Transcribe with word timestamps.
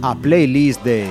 A 0.00 0.14
playlist 0.14 0.82
de 0.84 1.06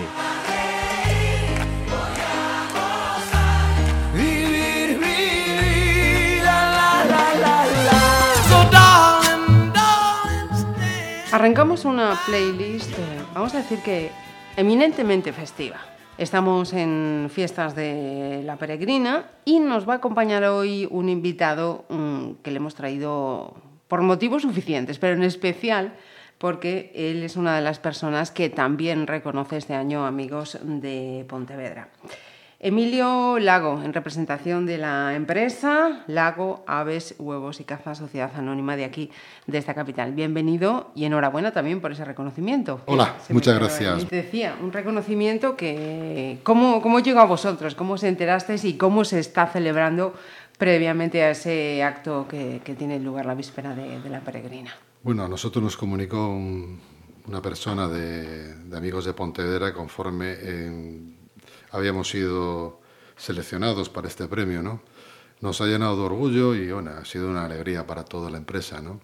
So, 8.49 8.69
darling, 8.71 9.71
darling, 9.73 10.49
stay. 10.55 11.31
Arrancamos 11.31 11.85
una 11.85 12.17
playlist, 12.25 12.89
eh, 12.91 13.21
vamos 13.33 13.53
a 13.53 13.57
decir 13.57 13.79
que 13.79 14.11
eminentemente 14.55 15.33
festiva. 15.33 15.77
Estamos 16.17 16.73
en 16.73 17.29
fiestas 17.31 17.75
de 17.75 18.41
la 18.43 18.55
peregrina 18.55 19.29
y 19.45 19.59
nos 19.59 19.87
va 19.87 19.93
a 19.93 19.97
acompañar 19.97 20.43
hoy 20.45 20.87
un 20.89 21.09
invitado 21.09 21.85
mm, 21.89 22.41
que 22.41 22.49
le 22.49 22.57
hemos 22.57 22.73
traído 22.73 23.53
por 23.87 24.01
motivos 24.01 24.41
suficientes, 24.41 24.97
pero 24.97 25.13
en 25.13 25.21
especial 25.21 25.93
porque 26.39 26.91
él 26.95 27.21
es 27.21 27.35
una 27.35 27.55
de 27.55 27.61
las 27.61 27.77
personas 27.77 28.31
que 28.31 28.49
también 28.49 29.05
reconoce 29.05 29.57
este 29.57 29.75
año 29.75 30.07
amigos 30.07 30.57
de 30.63 31.23
Pontevedra. 31.29 31.89
Emilio 32.59 33.37
Lago, 33.37 33.83
en 33.83 33.93
representación 33.93 34.65
de 34.65 34.79
la 34.79 35.13
empresa 35.13 36.03
Lago 36.07 36.63
Aves, 36.65 37.13
Huevos 37.19 37.59
y 37.59 37.65
Caza 37.65 37.93
Sociedad 37.93 38.31
Anónima 38.35 38.75
de 38.75 38.83
aquí, 38.83 39.11
de 39.45 39.59
esta 39.59 39.75
capital. 39.75 40.11
Bienvenido 40.13 40.89
y 40.95 41.05
enhorabuena 41.05 41.51
también 41.51 41.81
por 41.81 41.91
ese 41.91 42.03
reconocimiento. 42.03 42.81
Hola, 42.87 43.15
Se 43.25 43.31
muchas 43.33 43.59
gracias. 43.59 44.07
Te 44.07 44.15
decía, 44.15 44.55
un 44.59 44.71
reconocimiento 44.73 45.55
que... 45.55 46.39
¿Cómo, 46.41 46.81
cómo 46.81 46.99
llegó 46.99 47.19
a 47.19 47.25
vosotros? 47.25 47.75
¿Cómo 47.75 47.95
se 47.99 48.07
enterasteis 48.07 48.65
y 48.65 48.75
cómo 48.75 49.05
se 49.05 49.19
está 49.19 49.45
celebrando 49.45 50.15
previamente 50.57 51.21
a 51.21 51.29
ese 51.29 51.83
acto 51.83 52.25
que, 52.27 52.61
que 52.63 52.73
tiene 52.73 52.99
lugar 52.99 53.27
la 53.27 53.35
víspera 53.35 53.75
de, 53.75 54.01
de 54.01 54.09
la 54.09 54.21
peregrina? 54.21 54.71
Bueno, 55.03 55.23
a 55.25 55.27
nosotros 55.29 55.63
nos 55.63 55.77
comunicó 55.77 56.27
un- 56.29 56.79
una 57.27 57.41
persona 57.41 57.87
de, 57.87 58.55
de 58.55 58.77
amigos 58.77 59.05
de 59.05 59.13
Pontevedra 59.13 59.73
conforme 59.73 60.33
eh, 60.39 61.01
habíamos 61.71 62.09
sido 62.09 62.79
seleccionados 63.15 63.89
para 63.89 64.07
este 64.07 64.27
premio, 64.27 64.61
¿no? 64.61 64.81
Nos 65.39 65.61
ha 65.61 65.67
llenado 65.67 65.95
de 65.95 66.01
orgullo 66.01 66.55
y 66.55 66.71
bueno, 66.71 66.89
ha 66.99 67.05
sido 67.05 67.29
una 67.29 67.45
alegría 67.45 67.85
para 67.85 68.03
toda 68.03 68.31
la 68.31 68.39
empresa, 68.39 68.81
¿no? 68.81 68.99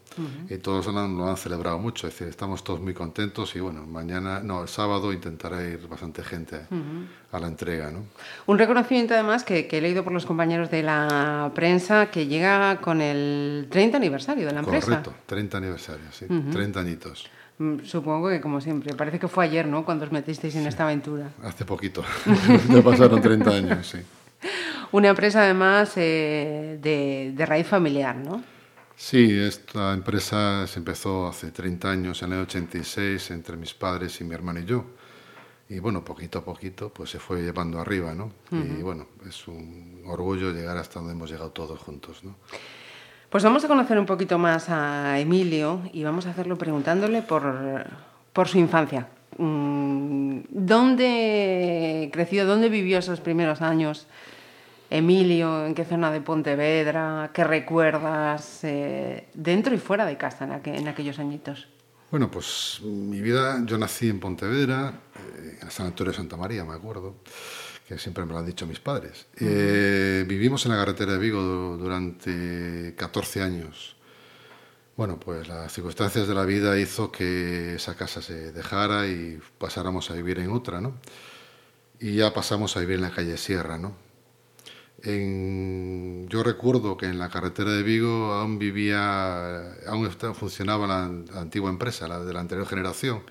Y 0.50 0.58
todos 0.58 0.88
lo 0.88 1.00
han, 1.00 1.16
lo 1.16 1.30
han 1.30 1.38
celebrado 1.38 1.78
mucho, 1.78 2.08
es 2.08 2.14
decir, 2.14 2.28
estamos 2.28 2.64
todos 2.64 2.82
muy 2.82 2.96
contentos 2.96 3.56
y 3.56 3.60
bueno, 3.60 3.86
mañana, 3.86 4.40
no, 4.40 4.64
el 4.64 4.68
sábado 4.68 5.14
intentará 5.14 5.64
ir 5.64 5.88
bastante 5.88 6.24
gente 6.24 6.62
a 7.32 7.40
la 7.40 7.48
entrega, 7.48 7.92
¿no? 7.92 8.06
Un 8.48 8.58
reconocimiento 8.58 9.14
además 9.14 9.44
que, 9.44 9.68
que 9.68 9.78
he 9.78 9.82
leído 9.82 10.04
por 10.04 10.12
los 10.12 10.26
compañeros 10.26 10.72
de 10.72 10.82
la 10.82 11.52
prensa 11.54 12.10
que 12.10 12.26
llega 12.26 12.82
con 12.82 13.02
el 13.02 13.68
30 13.70 13.98
aniversario 13.98 14.48
de 14.48 14.54
la 14.54 14.62
empresa. 14.62 14.88
Correcto, 14.88 15.14
30 15.28 15.58
aniversario, 15.58 16.06
sí, 16.12 16.26
30 16.52 16.80
añitos. 16.80 17.30
Mm, 17.58 17.80
Supongo 17.84 18.30
que 18.30 18.42
como 18.42 18.62
siempre, 18.62 18.94
parece 18.96 19.20
que 19.20 19.28
fue 19.28 19.46
ayer, 19.46 19.68
¿no? 19.68 19.86
Cuando 19.86 20.06
os 20.06 20.12
metisteis 20.12 20.56
en 20.56 20.68
esta 20.68 20.84
aventura. 20.84 21.32
Hace 21.44 21.66
poquito, 21.66 22.04
ya 22.70 22.82
pasaron 22.82 23.22
30 23.22 23.50
años, 23.52 23.88
sí. 23.88 24.00
Una 24.92 25.10
empresa 25.10 25.44
además 25.44 25.94
eh, 25.96 26.78
de, 26.82 27.34
de 27.36 27.46
raíz 27.46 27.68
familiar, 27.68 28.16
¿no? 28.16 28.44
Sí, 28.96 29.38
esta 29.40 29.94
empresa 29.94 30.68
se 30.68 30.80
empezó 30.80 31.28
hace 31.28 31.52
30 31.52 31.90
años, 31.90 32.22
en 32.22 32.34
el 32.34 32.42
86, 32.42 33.32
entre 33.32 33.58
mis 33.58 33.74
padres 33.74 34.22
y 34.22 34.24
mi 34.24 34.36
hermano 34.36 34.60
y 34.60 34.66
yo. 34.66 34.86
Y 35.70 35.80
bueno, 35.80 36.06
poquito 36.06 36.40
a 36.40 36.46
poquito, 36.46 36.90
pues 36.90 37.10
se 37.10 37.20
fue 37.20 37.42
llevando 37.42 37.80
arriba, 37.80 38.14
¿no? 38.14 38.32
Y 38.52 38.84
bueno, 38.84 39.08
es 39.28 39.48
un 39.48 40.04
orgullo 40.06 40.52
llegar 40.52 40.78
hasta 40.78 41.00
donde 41.00 41.14
hemos 41.16 41.32
llegado 41.32 41.50
todos 41.50 41.80
juntos, 41.80 42.24
¿no? 42.24 42.36
Pues 43.34 43.44
vamos 43.44 43.66
a 43.66 43.68
conocer 43.68 43.98
un 43.98 44.06
poquito 44.06 44.38
más 44.38 44.70
a 44.70 45.20
Emilio 45.20 45.82
y 45.92 46.04
vamos 46.04 46.28
a 46.28 46.30
hacerlo 46.30 46.56
preguntándole 46.56 47.24
por, 47.24 47.84
por 48.32 48.48
su 48.48 48.60
infancia. 48.60 49.08
Mm, 49.40 50.42
¿Dónde 50.50 52.12
creció, 52.14 52.46
dónde 52.46 52.70
vivió 52.70 53.00
esos 53.00 53.20
primeros 53.22 53.64
años 53.64 54.06
Emilio? 54.92 55.66
¿En 55.66 55.74
qué 55.74 55.84
zona 55.84 56.12
de 56.12 56.22
Pontevedra? 56.22 57.32
¿Qué 57.34 57.44
recuerdas 57.44 58.60
eh, 58.66 59.28
dentro 59.34 59.74
y 59.74 59.80
fuera 59.80 60.06
de 60.06 60.16
casa 60.16 60.46
en, 60.46 60.52
aqu- 60.52 60.78
en 60.78 60.88
aquellos 60.88 61.18
añitos? 61.18 61.68
Bueno, 62.12 62.30
pues 62.30 62.82
mi 62.84 63.20
vida, 63.20 63.64
yo 63.66 63.80
nací 63.80 64.10
en 64.10 64.20
Pontevedra, 64.20 64.94
eh, 65.40 65.58
en 65.60 65.66
el 65.68 65.72
Sanatorio 65.72 66.12
de 66.12 66.18
Santa 66.18 66.38
María, 66.38 66.64
me 66.64 66.76
acuerdo, 66.76 67.16
que 67.88 67.98
siempre 67.98 68.26
me 68.26 68.32
lo 68.34 68.40
han 68.40 68.46
dicho 68.46 68.66
mis 68.66 68.80
padres. 68.80 69.26
Eh, 69.40 70.26
vivimos 70.28 70.66
en 70.66 70.72
la 70.72 70.78
carretera 70.78 71.14
de 71.14 71.18
Vigo 71.20 71.42
du- 71.42 71.78
durante 71.78 72.94
14 72.98 73.42
años. 73.42 73.96
Bueno, 74.96 75.20
pues 75.20 75.48
las 75.48 75.74
circunstancias 75.74 76.28
de 76.28 76.36
la 76.36 76.46
vida 76.46 76.78
hizo 76.80 77.12
que 77.12 77.76
esa 77.76 77.96
casa 77.96 78.22
se 78.22 78.52
dejara 78.52 79.08
y 79.08 79.40
pasáramos 79.58 80.10
a 80.12 80.14
vivir 80.14 80.40
en 80.40 80.52
otra, 80.52 80.82
¿no? 80.82 80.94
Y 82.00 82.16
ya 82.16 82.34
pasamos 82.34 82.78
a 82.78 82.80
vivir 82.82 82.96
en 82.98 83.02
la 83.02 83.12
calle 83.12 83.38
Sierra, 83.38 83.78
¿no? 83.78 83.96
En- 85.02 86.28
yo 86.30 86.44
recuerdo 86.44 86.96
que 86.98 87.08
en 87.08 87.20
la 87.20 87.30
carretera 87.30 87.72
de 87.72 87.84
Vigo 87.84 88.32
aún 88.34 88.58
vivía, 88.60 89.74
aún 89.88 90.10
funcionaba 90.34 90.88
la, 90.88 91.12
la 91.34 91.42
antigua 91.42 91.70
empresa, 91.70 92.08
la 92.08 92.20
de 92.24 92.34
la 92.34 92.40
anterior 92.40 92.66
generación, 92.68 93.22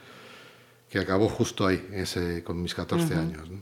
que 0.91 0.99
acabó 0.99 1.29
justo 1.29 1.67
ahí, 1.67 1.87
ese, 1.93 2.45
con 2.45 2.61
mis 2.63 2.75
14 2.75 3.15
años. 3.15 3.49
¿no? 3.51 3.61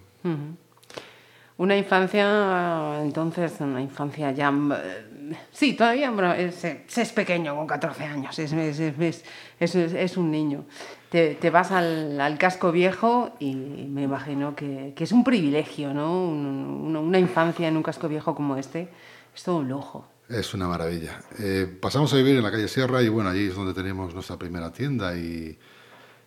Una 1.61 1.77
infancia, 1.77 3.03
entonces, 3.03 3.53
una 3.61 3.83
infancia 3.83 4.31
ya... 4.33 4.49
eh, 4.51 5.37
Sí, 5.53 5.75
todavía 5.75 6.11
bueno, 6.11 6.33
es, 6.33 6.65
es 6.65 7.13
pequeño 7.13 7.55
con 7.55 7.67
14 7.67 8.03
años, 8.05 8.39
es, 8.39 8.51
es, 8.55 9.75
es, 9.77 10.17
un 10.17 10.31
niño. 10.31 10.65
Te, 11.11 11.35
te 11.35 11.51
vas 11.51 11.71
al, 11.71 12.19
al 12.19 12.39
casco 12.39 12.73
viejo 12.73 13.33
y 13.41 13.55
me 13.55 14.05
imagino 14.05 14.57
que, 14.57 14.95
que 14.97 15.05
es 15.05 15.13
un 15.13 15.23
privilegio, 15.23 15.93
¿no? 15.93 16.25
Un- 16.25 16.97
una, 16.97 17.19
infancia 17.19 17.69
en 17.69 17.77
un 17.77 17.83
casco 17.83 18.09
viejo 18.09 18.35
como 18.35 18.57
este 18.57 18.89
es 19.37 19.43
todo 19.45 19.57
un 19.59 19.69
lujo. 19.69 20.07
Es 20.31 20.55
una 20.55 20.67
maravilla. 20.67 21.21
Eh, 21.39 21.67
pasamos 21.79 22.11
a 22.15 22.17
vivir 22.17 22.37
en 22.39 22.43
la 22.43 22.51
calle 22.51 22.69
Sierra 22.69 23.03
y 23.03 23.11
bueno, 23.11 23.29
allí 23.29 23.49
es 23.49 23.55
donde 23.55 23.75
teníamos 23.75 24.15
nuestra 24.15 24.39
primera 24.39 24.73
tienda 24.73 25.15
y, 25.15 25.59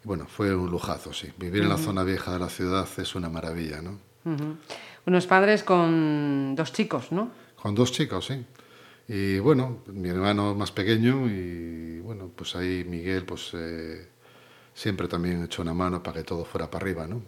y 0.03 0.05
bueno, 0.05 0.27
fue 0.27 0.55
un 0.55 0.69
lujazo, 0.69 1.11
sí. 1.11 1.33
Vivir 1.38 1.63
en 1.63 1.69
la 1.69 1.77
zona 1.79 2.03
vieja 2.03 2.31
de 2.31 2.38
la 2.39 2.49
ciudad 2.49 2.88
es 2.97 3.16
una 3.16 3.29
maravilla, 3.29 3.81
¿no? 3.81 3.97
Ujú. 4.25 4.55
Unos 5.06 5.28
padres 5.28 5.64
con 5.64 6.56
dos 6.56 6.72
chicos, 6.72 7.12
¿no? 7.12 7.31
Con 7.62 7.75
dos 7.75 7.91
chicos, 7.91 8.25
sí. 8.28 8.46
Y 9.08 9.40
bueno, 9.40 9.80
mi 9.88 10.09
hermano 10.09 10.56
más 10.56 10.72
pequeño 10.72 11.28
y 11.28 12.00
bueno, 12.00 12.30
pues 12.36 12.56
ahí 12.56 12.86
Miguel 12.88 13.25
pues 13.25 13.52
eh, 13.53 14.08
siempre 14.74 15.08
también 15.08 15.44
echó 15.44 15.62
una 15.62 15.74
mano 15.74 16.02
para 16.02 16.19
que 16.19 16.24
todo 16.24 16.46
fuera 16.46 16.72
para 16.72 16.84
arriba, 16.84 17.08
¿no? 17.08 17.22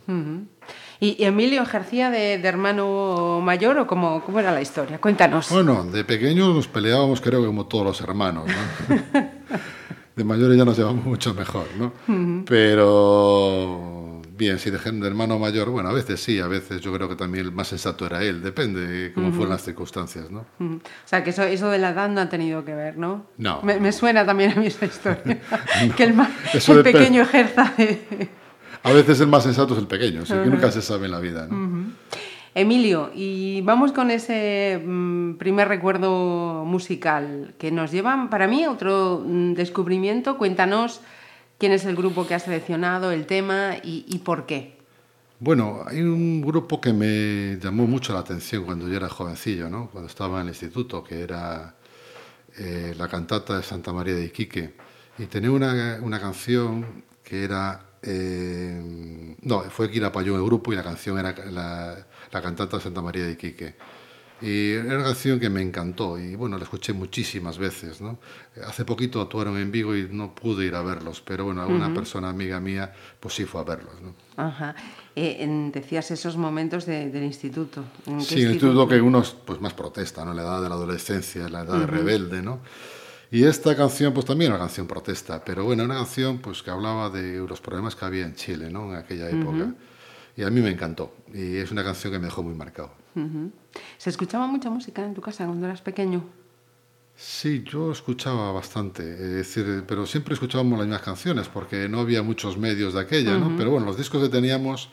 ¿Y, 1.00 1.22
y 1.22 1.26
Emilio 1.26 1.62
ejercía 1.62 2.10
de, 2.10 2.38
de 2.38 2.48
hermano 2.48 3.42
mayor 3.44 3.78
o 3.78 3.88
cómo, 3.88 4.24
cómo 4.24 4.40
era 4.40 4.54
la 4.54 4.62
historia? 4.62 5.00
Cuéntanos. 5.00 5.50
Bueno, 5.50 5.84
de 5.84 6.06
pequeños 6.06 6.56
nos 6.56 6.68
peleábamos 6.68 7.20
creo 7.20 7.42
que 7.42 7.48
como 7.48 7.66
todos 7.66 7.86
los 7.86 8.02
hermanos, 8.02 8.46
¿no? 8.48 9.26
De 10.16 10.24
mayores 10.24 10.58
ya 10.58 10.64
nos 10.64 10.78
llevamos 10.78 11.04
mucho 11.04 11.34
mejor, 11.34 11.68
¿no? 11.78 11.92
Pero 12.46 14.05
bien, 14.38 14.60
si 14.60 14.70
de 14.70 14.80
gen- 14.80 15.00
de 15.00 15.08
hermano 15.08 15.40
mayor, 15.40 15.70
bueno, 15.70 15.90
a 15.90 15.94
veces 15.94 16.20
sí, 16.22 16.40
a 16.40 16.48
veces 16.48 16.82
yo 16.82 16.94
creo 16.94 17.08
que 17.10 17.16
también 17.16 17.46
el 17.46 17.52
más 17.52 17.68
sensato 17.68 18.06
era 18.06 18.24
él, 18.24 18.42
depende 18.42 18.86
de 18.86 19.14
cómo 19.14 19.32
fueron 19.32 19.50
las 19.52 19.64
circunstancias, 19.64 20.30
¿no? 20.32 20.46
Ujú. 20.60 20.76
O 20.76 21.08
sea, 21.08 21.24
que 21.24 21.30
eso, 21.32 21.44
eso 21.44 21.70
de 21.70 21.78
la 21.80 21.90
edad 21.92 22.10
no 22.10 22.22
ha 22.22 22.30
tenido 22.30 22.64
que 22.66 22.74
ver, 22.76 22.98
¿no? 22.98 23.26
No. 23.38 23.62
Me, 23.64 23.80
me 23.80 23.92
suena 23.92 24.26
también 24.26 24.52
a 24.52 24.56
mí 24.56 24.68
esa 24.68 24.86
historia. 24.86 25.40
que 25.98 26.04
el, 26.04 26.16
Eso 26.54 26.78
el 26.78 26.84
pequeño 26.84 27.22
ejerza 27.22 27.74
de... 27.78 28.30
A 28.84 28.92
veces 28.92 29.20
el 29.22 29.28
más 29.28 29.44
sensato 29.44 29.74
es 29.74 29.80
el 29.80 29.88
pequeño, 29.88 30.22
así 30.22 30.34
que 30.34 30.46
nunca 30.50 30.72
se 30.72 30.82
sabe 30.82 31.06
en 31.06 31.12
la 31.12 31.20
vida, 31.20 31.48
¿no? 31.50 31.92
Emilio, 32.58 33.12
y 33.14 33.60
vamos 33.62 33.92
con 33.92 34.12
ese 34.12 34.82
mm, 34.86 35.34
primer 35.34 35.68
recuerdo 35.68 36.64
musical 36.66 37.54
que 37.58 37.70
nos 37.70 37.92
lleva, 37.92 38.30
para 38.30 38.48
mí, 38.48 38.64
a 38.64 38.72
otro 38.72 39.22
mm, 39.26 39.54
descubrimiento. 39.56 40.38
Cuéntanos 40.38 41.02
quién 41.58 41.72
es 41.72 41.86
el 41.86 41.96
grupo 41.96 42.28
que 42.28 42.34
has 42.34 42.44
seleccionado, 42.44 43.12
el 43.12 43.26
tema 43.26 43.76
y, 43.84 44.06
y 44.08 44.20
por 44.20 44.46
qué. 44.46 44.76
Bueno, 45.40 45.84
hay 45.86 46.02
un 46.02 46.42
grupo 46.42 46.80
que 46.80 46.94
me 46.94 47.60
llamó 47.62 47.88
mucho 47.88 48.14
la 48.14 48.20
atención 48.20 48.64
cuando 48.64 48.88
yo 48.88 48.96
era 48.96 49.10
jovencillo, 49.10 49.70
¿no? 49.70 49.90
Cuando 49.92 50.10
estaba 50.10 50.38
en 50.38 50.44
el 50.44 50.54
instituto, 50.54 51.04
que 51.04 51.22
era 51.22 51.76
eh, 52.58 52.94
la 52.98 53.08
cantata 53.08 53.58
de 53.58 53.64
Santa 53.64 53.92
María 53.92 54.16
de 54.16 54.26
Iquique. 54.26 54.74
Y 55.18 55.26
tenía 55.26 55.52
una, 55.52 56.00
una 56.02 56.20
canción 56.20 57.04
que 57.22 57.44
era... 57.44 57.82
eh, 58.02 59.36
no, 59.42 59.62
fue 59.70 59.92
Quirapayún 59.92 60.38
el 60.40 60.46
grupo 60.46 60.72
y 60.72 60.76
la 60.76 60.84
canción 60.84 61.20
era 61.20 61.34
la, 61.52 61.98
la 62.32 62.42
cantata 62.42 62.78
de 62.78 62.84
Santa 62.84 63.02
María 63.02 63.26
de 63.26 63.34
Iquique. 63.34 63.76
Y 64.42 64.72
era 64.74 64.96
una 64.98 65.04
canción 65.06 65.40
que 65.40 65.50
me 65.50 65.62
encantó 65.62 66.20
y 66.20 66.36
bueno, 66.36 66.58
la 66.58 66.64
escuché 66.66 66.92
muchísimas 66.92 67.58
veces. 67.58 68.02
¿no? 68.02 68.20
Hace 68.68 68.84
poquito 68.84 69.22
actuaron 69.22 69.58
en 69.58 69.72
Vigo 69.72 69.96
y 69.96 70.10
no 70.12 70.36
pude 70.36 70.66
ir 70.66 70.76
a 70.76 70.82
verlos, 70.82 71.22
pero 71.22 71.46
bueno, 71.46 71.62
alguna 71.62 71.94
persona 71.94 72.30
amiga 72.30 72.60
mía 72.60 72.92
pues 73.20 73.34
sí 73.36 73.46
fue 73.46 73.62
a 73.62 73.64
verlos. 73.64 73.94
¿no? 74.02 74.14
Ajá. 74.36 74.76
Eh, 75.16 75.38
en- 75.40 75.72
decías 75.72 76.12
esos 76.12 76.36
momentos 76.36 76.86
de- 76.86 77.10
del 77.10 77.24
instituto. 77.24 77.86
¿En 78.08 78.20
Sí, 78.22 78.42
el 78.42 78.52
instituto 78.52 78.86
que 78.88 79.00
uno 79.00 79.24
pues, 79.46 79.62
más 79.62 79.74
protesta, 79.74 80.26
¿no? 80.26 80.34
la 80.34 80.42
edad 80.42 80.62
de 80.62 80.68
la 80.70 80.76
adolescencia, 80.76 81.48
la 81.48 81.62
edad 81.62 81.80
de 81.80 81.88
rebelde. 81.88 82.42
¿no? 82.42 82.60
Y 83.32 83.44
esta 83.46 83.74
canción 83.76 84.14
pues 84.14 84.26
también 84.26 84.52
era 84.52 84.58
una 84.58 84.66
canción 84.66 84.86
protesta, 84.86 85.44
pero 85.46 85.64
bueno, 85.64 85.86
una 85.86 85.96
canción 85.96 86.40
pues 86.40 86.62
que 86.62 86.72
hablaba 86.72 87.10
de 87.10 87.38
los 87.48 87.62
problemas 87.62 87.96
que 87.96 88.04
había 88.04 88.26
en 88.26 88.36
Chile 88.36 88.70
¿no? 88.70 88.92
en 88.92 88.98
aquella 88.98 89.30
época. 89.30 89.74
Y 90.38 90.44
a 90.44 90.50
mí 90.50 90.60
me 90.60 90.70
encantó 90.70 91.16
y 91.34 91.56
es 91.56 91.72
una 91.72 91.86
canción 91.86 92.12
que 92.12 92.20
me 92.20 92.26
dejó 92.26 92.44
muy 92.44 92.54
marcado. 92.54 92.92
¿Se 93.98 94.10
escuchaba 94.10 94.48
mucha 94.48 94.70
música 94.70 95.04
en 95.04 95.14
tu 95.14 95.22
casa 95.22 95.46
cuando 95.46 95.66
eras 95.66 95.82
pequeño? 95.82 96.24
Sí, 97.18 97.64
yo 97.64 97.92
escuchaba 97.94 98.52
bastante, 98.52 99.02
es 99.14 99.32
decir, 99.32 99.84
pero 99.88 100.06
siempre 100.06 100.34
escuchábamos 100.34 100.78
las 100.80 100.88
mismas 100.88 101.02
canciones 101.04 101.48
porque 101.48 101.88
no 101.88 102.02
había 102.02 102.22
muchos 102.24 102.58
medios 102.58 102.94
de 102.94 103.00
aquella, 103.02 103.38
¿no? 103.38 103.56
Pero 103.58 103.72
bueno, 103.72 103.86
los 103.86 103.98
discos 103.98 104.22
que 104.22 104.28
teníamos, 104.30 104.90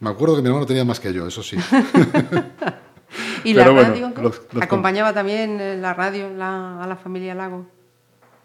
me 0.00 0.10
acuerdo 0.10 0.36
que 0.36 0.42
mi 0.42 0.48
hermano 0.48 0.66
tenía 0.66 0.84
más 0.84 1.00
que 1.00 1.14
yo, 1.14 1.26
eso 1.26 1.42
sí. 1.42 1.56
¿Y 3.44 3.54
la 3.54 3.62
Pero 3.64 3.74
bueno, 3.74 3.88
radio? 3.90 4.12
los- 4.20 4.42
los- 4.52 4.62
¿Acompañaba 4.62 5.12
también 5.12 5.60
eh, 5.60 5.76
la 5.76 5.94
radio 5.94 6.30
la- 6.30 6.82
a 6.82 6.86
la 6.86 6.96
familia 6.96 7.34
Lago? 7.34 7.66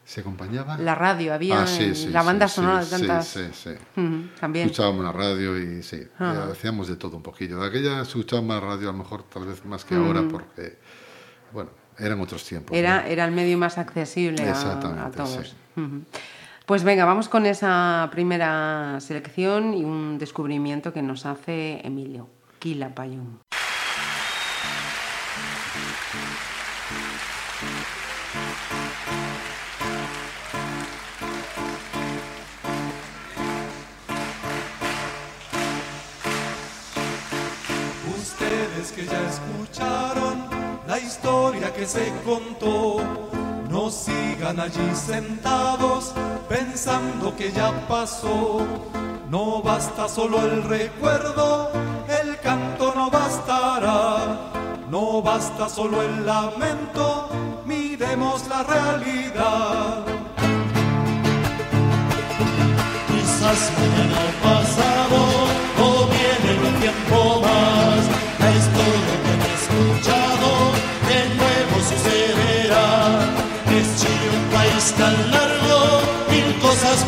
¿Se 0.07 0.21
acompañaba? 0.21 0.77
La 0.77 0.95
radio, 0.95 1.33
había 1.33 1.63
Ah, 1.63 1.68
sí, 1.68 1.94
sí, 1.94 2.07
la 2.07 2.21
sí, 2.21 2.25
banda 2.25 2.48
sí, 2.48 2.56
sonora 2.56 2.80
de 2.80 2.86
sí, 2.86 2.92
tantas... 2.92 3.27
Sí, 3.27 3.42
sí, 3.51 3.71
Ujú, 3.98 4.30
también. 4.39 4.68
Escuchábamos 4.68 5.04
la 5.04 5.12
radio 5.12 5.57
y 5.62 5.83
sí, 5.83 5.98
eh, 5.98 6.09
hacíamos 6.50 6.88
de 6.88 6.95
todo 6.95 7.18
un 7.18 7.24
poquillo. 7.24 7.59
De 7.59 7.68
aquella 7.68 8.04
escuchábamos 8.04 8.48
más 8.48 8.63
radio 8.63 8.88
a 8.88 8.92
lo 8.94 9.00
mejor 9.00 9.24
tal 9.24 9.45
vez 9.45 9.65
más 9.65 9.83
que 9.83 9.95
ahora 9.95 10.24
porque, 10.31 10.77
bueno, 11.51 11.71
eran 12.00 12.21
otros 12.21 12.45
tiempos. 12.45 12.71
¿no? 12.71 12.77
Era, 12.77 13.06
era 13.06 13.25
el 13.25 13.33
medio 13.33 13.57
más 13.57 13.77
accesible 13.77 14.50
a, 14.50 14.71
a 15.07 15.12
todos. 15.12 15.54
sí. 15.75 15.81
Pues 16.65 16.83
venga, 16.83 17.04
vamos 17.04 17.27
con 17.27 17.45
esa 17.45 18.07
primera 18.09 19.00
selección 19.01 19.74
y 19.74 19.83
un 19.83 20.18
descubrimiento 20.18 20.94
que 20.94 21.01
nos 21.01 21.25
hace 21.25 21.86
Emilio. 21.86 22.30
Quilapayún. 22.59 23.39
Que 38.97 39.05
ya 39.05 39.21
escucharon 39.29 40.44
la 40.88 40.97
historia 40.97 41.71
que 41.71 41.85
se 41.85 42.11
contó, 42.25 42.97
no 43.69 43.91
sigan 43.91 44.59
allí 44.59 44.89
sentados 44.95 46.13
pensando 46.49 47.35
que 47.35 47.51
ya 47.51 47.71
pasó. 47.88 48.65
No 49.29 49.61
basta 49.61 50.09
solo 50.09 50.41
el 50.41 50.63
recuerdo, 50.63 51.69
el 52.21 52.39
canto 52.39 52.91
no 52.95 53.11
bastará. 53.11 54.51
No 54.89 55.21
basta 55.21 55.69
solo 55.69 56.01
el 56.01 56.25
lamento, 56.25 57.29
miremos 57.65 58.47
la 58.47 58.63
realidad. 58.63 60.05
Quizás 63.07 63.71
mañana 63.77 64.27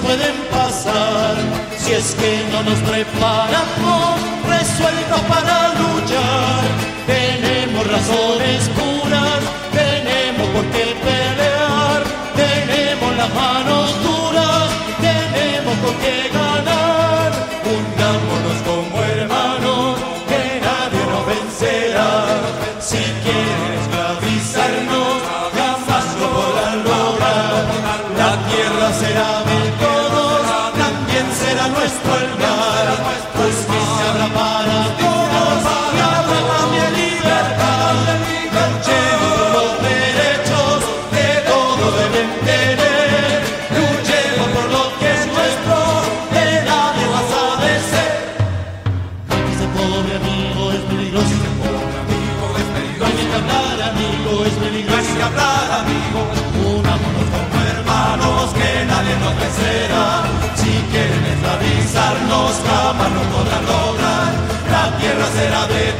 pueden 0.10 0.38
pasar. 0.50 1.36
Si 1.78 1.92
es 1.94 2.16
que 2.16 2.32
no 2.52 2.64
nos 2.64 2.80
preparamos, 2.80 4.16
resueltos 4.48 5.22
para 5.34 5.56
luchar. 5.82 6.62
Tenemos 7.06 7.86
razones 7.86 8.70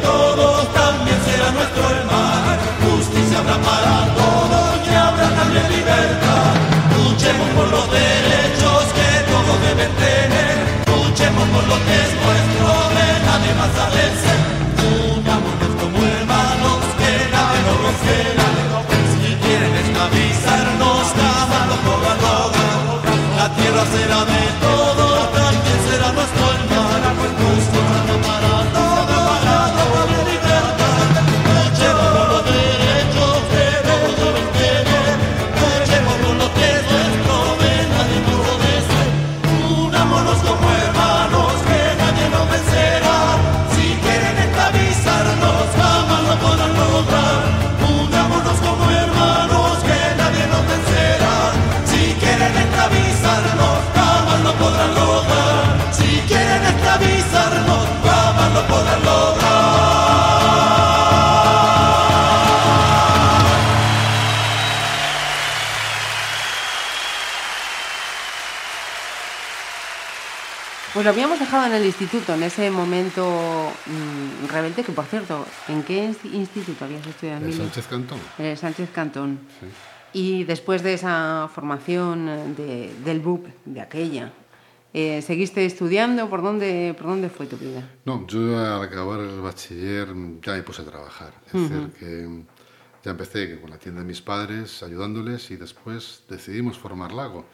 todos, 0.02 0.74
también 0.74 1.18
será 1.26 1.52
nuestro 1.52 1.84
el 1.90 2.06
mar. 2.06 2.58
Justicia 2.86 3.40
habrá 3.40 3.58
para 3.58 3.96
todos 4.16 4.88
y 4.90 4.94
habrá 4.96 5.30
también 5.40 5.68
libertad. 5.70 6.52
Luchemos 6.96 7.50
por 7.56 7.68
los 7.76 7.86
derechos 7.92 8.82
que 8.98 9.10
todos 9.32 9.56
deben 9.68 9.92
tener. 10.06 10.56
Luchemos 10.90 11.46
por 11.54 11.66
lo 11.72 11.78
que 11.86 11.96
es 12.06 12.12
nuestro, 12.24 12.68
de 12.98 13.08
nadie 13.28 13.52
más 13.60 13.74
de 13.96 14.06
ser. 14.22 14.42
Unámonos 15.20 15.74
como 15.82 15.98
hermanos, 16.16 16.80
que 17.00 17.12
nadie 17.34 17.60
nos 17.68 17.80
vencerá. 17.86 18.48
Si 19.12 19.30
quieren 19.44 19.74
esclavizarnos, 19.84 21.04
jamás 21.20 21.66
lo 21.72 21.78
podrán 21.86 22.20
lograr. 22.26 22.80
La 23.40 23.48
tierra 23.56 23.84
será 23.94 24.20
de 24.34 24.44
todos, 24.66 25.20
también 25.38 25.80
será 25.90 26.08
nuestro 26.12 26.46
el 26.56 26.64
mar. 26.70 26.79
Lo 71.10 71.14
habíamos 71.14 71.40
dejado 71.40 71.66
en 71.66 71.74
el 71.74 71.86
instituto, 71.88 72.36
en 72.36 72.44
ese 72.44 72.70
momento 72.70 73.72
mm, 73.88 74.48
rebelde, 74.48 74.84
que 74.84 74.92
por 74.92 75.06
cierto, 75.06 75.44
¿en 75.68 75.82
qué 75.82 76.08
inst- 76.08 76.32
instituto 76.32 76.86
habías 76.86 77.06
estudiado, 77.08 77.42
Emilio? 77.44 77.64
Sánchez 77.64 77.88
Cantón. 77.88 78.20
En 78.38 78.46
el 78.46 78.58
Sánchez 78.58 78.90
Cantón. 78.94 79.40
Sí. 79.60 79.66
Y 80.14 80.44
después 80.44 80.84
de 80.84 80.94
esa 80.94 81.50
formación 81.52 82.30
eh, 82.30 82.54
de- 82.56 82.94
del 83.04 83.22
BUP, 83.22 83.48
de 83.66 83.82
aquella, 83.82 84.32
eh, 84.94 85.24
¿seguiste 85.24 85.66
estudiando? 85.66 86.30
¿Por 86.30 86.44
dónde, 86.44 86.94
¿Por 86.96 87.08
dónde 87.08 87.30
fue 87.30 87.48
tu 87.48 87.58
vida? 87.58 87.90
No, 88.06 88.28
yo 88.28 88.60
al 88.60 88.84
acabar 88.84 89.20
el 89.20 89.42
bachiller 89.42 90.10
ya 90.44 90.54
me 90.54 90.62
puse 90.62 90.84
a 90.84 90.86
trabajar. 90.86 91.34
Es 91.48 91.54
decir, 91.54 91.90
que 92.00 92.44
ya 93.04 93.12
empecé 93.12 93.60
con 93.60 93.72
la 93.72 93.80
tienda 93.80 94.02
de 94.02 94.08
mis 94.08 94.22
padres 94.22 94.84
ayudándoles 94.84 95.50
y 95.50 95.56
después 95.56 96.22
decidimos 96.30 96.78
formar 96.78 97.12
Lago. 97.14 97.46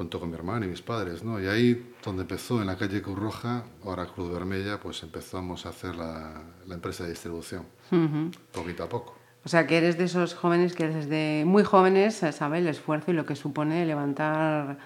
Junto 0.00 0.18
con 0.18 0.30
mi 0.30 0.34
hermano 0.34 0.64
y 0.64 0.68
mis 0.68 0.80
padres, 0.80 1.22
¿no? 1.22 1.38
Y 1.38 1.46
ahí 1.46 1.92
donde 2.02 2.22
empezó, 2.22 2.58
en 2.62 2.68
la 2.68 2.78
calle 2.78 3.02
Cruz 3.02 3.18
Roja, 3.18 3.64
ahora 3.84 4.06
Cruz 4.06 4.32
Vermella, 4.32 4.80
pues 4.80 5.02
empezamos 5.02 5.66
a 5.66 5.68
hacer 5.68 5.94
la, 5.94 6.40
la 6.66 6.74
empresa 6.74 7.04
de 7.04 7.10
distribución, 7.10 7.66
poquito 8.50 8.82
a 8.84 8.88
poco. 8.88 9.14
O 9.44 9.48
sea, 9.50 9.66
que 9.66 9.76
eres 9.76 9.98
de 9.98 10.04
esos 10.04 10.32
jóvenes 10.34 10.74
que 10.74 10.88
desde 10.88 11.44
muy 11.44 11.64
jóvenes 11.64 12.22
eh, 12.22 12.32
sabe 12.32 12.60
el 12.60 12.68
esfuerzo 12.68 13.10
y 13.10 13.14
lo 13.14 13.26
que 13.26 13.36
supone 13.36 13.84
levantar 13.84 14.78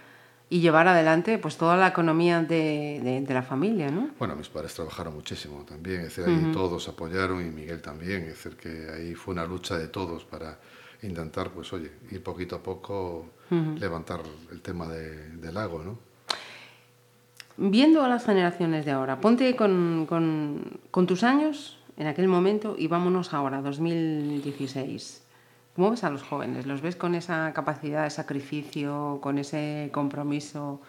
y 0.51 0.59
llevar 0.61 0.89
adelante 0.89 1.39
pues 1.39 1.57
toda 1.59 1.77
la 1.77 1.87
economía 1.89 2.43
de, 2.43 3.01
de- 3.05 3.21
de 3.21 3.35
la 3.35 3.43
familia, 3.45 3.93
¿no? 3.93 4.11
Bueno, 4.19 4.35
mis 4.35 4.49
padres 4.49 4.75
trabajaron 4.75 5.15
muchísimo 5.15 5.65
también, 5.65 6.01
es 6.01 6.17
decir, 6.17 6.25
ahí 6.25 6.53
todos 6.53 6.89
apoyaron 6.89 7.41
y 7.41 7.51
Miguel 7.51 7.81
también, 7.81 8.23
es 8.23 8.31
decir, 8.43 8.57
que 8.57 8.91
ahí 8.93 9.15
fue 9.15 9.33
una 9.35 9.47
lucha 9.47 9.79
de 9.79 9.87
todos 9.87 10.25
para 10.25 10.59
intentar, 11.05 11.51
pues 11.51 11.73
oye, 11.73 11.91
ir 12.11 12.23
poquito 12.23 12.57
a 12.57 12.63
poco 12.63 13.27
levantar 13.79 14.21
el 14.51 14.61
tema 14.63 14.89
de- 14.89 15.29
del 15.37 15.55
lago, 15.55 15.83
¿no? 15.83 15.99
Viendo 17.57 18.03
a 18.03 18.09
las 18.09 18.25
generaciones 18.25 18.85
de 18.85 18.91
ahora, 18.91 19.21
ponte 19.21 19.55
con, 19.55 20.07
con- 20.09 20.81
con 20.91 21.07
tus 21.07 21.23
años 21.23 21.79
en 21.97 22.09
aquel 22.09 22.27
momento 22.27 22.75
y 22.77 22.89
vámonos 22.89 23.33
ahora, 23.33 23.63
2016. 23.63 25.23
¿Cómo 25.77 25.91
ves 25.91 26.05
a 26.05 26.11
los 26.11 26.23
jóvenes? 26.23 26.67
¿Los 26.67 26.81
ves 26.81 26.97
con 26.97 27.15
esa 27.15 27.53
capacidad 27.53 28.05
de 28.05 28.11
sacrificio, 28.11 29.19
con 29.21 29.39
ese 29.39 29.91
compromiso 29.93 30.81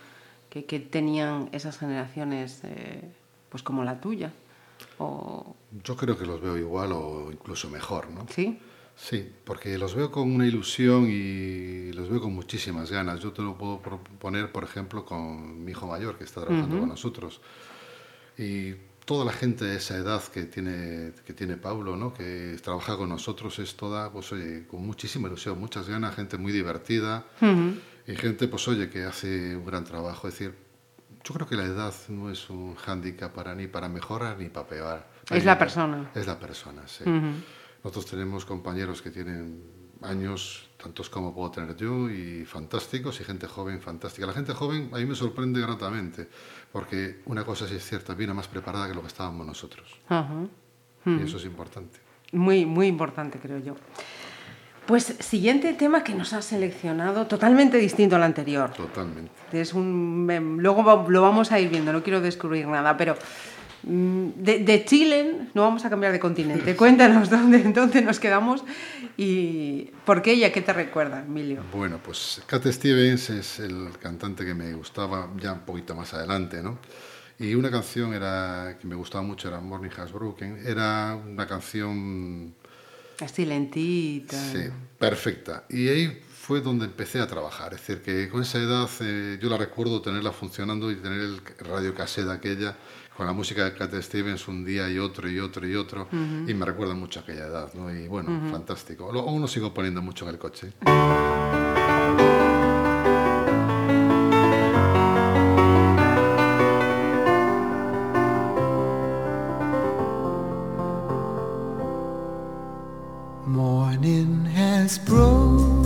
que, 0.49 0.65
que 0.65 0.79
tenían 0.79 1.49
esas 1.51 1.77
generaciones, 1.77 2.61
eh, 2.63 3.01
pues 3.49 3.61
como 3.63 3.83
la 3.83 3.99
tuya? 3.99 4.31
O, 4.97 5.55
Yo 5.83 5.95
creo 5.95 6.17
que 6.17 6.25
los 6.25 6.41
veo 6.41 6.57
igual 6.57 6.91
o 6.93 7.29
incluso 7.31 7.69
mejor, 7.69 8.09
¿no? 8.11 8.25
¿Sí? 8.29 8.59
Sí, 8.95 9.29
porque 9.43 9.77
los 9.77 9.93
veo 9.93 10.11
con 10.11 10.31
una 10.33 10.47
ilusión 10.47 11.07
y 11.09 11.91
los 11.91 12.09
veo 12.09 12.21
con 12.21 12.33
muchísimas 12.33 12.89
ganas. 12.91 13.19
Yo 13.19 13.33
te 13.33 13.41
lo 13.41 13.57
puedo 13.57 13.81
proponer, 13.81 14.51
por 14.51 14.63
ejemplo, 14.63 15.05
con 15.05 15.63
mi 15.63 15.71
hijo 15.71 15.87
mayor 15.87 16.17
que 16.17 16.23
está 16.23 16.41
trabajando 16.41 16.79
con 16.79 16.89
nosotros. 16.89 17.41
Y 18.37 18.73
toda 19.05 19.25
la 19.25 19.33
gente 19.33 19.65
de 19.65 19.77
esa 19.77 19.97
edad 19.97 20.23
que 20.23 20.43
tiene, 20.43 21.11
que 21.25 21.33
tiene 21.33 21.57
Pablo, 21.57 21.95
¿no? 21.95 22.13
que 22.13 22.57
trabaja 22.63 22.97
con 22.97 23.09
nosotros, 23.09 23.59
es 23.59 23.75
toda, 23.75 24.11
pues 24.11 24.31
oye, 24.31 24.65
con 24.67 24.85
muchísima 24.85 25.27
ilusión, 25.27 25.59
muchas 25.59 25.87
ganas, 25.87 26.15
gente 26.15 26.37
muy 26.37 26.51
divertida 26.51 27.25
y 28.07 28.15
gente, 28.15 28.47
pues 28.47 28.67
oye, 28.67 28.89
que 28.89 29.03
hace 29.03 29.55
un 29.55 29.65
gran 29.65 29.83
trabajo. 29.83 30.27
Es 30.27 30.33
decir, 30.33 30.55
yo 31.23 31.33
creo 31.33 31.47
que 31.47 31.55
la 31.55 31.65
edad 31.65 31.93
no 32.09 32.31
es 32.31 32.49
un 32.49 32.75
hándicap 32.75 33.33
para 33.33 33.55
ni 33.55 33.67
para 33.67 33.89
mejorar 33.89 34.37
ni 34.39 34.49
para 34.49 34.67
peor. 34.67 35.03
Es 35.29 35.43
la 35.43 35.57
persona. 35.57 36.11
Es 36.15 36.27
la 36.27 36.39
persona, 36.39 36.87
sí. 36.87 37.03
Nosotros 37.85 38.07
tenemos 38.07 38.45
compañeros 38.45 39.03
que 39.03 39.11
tienen 39.11 39.61
años, 40.01 40.67
tantos 40.81 41.07
como 41.07 41.35
puedo 41.35 41.51
tener 41.51 41.75
yo, 41.75 42.09
y 42.09 42.43
fantásticos, 42.43 43.21
y 43.21 43.23
gente 43.23 43.45
joven 43.45 43.79
fantástica. 43.79 44.25
La 44.25 44.33
gente 44.33 44.53
joven 44.53 44.89
a 44.91 44.97
mí 44.97 45.05
me 45.05 45.13
sorprende 45.13 45.61
gratamente, 45.61 46.27
porque 46.71 47.21
una 47.27 47.45
cosa 47.45 47.67
sí 47.67 47.75
es 47.75 47.85
cierta, 47.85 48.15
viene 48.15 48.33
más 48.33 48.47
preparada 48.47 48.87
que 48.87 48.95
lo 48.95 49.01
que 49.01 49.07
estábamos 49.07 49.45
nosotros. 49.45 49.99
Ajá. 50.09 50.47
Y 51.05 51.21
eso 51.21 51.37
es 51.37 51.45
importante. 51.45 51.99
Muy, 52.31 52.65
muy 52.65 52.87
importante, 52.87 53.37
creo 53.37 53.59
yo. 53.59 53.75
Pues 54.87 55.03
siguiente 55.19 55.71
tema 55.73 56.03
que 56.03 56.15
nos 56.15 56.33
has 56.33 56.45
seleccionado, 56.45 57.27
totalmente 57.27 57.77
distinto 57.77 58.15
al 58.15 58.23
anterior. 58.23 58.71
Totalmente. 58.71 59.31
Es 59.51 59.75
un, 59.75 60.27
luego 60.59 61.05
lo 61.07 61.21
vamos 61.21 61.51
a 61.51 61.59
ir 61.59 61.69
viendo, 61.69 61.93
no 61.93 62.01
quiero 62.01 62.19
descubrir 62.19 62.67
nada, 62.67 62.97
pero 62.97 63.15
de, 63.85 64.59
de 64.59 64.85
Chile 64.85 65.49
no 65.53 65.61
vamos 65.61 65.85
a 65.85 65.89
cambiar 65.89 66.11
de 66.11 66.19
continente. 66.19 66.75
Cuéntanos 66.77 67.29
dónde, 67.29 67.59
dónde 67.71 68.01
nos 68.01 68.19
quedamos 68.19 68.63
y 69.17 69.91
por 70.05 70.21
qué 70.21 70.33
y 70.33 70.43
a 70.43 70.51
qué 70.51 70.61
te 70.61 70.73
recuerda, 70.73 71.19
Emilio. 71.19 71.63
Bueno, 71.71 71.99
pues 72.03 72.41
Cat 72.47 72.65
Stevens 72.65 73.29
es 73.29 73.59
el 73.59 73.89
cantante 74.01 74.45
que 74.45 74.53
me 74.53 74.73
gustaba 74.73 75.29
ya 75.37 75.53
un 75.53 75.61
poquito 75.61 75.95
más 75.95 76.13
adelante, 76.13 76.63
¿no? 76.63 76.79
Y 77.37 77.53
una 77.53 77.69
canción 77.69 78.13
era, 78.13 78.77
que 78.79 78.87
me 78.87 78.95
gustaba 78.95 79.23
mucho 79.23 79.49
era 79.49 79.59
Morning 79.59 79.89
Has 79.97 80.11
Broken. 80.11 80.63
Era 80.65 81.15
una 81.15 81.45
canción 81.45 82.55
Así 83.19 83.45
lentita. 83.45 84.37
Sí, 84.37 84.69
perfecta. 84.97 85.65
Y 85.69 85.87
ahí 85.87 86.21
fue 86.29 86.61
donde 86.61 86.85
empecé 86.85 87.19
a 87.19 87.27
trabajar. 87.27 87.73
Es 87.73 87.81
decir, 87.81 88.01
que 88.01 88.29
con 88.29 88.41
esa 88.41 88.59
edad 88.59 88.89
eh, 89.01 89.37
yo 89.41 89.49
la 89.49 89.57
recuerdo 89.57 90.01
tenerla 90.01 90.31
funcionando 90.31 90.91
y 90.91 90.95
tener 90.95 91.19
el 91.19 91.41
radio 91.59 91.93
cassette 91.93 92.29
aquella 92.29 92.75
con 93.15 93.25
la 93.25 93.33
música 93.33 93.63
de 93.65 93.73
Cat 93.73 93.93
Stevens 94.01 94.47
un 94.47 94.65
día 94.65 94.89
y 94.89 94.97
otro 94.99 95.29
y 95.29 95.39
otro 95.39 95.65
y 95.67 95.75
otro. 95.75 96.07
Y 96.11 96.53
me 96.53 96.65
recuerda 96.65 96.93
mucho 96.93 97.19
a 97.19 97.23
aquella 97.23 97.45
edad, 97.47 97.73
¿no? 97.73 97.93
Y 97.93 98.07
bueno, 98.07 98.51
fantástico. 98.51 99.11
Lo- 99.11 99.21
Aún 99.21 99.41
lo 99.41 99.47
sigo 99.47 99.73
poniendo 99.73 100.01
mucho 100.01 100.25
en 100.25 100.31
el 100.31 100.37
coche. 100.39 100.73
Morning 113.45 114.45
has 114.45 114.97
broken 114.97 115.85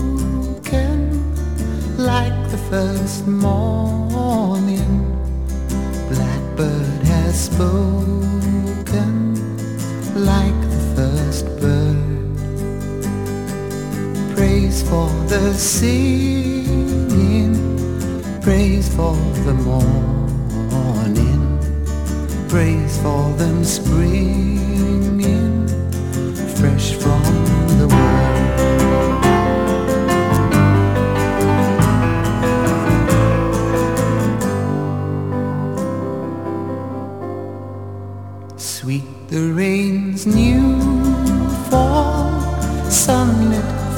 like 1.98 2.50
the 2.51 2.57
first 2.69 3.27
morning. 3.27 5.05
Blackbird 6.09 6.99
has 7.29 7.41
spoken 7.45 9.13
like 10.15 10.59
the 10.74 10.81
first 10.95 11.45
bird. 11.62 12.36
Praise 14.36 14.81
for 14.89 15.09
the 15.27 15.53
singing, 15.53 15.93
praise 18.41 18.89
for 18.95 19.15
the 19.45 19.53
morning, 19.53 21.41
praise 22.50 22.98
for 23.03 23.31
them 23.33 23.63
springing 23.63 25.19
fresh 26.57 26.93
from 26.95 27.28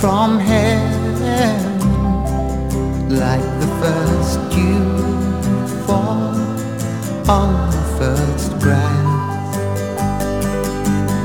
from 0.01 0.39
heaven, 0.39 1.79
like 3.07 3.45
the 3.61 3.67
first 3.79 4.39
dew 4.49 4.97
fall 5.85 6.33
on 7.29 7.69
the 7.69 7.83
first 7.99 8.51
grass. 8.59 9.55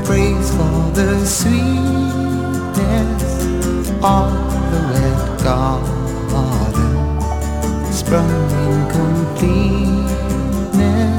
Praise 0.05 0.49
for 0.51 0.91
the 0.93 1.25
sweetness 1.25 3.23
of 4.03 4.31
the 4.71 4.79
red 4.93 5.39
garden, 5.43 6.93
sprung 7.91 8.29
in 8.63 8.73
completeness 8.91 11.16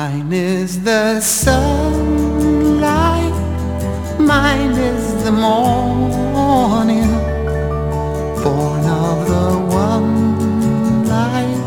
Mine 0.00 0.32
is 0.32 0.80
the 0.82 1.20
sunlight, 1.20 1.68
mine 4.18 4.72
is 4.72 5.24
the 5.24 5.30
morning, 5.30 7.12
born 8.42 8.84
of 9.04 9.28
the 9.28 9.58
one 9.86 11.06
light 11.06 11.62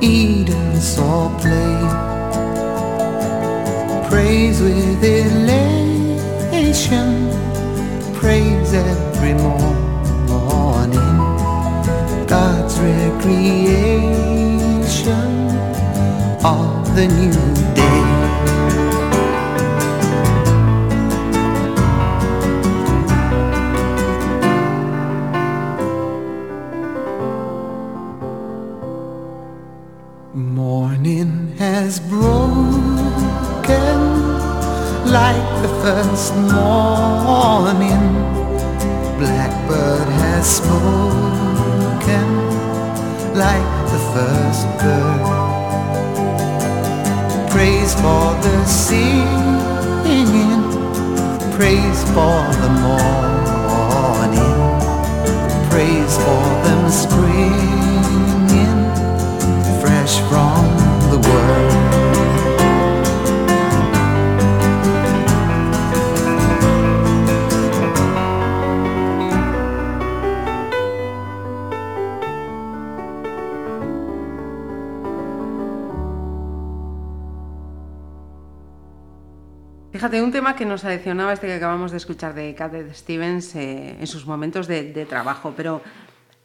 Eden 0.00 0.80
saw 0.80 1.28
play. 1.38 1.78
Praise 4.10 4.60
with 4.60 5.04
elation, 5.04 7.08
praise 8.12 8.74
every 8.74 9.34
morning, 9.34 11.16
God's 12.26 12.76
recreation 12.80 14.02
of 16.44 16.96
the 16.96 17.06
new 17.06 17.41
springing 57.42 58.82
fresh 59.80 60.20
from 60.28 60.64
the 61.10 61.18
world. 61.28 61.92
Fíjate, 79.92 80.20
un 80.20 80.32
tema 80.32 80.56
que 80.56 80.64
nos 80.64 80.84
adicionaba 80.84 81.32
este 81.32 81.46
que 81.46 81.54
acabamos 81.54 81.92
de 81.92 81.96
escuchar 81.98 82.34
de 82.34 82.56
Cat 82.56 82.72
Stevens 82.92 83.54
eh, 83.54 83.96
en 84.00 84.06
sus 84.08 84.26
momentos 84.26 84.66
de, 84.66 84.92
de 84.92 85.06
trabajo, 85.06 85.54
pero 85.56 85.80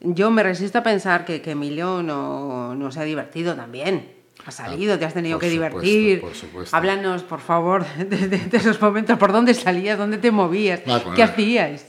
yo 0.01 0.31
me 0.31 0.43
resisto 0.43 0.77
a 0.79 0.83
pensar 0.83 1.25
que, 1.25 1.41
que 1.41 1.51
Emilio 1.51 2.03
no, 2.03 2.75
no 2.75 2.91
se 2.91 2.99
ha 2.99 3.03
divertido 3.03 3.55
también. 3.55 4.15
Ha 4.45 4.51
salido, 4.51 4.97
te 4.99 5.05
has 5.05 5.13
tenido 5.13 5.37
Ah, 5.37 5.39
que 5.39 5.51
supuesto, 5.51 5.79
divertir. 5.79 6.21
por 6.21 6.35
supuesto. 6.35 6.75
Háblanos, 6.75 7.23
por 7.23 7.39
favor, 7.41 7.85
de, 7.97 8.05
de- 8.27 8.37
de 8.37 8.57
esos 8.57 8.79
momentos. 8.81 9.17
¿Por 9.17 9.31
dónde 9.31 9.53
salías? 9.53 9.97
¿Dónde 9.97 10.17
te 10.19 10.31
movías? 10.31 10.81
Ah, 10.87 11.01
¿Qué 11.15 11.19
la- 11.21 11.25
hacíais? 11.25 11.85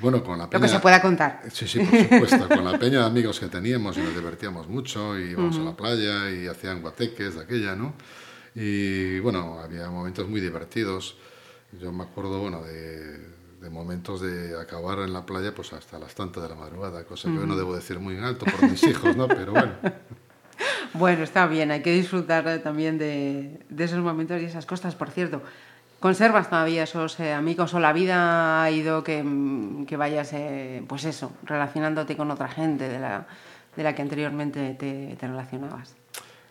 Bueno, 0.00 0.24
con 0.24 0.36
la 0.36 0.44
Lo 0.44 0.50
peña... 0.50 0.62
que 0.62 0.68
se 0.68 0.80
pueda 0.80 1.00
contar. 1.00 1.42
Sí, 1.52 1.66
sí, 1.68 1.78
por 1.78 1.96
supuesto. 2.26 2.48
Con 2.48 2.64
la 2.64 2.76
peña 2.78 2.98
de 3.00 3.06
amigos 3.06 3.38
que 3.38 3.46
teníamos 3.46 3.96
y 3.96 4.00
nos 4.00 4.14
divertíamos 4.14 4.66
mucho, 4.68 5.16
y 5.16 5.30
íbamos 5.30 5.56
a 5.58 5.60
la 5.62 5.76
playa 5.76 6.28
y 6.28 6.48
hacían 6.48 6.82
guateques 6.82 7.36
de 7.36 7.40
aquella, 7.42 7.76
¿no? 7.76 7.94
Y 8.56 9.20
bueno, 9.20 9.60
había 9.60 9.88
momentos 9.88 10.28
muy 10.28 10.40
divertidos. 10.40 11.16
Yo 11.80 11.92
me 11.92 12.02
acuerdo, 12.02 12.40
bueno, 12.40 12.62
de, 12.62 13.16
de 13.62 13.70
momentos 13.70 14.20
de 14.20 14.60
acabar 14.60 14.98
en 14.98 15.12
la 15.12 15.24
playa 15.24 15.54
pues 15.54 15.72
hasta 15.72 15.98
las 15.98 16.14
tantas 16.14 16.42
de 16.42 16.48
la 16.48 16.56
madrugada, 16.56 17.04
cosa 17.04 17.30
que 17.30 17.38
hoy 17.38 17.46
no 17.46 17.56
debo 17.56 17.74
decir 17.74 18.00
muy 18.00 18.16
en 18.16 18.24
alto 18.24 18.44
por 18.44 18.68
mis 18.68 18.82
hijos, 18.82 19.16
¿no? 19.16 19.28
Pero 19.28 19.52
bueno. 19.52 19.72
Bueno, 20.94 21.22
está 21.24 21.46
bien, 21.46 21.70
hay 21.70 21.80
que 21.80 21.90
disfrutar 21.90 22.46
eh, 22.46 22.58
también 22.58 22.98
de, 22.98 23.60
de 23.70 23.84
esos 23.84 23.98
momentos 24.00 24.40
y 24.42 24.44
esas 24.44 24.66
cosas. 24.66 24.94
Por 24.94 25.10
cierto, 25.10 25.40
¿conservas 26.00 26.50
todavía 26.50 26.82
esos 26.82 27.18
eh, 27.18 27.32
amigos 27.32 27.72
o 27.72 27.80
la 27.80 27.94
vida 27.94 28.62
ha 28.62 28.70
ido 28.70 29.02
que, 29.02 29.22
mm, 29.22 29.86
que 29.86 29.96
vayas, 29.96 30.34
eh, 30.34 30.84
pues 30.86 31.06
eso, 31.06 31.32
relacionándote 31.44 32.14
con 32.14 32.30
otra 32.30 32.48
gente 32.48 32.90
de 32.90 32.98
la, 32.98 33.26
de 33.74 33.82
la 33.82 33.94
que 33.94 34.02
anteriormente 34.02 34.74
te, 34.74 35.16
te 35.18 35.26
relacionabas? 35.26 35.96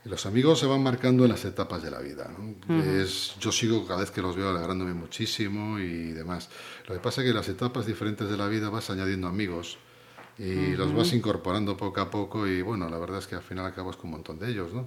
Los 0.04 0.26
amigos 0.26 0.60
se 0.60 0.66
van 0.66 0.82
marcando 0.82 1.26
en 1.26 1.32
las 1.32 1.46
etapas 1.46 1.84
de 1.84 1.92
la 1.92 2.00
vida. 2.00 2.32
¿no? 2.36 2.82
es, 2.82 3.36
yo 3.40 3.52
sigo 3.52 3.86
cada 3.86 4.00
vez 4.00 4.10
que 4.10 4.22
los 4.22 4.36
veo 4.36 4.50
alegrándome 4.50 4.94
muchísimo 4.94 5.78
y 5.80 6.12
demás. 6.12 6.50
Lo 6.88 6.96
que 6.96 7.02
pasa 7.02 7.22
es 7.22 7.26
que 7.26 7.30
en 7.30 7.36
las 7.36 7.50
etapas 7.50 7.86
diferentes 7.86 8.30
de 8.30 8.36
la 8.36 8.48
vida 8.48 8.70
vas 8.70 8.90
añadiendo 8.90 9.28
amigos 9.28 9.78
y 10.40 10.76
los 10.76 10.96
vas 10.96 11.14
incorporando 11.14 11.78
poco 11.78 12.02
a 12.02 12.10
poco 12.10 12.48
y 12.48 12.64
bueno, 12.64 12.90
la 12.90 12.98
verdad 12.98 13.20
es 13.20 13.28
que 13.28 13.36
al 13.36 13.44
final 13.44 13.66
acabas 13.68 13.96
con 13.96 14.08
un 14.08 14.14
montón 14.14 14.40
de 14.40 14.50
ellos. 14.50 14.74
¿no? 14.74 14.86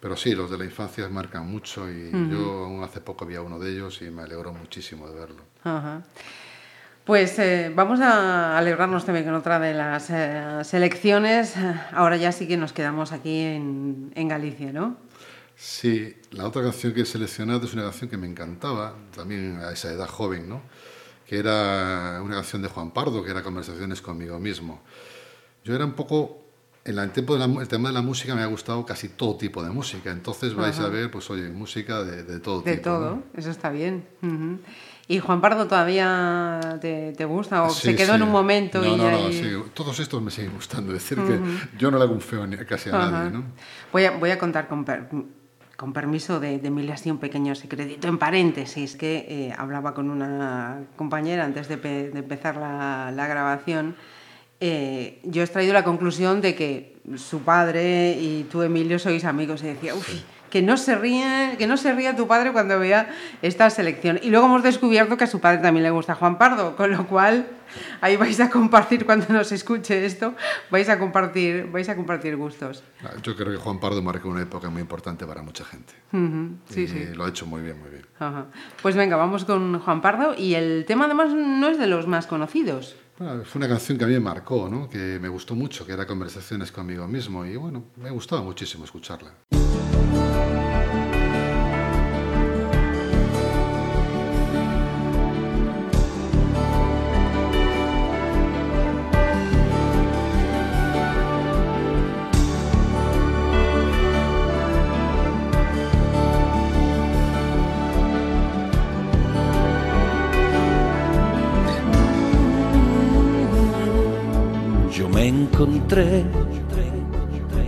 Pero 0.00 0.16
sí, 0.16 0.34
los 0.34 0.50
de 0.50 0.58
la 0.58 0.64
infancia 0.64 1.08
marcan 1.08 1.48
mucho 1.48 1.88
y 1.88 2.10
yo 2.10 2.64
aún 2.64 2.82
hace 2.82 3.00
poco 3.00 3.24
vi 3.24 3.36
a 3.36 3.42
uno 3.42 3.60
de 3.60 3.70
ellos 3.70 4.02
y 4.02 4.10
me 4.10 4.22
alegró 4.22 4.52
muchísimo 4.52 5.08
de 5.08 5.14
verlo. 5.14 5.42
Ajá. 7.06 7.12
Pues 7.12 7.38
eh, 7.38 7.72
vamos 7.74 8.00
a 8.00 8.58
alegrarnos 8.58 9.04
también 9.04 9.24
con 9.24 9.34
otra 9.34 9.58
de 9.60 9.74
las 9.74 10.10
eh, 10.10 10.64
selecciones. 10.64 11.54
Ahora 11.92 12.16
ya 12.16 12.32
sí 12.32 12.48
que 12.48 12.56
nos 12.56 12.72
quedamos 12.72 13.12
aquí 13.12 13.40
en, 13.40 14.12
en 14.14 14.28
Galicia, 14.28 14.72
¿no? 14.72 14.96
Sí, 15.54 16.16
la 16.32 16.46
otra 16.46 16.62
canción 16.62 16.92
que 16.92 17.02
he 17.02 17.06
seleccionado 17.06 17.64
es 17.64 17.72
una 17.74 17.84
canción 17.84 18.10
que 18.10 18.16
me 18.18 18.26
encantaba, 18.26 18.94
también 19.14 19.58
a 19.60 19.70
esa 19.72 19.90
edad 19.90 20.06
joven, 20.06 20.48
¿no? 20.48 20.60
que 21.26 21.38
era 21.38 22.20
una 22.22 22.36
canción 22.36 22.62
de 22.62 22.68
Juan 22.68 22.92
Pardo, 22.92 23.22
que 23.24 23.30
era 23.30 23.42
Conversaciones 23.42 24.00
conmigo 24.00 24.38
mismo. 24.38 24.82
Yo 25.64 25.74
era 25.74 25.84
un 25.84 25.94
poco, 25.94 26.44
en 26.84 26.98
el, 26.98 27.10
tiempo 27.10 27.36
de 27.36 27.46
la 27.46 27.60
el 27.60 27.68
tema 27.68 27.88
de 27.88 27.94
la 27.94 28.02
música 28.02 28.34
me 28.34 28.42
ha 28.42 28.46
gustado 28.46 28.86
casi 28.86 29.08
todo 29.08 29.36
tipo 29.36 29.62
de 29.62 29.70
música, 29.70 30.12
entonces 30.12 30.54
vais 30.54 30.78
a 30.78 30.88
ver, 30.88 31.10
pues 31.10 31.28
oye, 31.30 31.48
música 31.48 32.04
de, 32.04 32.22
de 32.22 32.38
todo 32.38 32.62
De 32.62 32.76
tipo. 32.76 32.84
todo, 32.84 33.10
¿no? 33.16 33.22
eso 33.36 33.50
está 33.50 33.70
bien. 33.70 34.06
Ujú. 34.22 34.60
¿Y 35.08 35.20
Juan 35.20 35.40
Pardo 35.40 35.66
todavía 35.68 36.78
te, 36.80 37.12
te 37.12 37.24
gusta 37.24 37.62
o 37.62 37.70
Sí, 37.70 37.88
se 37.90 37.94
quedó 37.96 38.10
sí. 38.12 38.16
en 38.16 38.22
un 38.24 38.30
momento 38.32 38.80
no, 38.80 38.94
y 38.94 38.96
no, 38.96 39.10
no, 39.10 39.16
ahí- 39.28 39.32
sí, 39.32 39.52
todos 39.72 40.00
estos 40.00 40.20
me 40.20 40.30
siguen 40.32 40.52
gustando, 40.54 40.92
es 40.92 40.98
decir, 41.02 41.18
que 41.24 41.38
yo 41.78 41.90
no 41.92 41.98
le 41.98 42.04
hago 42.04 42.12
un 42.14 42.20
feo 42.20 42.44
casi 42.68 42.90
a 42.90 42.96
Ajá. 42.96 43.10
nadie, 43.10 43.30
¿no? 43.30 43.44
Voy 43.92 44.04
a, 44.04 44.10
voy 44.12 44.30
a 44.30 44.38
contar 44.38 44.66
con, 44.66 44.84
per- 44.84 45.08
con 45.76 45.92
permiso 45.92 46.40
de, 46.40 46.58
de 46.58 46.68
Emilia 46.68 46.94
así 46.94 47.08
un 47.10 47.18
pequeño 47.18 47.54
secretito 47.54 48.08
en 48.08 48.18
paréntesis 48.18 48.96
que 48.96 49.26
eh, 49.28 49.54
hablaba 49.56 49.94
con 49.94 50.10
una 50.10 50.80
compañera 50.96 51.44
antes 51.44 51.68
de, 51.68 51.76
pe- 51.78 52.10
de 52.10 52.18
empezar 52.18 52.56
la, 52.56 53.12
la 53.14 53.26
grabación. 53.28 53.94
Eh, 54.58 55.20
yo 55.22 55.42
he 55.42 55.44
extraído 55.44 55.72
la 55.74 55.84
conclusión 55.84 56.40
de 56.40 56.54
que 56.56 56.96
su 57.16 57.40
padre 57.42 58.16
y 58.18 58.44
tú, 58.50 58.62
Emilio, 58.62 58.98
sois 58.98 59.24
amigos. 59.24 59.62
Y 59.62 59.66
decía, 59.66 59.94
uff, 59.94 60.08
que 60.56 60.62
no 60.62 60.78
se 60.78 60.94
ríe, 60.96 61.56
que 61.58 61.66
no 61.66 61.76
se 61.76 61.92
ría 61.92 62.16
tu 62.16 62.26
padre 62.26 62.50
cuando 62.50 62.78
vea 62.78 63.10
esta 63.42 63.68
selección. 63.68 64.18
Y 64.22 64.30
luego 64.30 64.46
hemos 64.46 64.62
descubierto 64.62 65.18
que 65.18 65.24
a 65.24 65.26
su 65.26 65.38
padre 65.38 65.58
también 65.58 65.82
le 65.84 65.90
gusta 65.90 66.14
Juan 66.14 66.38
Pardo, 66.38 66.74
con 66.76 66.90
lo 66.92 67.06
cual 67.06 67.46
ahí 68.00 68.16
vais 68.16 68.40
a 68.40 68.48
compartir 68.48 69.04
cuando 69.04 69.26
nos 69.28 69.52
escuche 69.52 70.06
esto, 70.06 70.34
vais 70.70 70.88
a 70.88 70.98
compartir, 70.98 71.66
vais 71.70 71.90
a 71.90 71.94
compartir 71.94 72.38
gustos. 72.38 72.82
Ah, 73.04 73.10
Yo 73.22 73.36
creo 73.36 73.50
que 73.52 73.58
Juan 73.58 73.78
Pardo 73.78 74.00
marcó 74.00 74.30
una 74.30 74.40
época 74.40 74.70
muy 74.70 74.80
importante 74.80 75.26
para 75.26 75.42
mucha 75.42 75.62
gente. 75.66 75.92
Ujú, 76.14 76.56
Sí, 76.70 76.84
y 76.84 76.88
sí. 76.88 77.04
lo 77.14 77.26
ha 77.26 77.28
hecho 77.28 77.44
muy 77.44 77.60
bien, 77.60 77.78
muy 77.78 77.90
bien. 77.90 78.06
Ajá. 78.18 78.46
Pues 78.80 78.96
venga, 78.96 79.16
vamos 79.16 79.44
con 79.44 79.78
Juan 79.80 80.00
Pardo 80.00 80.34
y 80.38 80.54
el 80.54 80.86
tema 80.86 81.04
además 81.04 81.34
no 81.34 81.68
es 81.68 81.78
de 81.78 81.86
los 81.86 82.06
más 82.06 82.26
conocidos. 82.26 82.96
Bueno, 83.18 83.44
fue 83.44 83.58
una 83.58 83.68
canción 83.68 83.98
que 83.98 84.04
a 84.04 84.06
mí 84.06 84.14
me 84.14 84.20
marcó, 84.20 84.70
¿no? 84.70 84.88
que 84.88 85.18
me 85.20 85.28
gustó 85.28 85.54
mucho, 85.54 85.84
que 85.84 85.92
era 85.92 86.06
Conversaciones 86.06 86.72
conmigo 86.72 87.06
mismo 87.06 87.44
y 87.44 87.56
bueno, 87.56 87.84
me 87.96 88.08
gustaba 88.10 88.40
muchísimo 88.40 88.86
escucharla. 88.86 89.32
Yo 114.96 115.10
me 115.10 115.26
encontré 115.28 116.24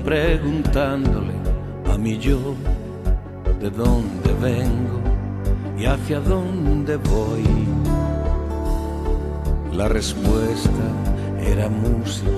preguntándole 0.02 1.27
a 1.27 1.27
mi 1.98 2.16
yo 2.16 2.54
de 3.60 3.70
dónde 3.70 4.32
vengo 4.40 5.00
y 5.76 5.86
hacia 5.86 6.20
dónde 6.20 6.96
voy. 6.96 7.44
La 9.72 9.88
respuesta 9.88 10.84
era 11.40 11.68
música, 11.68 12.30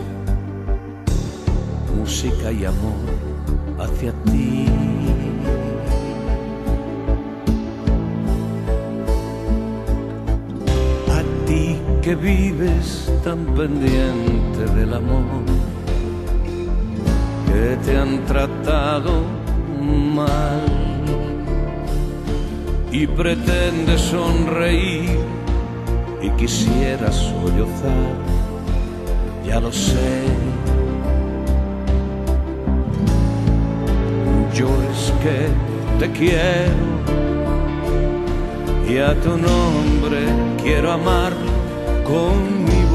música 1.96 2.52
y 2.52 2.64
amor 2.64 3.06
hacia 3.78 4.12
ti. 4.24 4.66
A 11.08 11.46
ti 11.46 11.76
que 12.02 12.14
vives 12.14 13.12
tan 13.24 13.44
pendiente 13.54 14.64
del 14.74 14.94
amor, 14.94 15.44
que 17.46 17.76
te 17.84 17.98
han 17.98 18.24
tratado 18.24 19.39
y 22.92 23.06
pretendes 23.06 24.00
sonreír 24.00 25.18
y 26.20 26.30
quisieras 26.30 27.14
sollozar, 27.14 28.14
ya 29.46 29.60
lo 29.60 29.72
sé. 29.72 30.22
Yo 34.54 34.68
es 34.92 35.12
que 35.22 35.48
te 35.98 36.12
quiero 36.12 36.90
y 38.88 38.98
a 38.98 39.14
tu 39.22 39.30
nombre 39.30 40.18
quiero 40.62 40.92
amar 40.92 41.32
con 42.04 42.64
mi 42.64 42.89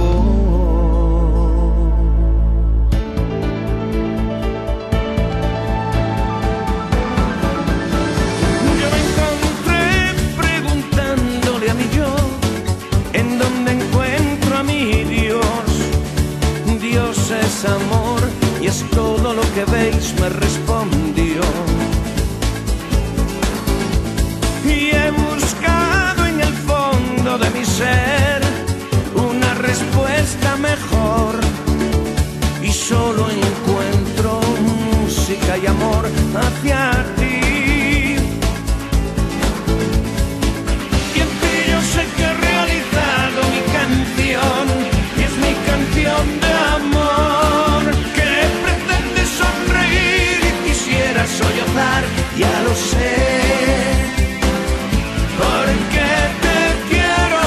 es 18.75 18.89
todo 18.91 19.33
lo 19.33 19.41
que 19.53 19.63
veis, 19.71 20.13
me 20.19 20.29
respondió. 20.29 21.41
Y 24.65 24.95
he 24.95 25.11
buscado 25.11 26.25
en 26.25 26.41
el 26.41 26.53
fondo 26.69 27.37
de 27.37 27.49
mi 27.51 27.63
ser 27.63 28.41
una 29.15 29.53
respuesta 29.55 30.57
mejor. 30.57 31.35
Y 32.61 32.71
solo 32.71 33.29
encuentro 33.29 34.41
música 34.71 35.57
y 35.57 35.65
amor 35.67 36.05
hacia 36.43 36.94
ya 52.37 52.61
lo 52.63 52.73
sé. 52.75 53.15
Porque 55.39 56.07
te 56.45 56.59
quiero 56.89 57.45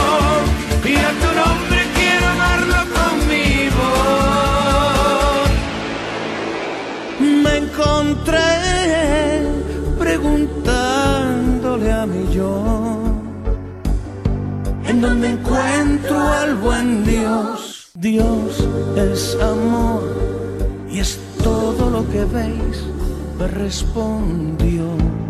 y 0.85 0.94
a 0.96 1.11
tu 1.22 1.31
nombre 1.42 1.81
quiero 1.98 2.24
amarlo 2.37 2.81
conmigo. 2.98 3.87
Me 7.44 7.53
encontré 7.64 8.48
preguntándole 9.98 11.88
a 11.92 12.07
mi 12.07 12.22
yo 12.35 12.48
en 14.87 15.01
donde 15.01 15.31
encuentro 15.31 16.16
al 16.33 16.55
buen 16.57 17.05
Dios. 17.05 17.90
Dios 17.94 18.64
es 18.96 19.37
amor 19.42 20.03
y 20.90 21.01
es 21.01 21.18
todo 21.42 21.90
lo 21.90 22.09
que 22.11 22.24
veis, 22.24 22.85
respondió. 23.46 25.28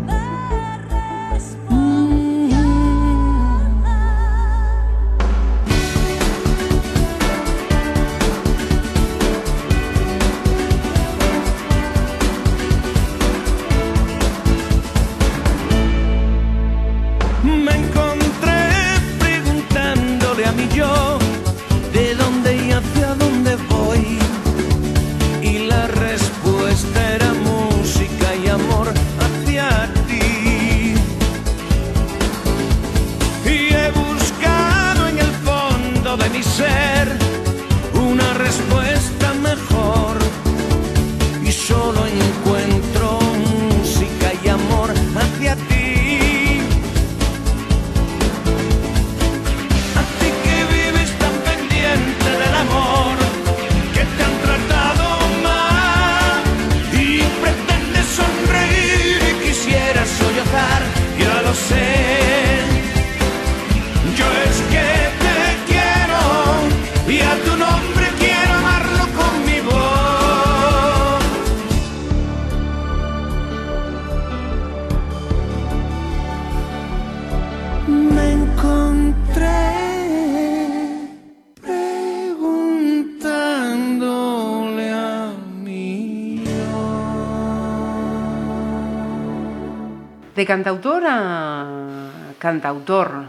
Cantautor 90.49 91.03
a 91.05 92.09
cantautor, 92.39 93.25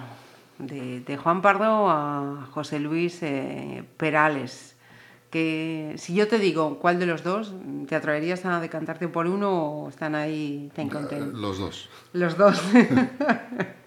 de, 0.59 1.01
de 1.01 1.17
Juan 1.19 1.43
Pardo 1.43 1.91
a 1.91 2.49
José 2.53 2.81
Luis 2.81 3.23
eh, 3.23 3.85
Perales. 3.99 4.75
Que 5.29 5.97
si 5.99 6.15
yo 6.15 6.29
te 6.29 6.39
digo 6.39 6.79
cuál 6.79 6.99
de 6.99 7.05
los 7.05 7.23
dos, 7.23 7.53
¿te 7.89 7.95
atreverías 7.95 8.47
a 8.47 8.59
decantarte 8.59 9.07
por 9.07 9.27
uno 9.27 9.51
o 9.51 9.89
están 9.91 10.15
ahí 10.15 10.73
ten 10.75 10.89
content? 10.89 11.35
Los 11.35 11.59
dos. 11.59 11.91
Los 12.15 12.39
dos. 12.39 12.59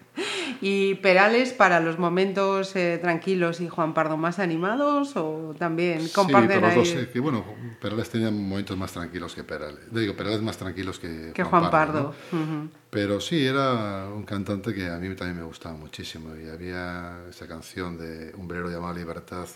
¿Y 0.65 0.95
Perales 0.95 1.51
para 1.51 1.81
los 1.81 1.99
momentos 1.99 2.73
eh, 2.77 2.97
tranquilos 3.01 3.59
y 3.59 3.67
Juan 3.67 3.93
Pardo 3.93 4.15
más 4.15 4.39
animados 4.39 5.17
o 5.17 5.53
también 5.59 6.07
comparten 6.07 6.51
sí, 6.51 6.55
pero 6.55 6.67
ahí? 6.67 6.77
los 6.77 6.87
dos, 6.93 7.01
sí, 7.01 7.07
que 7.11 7.19
bueno, 7.19 7.43
Perales 7.81 8.09
tenía 8.09 8.31
momentos 8.31 8.77
más 8.77 8.93
tranquilos 8.93 9.35
que 9.35 9.43
Perales. 9.43 9.91
Digo, 9.91 10.15
Perales 10.15 10.41
más 10.41 10.55
tranquilos 10.57 10.99
que, 10.99 11.31
que 11.33 11.43
Juan 11.43 11.69
Pardo. 11.69 12.15
¿no? 12.31 12.39
Ujú. 12.39 12.69
Pero 12.89 13.19
sí, 13.19 13.45
era 13.45 14.07
un 14.07 14.23
cantante 14.23 14.73
que 14.73 14.87
a 14.87 14.97
mí 14.99 15.13
también 15.15 15.39
me 15.39 15.43
gustaba 15.43 15.75
muchísimo. 15.75 16.33
Y 16.33 16.47
había 16.47 17.25
esa 17.29 17.45
canción 17.45 17.97
de 17.97 18.33
Un 18.37 18.47
velero 18.47 18.69
llamado 18.69 18.93
Libertad, 18.93 19.47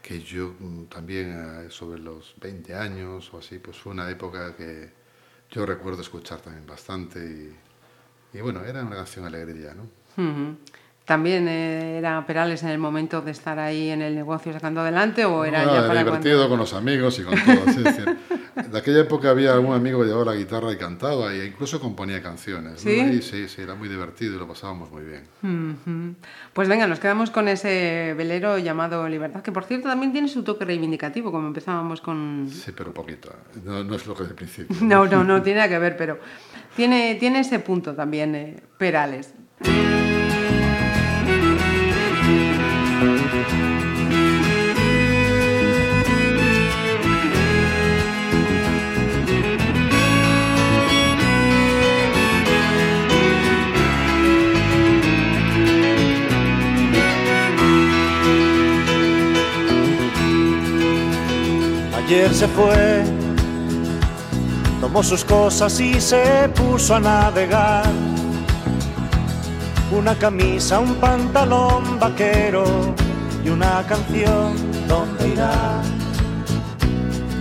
que 0.00 0.22
yo 0.22 0.54
mm, 0.58 0.84
también, 0.84 1.66
eh, 1.66 1.66
sobre 1.68 2.00
los 2.00 2.34
20 2.40 2.74
años 2.74 3.28
o 3.34 3.38
así, 3.40 3.58
pues 3.58 3.76
fue 3.76 3.92
una 3.92 4.08
época 4.08 4.56
que 4.56 4.90
yo 5.50 5.66
recuerdo 5.66 6.00
escuchar 6.00 6.40
también 6.40 6.64
bastante. 6.66 7.18
Y, 7.18 8.38
y 8.38 8.40
bueno, 8.40 8.64
era 8.64 8.82
una 8.82 8.96
canción 8.96 9.26
alegría, 9.26 9.74
¿no? 9.74 10.05
Ujú. 10.16 10.56
¿También 11.04 11.46
eh, 11.46 11.98
era 11.98 12.26
Perales 12.26 12.64
en 12.64 12.70
el 12.70 12.78
momento 12.78 13.20
de 13.22 13.30
estar 13.30 13.60
ahí 13.60 13.90
en 13.90 14.02
el 14.02 14.16
negocio 14.16 14.52
sacando 14.52 14.80
adelante 14.80 15.24
o 15.24 15.44
era 15.44 15.64
No, 15.64 15.72
ya 15.72 15.86
para 15.86 16.00
divertido 16.02 16.38
cuando... 16.38 16.48
con 16.48 16.58
los 16.58 16.74
amigos 16.74 17.16
y 17.20 17.22
con 17.22 17.34
todo. 17.36 17.64
es 17.64 17.76
decir, 17.84 18.16
de 18.72 18.76
aquella 18.76 19.02
época 19.02 19.30
había 19.30 19.52
algún 19.52 19.72
amigo 19.72 20.00
que 20.00 20.06
llevaba 20.08 20.32
la 20.32 20.34
guitarra 20.34 20.72
y 20.72 20.76
cantaba 20.76 21.32
e 21.32 21.46
incluso 21.46 21.78
componía 21.78 22.20
canciones. 22.20 22.72
¿no? 22.72 22.90
¿Sí? 22.90 22.98
Y 22.98 23.22
sí, 23.22 23.46
sí, 23.46 23.62
era 23.62 23.76
muy 23.76 23.88
divertido 23.88 24.34
y 24.34 24.38
lo 24.40 24.48
pasábamos 24.48 24.90
muy 24.90 25.04
bien. 25.04 25.22
Ujú. 25.44 26.16
Pues 26.52 26.66
venga, 26.68 26.88
nos 26.88 26.98
quedamos 26.98 27.30
con 27.30 27.46
ese 27.46 28.12
velero 28.18 28.58
llamado 28.58 29.08
Libertad, 29.08 29.42
que 29.42 29.52
por 29.52 29.62
cierto 29.62 29.86
también 29.86 30.10
tiene 30.10 30.26
su 30.26 30.42
toque 30.42 30.64
reivindicativo, 30.64 31.30
como 31.30 31.46
empezábamos 31.46 32.00
con... 32.00 32.48
Sí, 32.50 32.72
pero 32.76 32.92
poquito. 32.92 33.32
No, 33.64 33.84
no 33.84 33.94
es 33.94 34.04
lo 34.08 34.14
que 34.16 34.24
del 34.24 34.34
principio. 34.34 34.76
No, 34.80 35.06
no, 35.06 35.22
no 35.22 35.40
tiene 35.40 35.58
nada 35.60 35.68
que 35.68 35.78
ver, 35.78 35.96
pero 35.96 36.18
tiene, 36.74 37.14
tiene 37.14 37.38
ese 37.38 37.60
punto 37.60 37.94
también, 37.94 38.34
eh, 38.34 38.56
Perales. 38.76 39.32
Ayer 62.06 62.32
se 62.32 62.46
fue, 62.46 63.02
tomó 64.80 65.02
sus 65.02 65.24
cosas 65.24 65.80
y 65.80 66.00
se 66.00 66.48
puso 66.54 66.94
a 66.94 67.00
navegar. 67.00 67.84
Una 69.90 70.14
camisa, 70.14 70.78
un 70.78 70.94
pantalón 71.00 71.98
vaquero 71.98 72.94
y 73.44 73.48
una 73.48 73.84
canción. 73.88 74.54
¿Dónde 74.86 75.30
irá? 75.30 75.82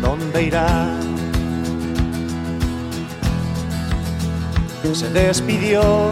¿Dónde 0.01 0.41
irá? 0.41 0.87
Se 4.93 5.09
despidió 5.11 6.09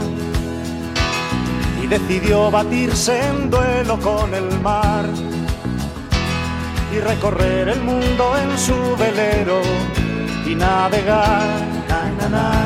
y 1.84 1.88
decidió 1.88 2.52
batirse 2.52 3.20
en 3.30 3.50
duelo 3.50 4.00
con 4.00 4.32
el 4.36 4.60
mar 4.60 5.06
y 6.94 7.00
recorrer 7.00 7.70
el 7.70 7.82
mundo 7.82 8.38
en 8.38 8.58
su 8.58 8.76
velero 8.98 9.62
y 10.46 10.54
navegar, 10.54 11.60
na, 11.90 12.12
na, 12.20 12.30
na, 12.30 12.66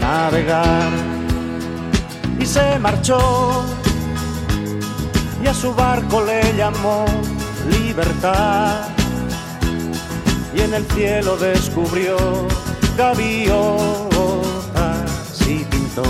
navegar. 0.00 0.90
Y 2.40 2.46
se 2.46 2.78
marchó 2.78 3.64
y 5.42 5.46
a 5.46 5.54
su 5.54 5.72
barco 5.74 6.24
le 6.24 6.40
llamó 6.56 7.04
libertad 7.70 8.88
y 10.54 10.60
en 10.62 10.74
el 10.74 10.84
cielo 10.86 11.36
descubrió 11.36 12.16
gaviotas 12.96 13.60
y 15.46 15.64
pintó 15.64 16.02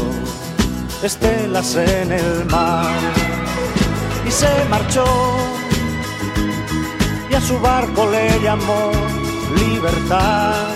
estelas 1.02 1.76
en 1.76 2.12
el 2.12 2.46
mar 2.46 2.94
y 4.26 4.30
se 4.30 4.48
marchó 4.70 5.04
su 7.46 7.58
barco 7.60 8.08
le 8.10 8.40
llamó 8.40 8.90
libertad 9.58 10.68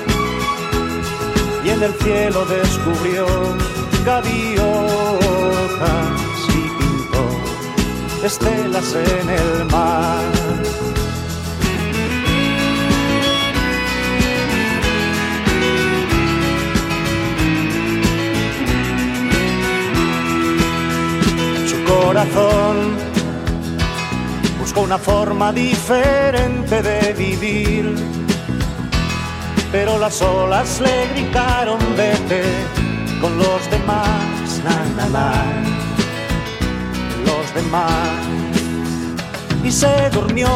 y 1.65 1.71
en 1.71 1.83
el 1.83 1.95
cielo 1.95 2.45
descubrió 2.45 3.27
gaviotas 4.05 4.65
y 6.49 6.69
pintó 6.79 7.25
estelas 8.25 8.95
en 8.95 9.31
el 9.31 9.65
mar. 9.67 10.23
Su 21.67 21.85
corazón 21.85 23.04
buscó 24.75 24.83
una 24.83 24.99
forma 24.99 25.53
diferente 25.53 26.83
de 26.83 27.13
vivir, 27.13 27.95
pero 29.71 29.99
las 29.99 30.21
olas 30.21 30.81
le 30.81 31.09
gritaron 31.13 31.79
vete 31.97 32.43
con 33.21 33.39
los 33.39 33.71
demás, 33.71 34.61
na, 34.65 35.09
na, 35.09 35.45
los 37.25 37.55
demás, 37.55 38.09
y 39.63 39.71
se 39.71 40.11
durmió. 40.11 40.49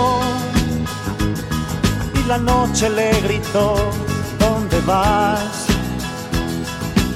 Y 2.15 2.29
la 2.29 2.39
noche 2.39 2.91
le 2.91 3.21
gritó, 3.21 3.77
¿dónde 4.39 4.81
vas? 4.87 5.67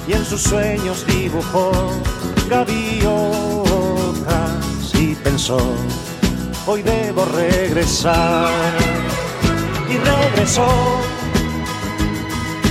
Y 0.06 0.12
en 0.12 0.24
sus 0.24 0.42
sueños 0.42 1.04
dibujó 1.06 1.72
gaviotas 2.48 3.12
y 4.94 5.14
pensó, 5.16 5.58
hoy 6.66 6.82
debo 6.82 7.24
regresar. 7.24 8.50
Y 9.88 9.96
regresó 9.98 10.66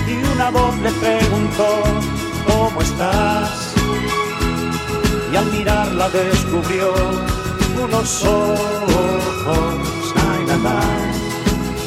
y 0.08 0.34
una 0.34 0.50
voz 0.50 0.76
le 0.80 0.92
preguntó, 0.92 1.84
¿cómo 2.48 2.82
estás? 2.82 3.74
Y 5.32 5.36
al 5.36 5.46
mirarla 5.52 6.10
descubrió 6.10 6.94
unos 7.84 8.26
ojos, 8.26 9.22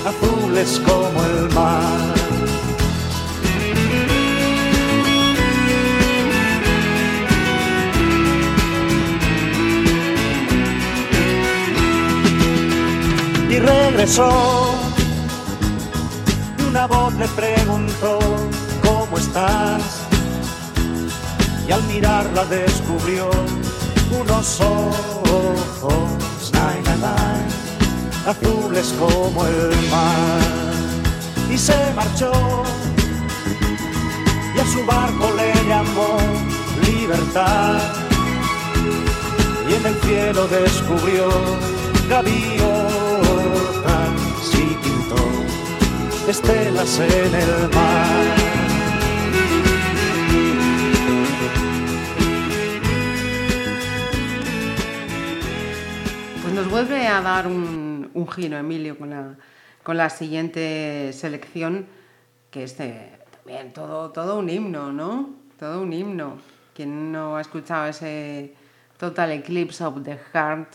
azules 0.06 0.80
como 0.86 1.24
el 1.24 1.54
mar. 1.54 2.23
Y 13.54 13.58
regresó. 13.58 14.30
Y 16.58 16.62
una 16.62 16.86
voz 16.86 17.14
le 17.14 17.28
preguntó, 17.28 18.18
¿cómo 18.82 19.16
estás? 19.16 19.82
Y 21.68 21.72
al 21.72 21.82
mirarla 21.84 22.44
descubrió 22.46 23.30
unos 24.20 24.60
ojos, 24.60 26.52
nay, 26.52 26.82
nay, 27.00 27.42
azules 28.26 28.94
como 28.98 29.46
el 29.46 29.90
mar. 29.90 30.40
Y 31.50 31.56
se 31.58 31.76
marchó 31.94 32.32
y 34.54 34.58
a 34.58 34.66
su 34.66 34.84
barco 34.84 35.32
le 35.36 35.68
llamó 35.68 36.18
libertad. 36.82 37.80
Y 39.68 39.74
en 39.74 39.86
el 39.86 39.94
cielo 40.02 40.46
descubrió 40.48 41.28
gaviotas 42.08 42.93
estelas 46.28 47.00
en 47.00 47.34
el 47.34 47.68
mar. 47.74 48.36
Pues 56.42 56.54
nos 56.54 56.70
vuelve 56.70 57.06
a 57.06 57.20
dar 57.20 57.46
un, 57.46 58.28
giro, 58.34 58.56
Emilio, 58.56 58.98
con 58.98 59.10
la, 59.10 59.34
con 59.82 59.96
la 59.96 60.08
siguiente 60.08 61.12
selección, 61.12 61.86
que 62.50 62.64
es 62.64 62.76
también 62.76 63.72
todo, 63.72 64.10
todo 64.10 64.38
un 64.38 64.48
himno, 64.48 64.92
¿no? 64.92 65.30
Todo 65.58 65.82
un 65.82 65.92
himno. 65.92 66.38
¿Quién 66.74 67.12
no 67.12 67.36
ha 67.36 67.40
escuchado 67.40 67.86
ese 67.86 68.54
Total 68.98 69.30
Eclipse 69.32 69.84
of 69.84 70.02
the 70.02 70.18
Heart 70.32 70.72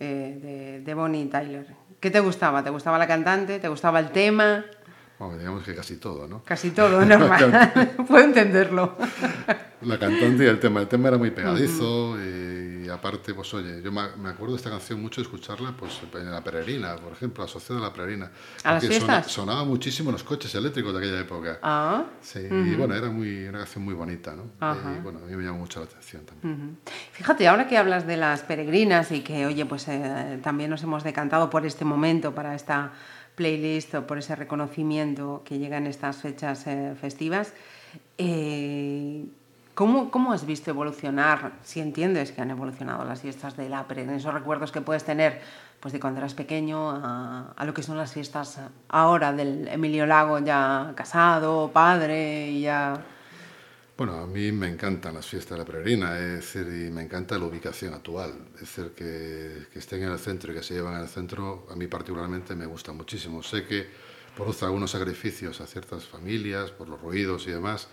eh, 0.00 0.38
de, 0.40 0.80
de 0.80 0.94
Bonnie 0.94 1.26
Tyler? 1.26 1.77
¿Qué 2.00 2.10
te 2.10 2.20
gustaba? 2.20 2.62
¿Te 2.62 2.70
gustaba 2.70 2.98
la 2.98 3.06
cantante? 3.06 3.58
¿Te 3.58 3.68
gustaba 3.68 3.98
el 3.98 4.10
tema? 4.10 4.64
Bueno, 5.18 5.36
digamos 5.36 5.64
que 5.64 5.74
casi 5.74 5.96
todo, 5.96 6.28
¿no? 6.28 6.42
Casi 6.44 6.70
todo, 6.70 7.04
normal. 7.04 7.92
Puedo 8.06 8.24
entenderlo. 8.24 8.96
La 9.82 9.98
cantante 9.98 10.44
y 10.44 10.46
el 10.46 10.60
tema. 10.60 10.80
El 10.80 10.88
tema 10.88 11.08
era 11.08 11.18
muy 11.18 11.32
pegadizo 11.32 12.16
y 12.20 12.57
aparte, 12.88 13.34
pues 13.34 13.52
oye, 13.54 13.82
yo 13.82 13.92
me 13.92 14.28
acuerdo 14.28 14.54
de 14.54 14.56
esta 14.56 14.70
canción 14.70 15.00
mucho 15.00 15.20
de 15.20 15.26
escucharla 15.26 15.74
pues, 15.76 16.00
en 16.14 16.30
la 16.30 16.42
peregrina, 16.42 16.96
por 16.96 17.12
ejemplo, 17.12 17.44
asociada 17.44 17.80
a 17.80 17.84
la 17.84 17.92
peregrina. 17.92 18.30
¿A 18.64 18.78
las 18.78 19.30
sonaba 19.30 19.64
muchísimo 19.64 20.10
en 20.10 20.14
los 20.14 20.24
coches 20.24 20.54
eléctricos 20.54 20.92
de 20.92 20.98
aquella 20.98 21.20
época. 21.20 21.58
Ah, 21.62 22.04
Sí, 22.20 22.40
y 22.40 22.74
bueno, 22.74 22.94
era 22.94 23.08
muy, 23.10 23.46
una 23.46 23.58
canción 23.58 23.84
muy 23.84 23.94
bonita, 23.94 24.34
¿no? 24.34 24.50
Ajá. 24.60 24.94
Y 24.96 25.00
bueno, 25.00 25.20
a 25.20 25.22
mí 25.22 25.36
me 25.36 25.44
llamó 25.44 25.58
mucho 25.58 25.80
la 25.80 25.86
atención 25.86 26.24
también. 26.24 26.78
Fíjate, 27.12 27.48
ahora 27.48 27.66
que 27.66 27.76
hablas 27.76 28.06
de 28.06 28.16
las 28.16 28.42
peregrinas 28.42 29.12
y 29.12 29.20
que, 29.20 29.46
oye, 29.46 29.64
pues 29.66 29.88
eh, 29.88 30.38
también 30.42 30.70
nos 30.70 30.82
hemos 30.82 31.04
decantado 31.04 31.50
por 31.50 31.64
este 31.66 31.84
momento, 31.84 32.34
para 32.34 32.54
esta 32.54 32.92
playlist 33.38 33.94
o 33.94 34.06
por 34.06 34.18
ese 34.18 34.34
reconocimiento 34.34 35.42
que 35.44 35.58
llega 35.58 35.78
en 35.78 35.86
estas 35.86 36.16
fechas 36.16 36.66
eh, 36.66 36.94
festivas, 37.00 37.54
eh, 38.18 39.24
¿cómo, 39.78 40.10
¿cómo 40.10 40.32
has 40.32 40.44
visto 40.44 40.72
evolucionar, 40.72 41.52
si 41.62 41.78
entiendes 41.78 42.32
que 42.32 42.40
han 42.40 42.50
evolucionado 42.50 43.04
las 43.04 43.20
fiestas 43.20 43.56
de 43.56 43.68
la 43.68 43.86
peregrina, 43.86 44.16
esos 44.16 44.34
recuerdos 44.34 44.72
que 44.72 44.80
puedes 44.80 45.04
tener 45.04 45.40
pues 45.78 45.92
de 45.92 46.00
cuando 46.00 46.18
eras 46.18 46.34
pequeño 46.34 46.90
a, 46.90 47.52
a 47.56 47.64
lo 47.64 47.72
que 47.72 47.84
son 47.84 47.96
las 47.96 48.12
fiestas 48.12 48.58
ahora 48.88 49.32
del 49.32 49.68
Emilio 49.68 50.04
Lago 50.04 50.40
ya 50.40 50.92
casado, 50.96 51.70
padre 51.72 52.50
y 52.50 52.62
ya... 52.62 53.00
Bueno, 53.96 54.14
a 54.14 54.26
mí 54.26 54.50
me 54.50 54.66
encantan 54.66 55.14
las 55.14 55.26
fiestas 55.26 55.52
de 55.52 55.58
la 55.58 55.64
peregrina, 55.64 56.18
es 56.18 56.54
decir, 56.54 56.66
y 56.66 56.90
me 56.90 57.02
encanta 57.02 57.38
la 57.38 57.44
ubicación 57.44 57.94
actual. 57.94 58.32
Es 58.54 58.62
decir, 58.62 58.94
que, 58.96 59.68
que 59.72 59.78
estén 59.78 60.02
en 60.02 60.10
el 60.10 60.18
centro 60.18 60.50
y 60.50 60.56
que 60.56 60.62
se 60.64 60.74
llevan 60.74 60.94
en 60.94 61.02
el 61.02 61.08
centro, 61.08 61.68
a 61.70 61.76
mí 61.76 61.86
particularmente 61.86 62.56
me 62.56 62.66
gusta 62.66 62.92
muchísimo. 62.92 63.44
Sé 63.44 63.64
que 63.64 63.86
produce 64.36 64.64
algunos 64.64 64.90
sacrificios 64.90 65.60
a 65.60 65.68
ciertas 65.68 66.04
familias 66.04 66.72
por 66.72 66.88
los 66.88 67.00
ruidos 67.00 67.46
y 67.46 67.52
demás, 67.52 67.88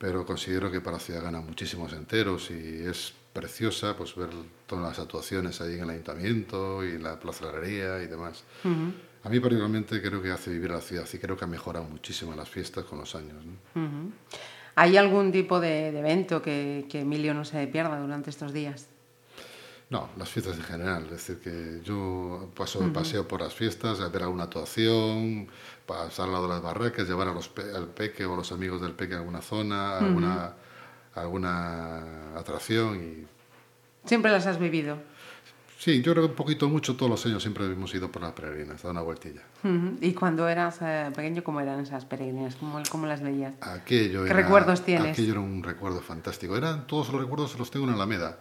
pero 0.00 0.24
considero 0.24 0.70
que 0.70 0.80
para 0.80 0.96
la 0.96 1.02
ciudad 1.02 1.22
gana 1.22 1.42
muchísimos 1.42 1.92
enteros 1.92 2.50
y 2.50 2.86
es 2.86 3.12
preciosa 3.34 3.94
pues 3.98 4.16
ver 4.16 4.30
todas 4.66 4.82
las 4.82 4.98
actuaciones 4.98 5.60
ahí 5.60 5.74
en 5.74 5.82
el 5.82 5.90
ayuntamiento 5.90 6.82
y 6.82 6.96
la 6.96 7.20
plaza 7.20 7.44
de 7.44 7.52
la 7.52 7.58
Galería 7.58 8.02
y 8.02 8.06
demás. 8.06 8.42
A 8.64 9.28
mí 9.28 9.38
particularmente 9.40 10.00
creo 10.00 10.22
que 10.22 10.30
hace 10.30 10.52
vivir 10.52 10.70
a 10.70 10.76
la 10.76 10.80
ciudad 10.80 11.06
y 11.12 11.18
creo 11.18 11.36
que 11.36 11.44
ha 11.44 11.48
mejorado 11.48 11.84
muchísimo 11.84 12.34
las 12.34 12.48
fiestas 12.48 12.84
con 12.84 12.98
los 12.98 13.14
años. 13.14 13.44
¿Hay 14.74 14.96
algún 14.96 15.32
tipo 15.32 15.60
de, 15.60 15.92
de 15.92 15.98
evento 15.98 16.40
que, 16.40 16.86
que 16.88 17.00
Emilio 17.00 17.34
no 17.34 17.44
se 17.44 17.66
pierda 17.66 18.00
durante 18.00 18.30
estos 18.30 18.54
días? 18.54 18.88
No, 19.90 20.08
las 20.16 20.28
fiestas 20.28 20.56
en 20.56 20.62
general. 20.62 21.04
Es 21.06 21.10
decir, 21.10 21.40
que 21.40 21.80
yo 21.84 22.48
paso 22.56 22.78
de 22.80 22.88
paseo 22.90 23.26
por 23.26 23.40
las 23.40 23.52
fiestas, 23.54 24.00
a 24.00 24.08
ver 24.08 24.22
alguna 24.22 24.44
actuación, 24.44 25.48
pasar 25.84 26.26
al 26.26 26.32
lado 26.32 26.44
de 26.46 26.54
las 26.54 26.62
barracas, 26.62 27.08
llevar 27.08 27.26
a 27.28 27.34
los 27.34 27.48
pe- 27.48 27.74
al 27.74 27.88
peque 27.88 28.24
o 28.24 28.34
a 28.34 28.36
los 28.36 28.52
amigos 28.52 28.80
del 28.80 28.92
peque 28.92 29.14
a 29.14 29.18
alguna 29.18 29.42
zona, 29.42 29.98
alguna, 29.98 30.54
alguna 31.14 32.36
atracción. 32.38 32.96
Y... 33.02 33.26
Siempre 34.08 34.30
las 34.30 34.46
has 34.46 34.58
vivido. 34.58 34.96
Sí, 35.78 36.02
yo 36.02 36.12
creo 36.12 36.24
que 36.26 36.30
un 36.30 36.36
poquito 36.36 36.68
mucho 36.68 36.94
todos 36.94 37.08
los 37.10 37.24
años 37.26 37.42
siempre 37.42 37.64
hemos 37.64 37.94
ido 37.94 38.12
por 38.12 38.20
las 38.20 38.32
peregrinas, 38.32 38.82
dar 38.82 38.92
una 38.92 39.00
vueltilla. 39.00 39.40
Ujú. 39.64 39.96
¿Y 40.02 40.12
cuando 40.12 40.46
eras 40.46 40.78
eh, 40.82 41.10
pequeño, 41.16 41.42
cómo 41.42 41.58
eran 41.60 41.80
esas 41.80 42.04
peregrinas? 42.04 42.54
¿Cómo, 42.56 42.80
cómo 42.90 43.06
las 43.06 43.22
veías? 43.22 43.54
Aquello 43.62 44.24
¿Qué 44.24 44.30
era- 44.30 44.40
recuerdos 44.42 44.82
tienes? 44.82 45.12
Aquello 45.12 45.32
era 45.32 45.40
un 45.40 45.62
recuerdo 45.62 46.02
fantástico. 46.02 46.54
Eran, 46.56 46.86
todos 46.86 47.08
los 47.10 47.22
recuerdos 47.22 47.58
los 47.58 47.70
tengo 47.70 47.86
en 47.88 47.94
Alameda. 47.94 48.38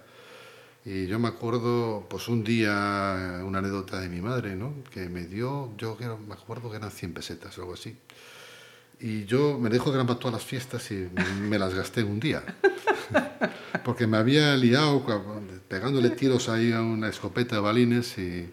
Y 0.91 1.05
yo 1.05 1.19
me 1.19 1.27
acuerdo, 1.27 2.07
pues 2.09 2.27
un 2.29 2.43
día, 2.43 3.43
una 3.45 3.59
anécdota 3.59 3.99
de 4.01 4.09
mi 4.09 4.21
madre, 4.21 4.55
¿no? 4.55 4.73
Que 4.89 5.07
me 5.07 5.25
dio, 5.25 5.71
yo 5.77 5.95
me 6.27 6.33
acuerdo 6.33 6.71
que 6.71 6.77
eran 6.77 6.89
100 6.89 7.13
pesetas 7.13 7.55
o 7.59 7.61
algo 7.61 7.75
así. 7.75 7.95
Y 8.99 9.25
yo 9.25 9.59
me 9.59 9.69
dejó 9.69 9.91
de 9.91 9.97
eran 9.97 10.07
para 10.07 10.17
todas 10.17 10.33
las 10.33 10.43
fiestas 10.43 10.89
y 10.89 11.07
me 11.41 11.59
las 11.59 11.75
gasté 11.75 12.03
un 12.03 12.19
día. 12.19 12.41
Porque 13.85 14.07
me 14.07 14.17
había 14.17 14.57
liado 14.57 15.05
pegándole 15.67 16.09
tiros 16.09 16.49
ahí 16.49 16.71
a 16.71 16.81
una 16.81 17.07
escopeta 17.07 17.57
de 17.57 17.61
balines 17.61 18.17
y... 18.17 18.49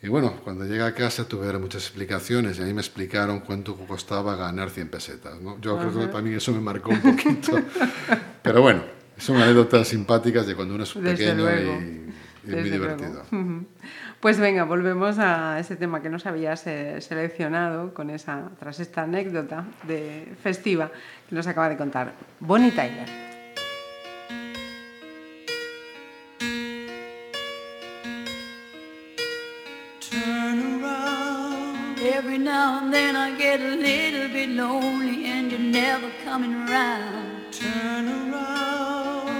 Y 0.00 0.06
bueno, 0.06 0.36
cuando 0.44 0.64
llegué 0.66 0.84
a 0.84 0.94
casa 0.94 1.26
tuve 1.26 1.40
que 1.40 1.46
dar 1.48 1.58
muchas 1.58 1.82
explicaciones 1.82 2.60
y 2.60 2.62
ahí 2.62 2.72
me 2.72 2.80
explicaron 2.80 3.40
cuánto 3.40 3.74
costaba 3.74 4.36
ganar 4.36 4.70
100 4.70 4.88
pesetas. 4.88 5.40
¿no? 5.40 5.60
Yo 5.60 5.76
creo 5.80 5.98
que 5.98 6.06
para 6.06 6.22
mí 6.22 6.32
eso 6.32 6.52
me 6.52 6.60
marcó 6.60 6.90
un 6.90 7.02
poquito. 7.02 7.58
Pero 8.44 8.62
bueno, 8.62 8.97
son 9.18 9.36
anécdotas 9.42 9.88
simpáticas 9.88 10.46
de 10.46 10.54
cuando 10.54 10.74
uno 10.74 10.84
es 10.84 10.94
Desde 10.94 11.10
pequeño 11.10 11.34
luego. 11.42 11.72
y, 11.80 12.12
y 12.46 12.50
es 12.50 12.60
muy 12.60 12.70
divertido. 12.70 13.22
luego. 13.30 13.64
Pues 14.20 14.36
venga, 14.40 14.64
volvemos 14.64 15.16
a 15.20 15.60
ese 15.60 15.76
tema 15.76 16.02
que 16.02 16.08
nos 16.08 16.26
habías 16.26 16.66
eh, 16.66 17.00
seleccionado 17.00 17.94
con 17.94 18.10
esa, 18.10 18.50
tras 18.58 18.80
esta 18.80 19.02
anécdota 19.02 19.64
de 19.86 20.34
festiva 20.42 20.90
que 21.28 21.36
nos 21.36 21.46
acaba 21.46 21.68
de 21.68 21.76
contar 21.76 22.14
Bonnie 22.40 22.72
Tyler. 22.72 23.06
Turn 30.00 30.82
around. 30.82 31.98
Every 32.00 32.38
now 32.38 32.78
and 32.82 32.92
then 32.92 33.16
I 33.16 33.36
get 33.36 33.60
a 33.60 33.74
little 33.76 34.28
bit 34.28 34.48
lonely 34.50 35.26
and 35.26 35.50
you're 35.50 35.60
never 35.60 36.10
coming 36.24 36.54
around. 36.68 37.52
Turn 37.52 38.08
around. 38.08 38.97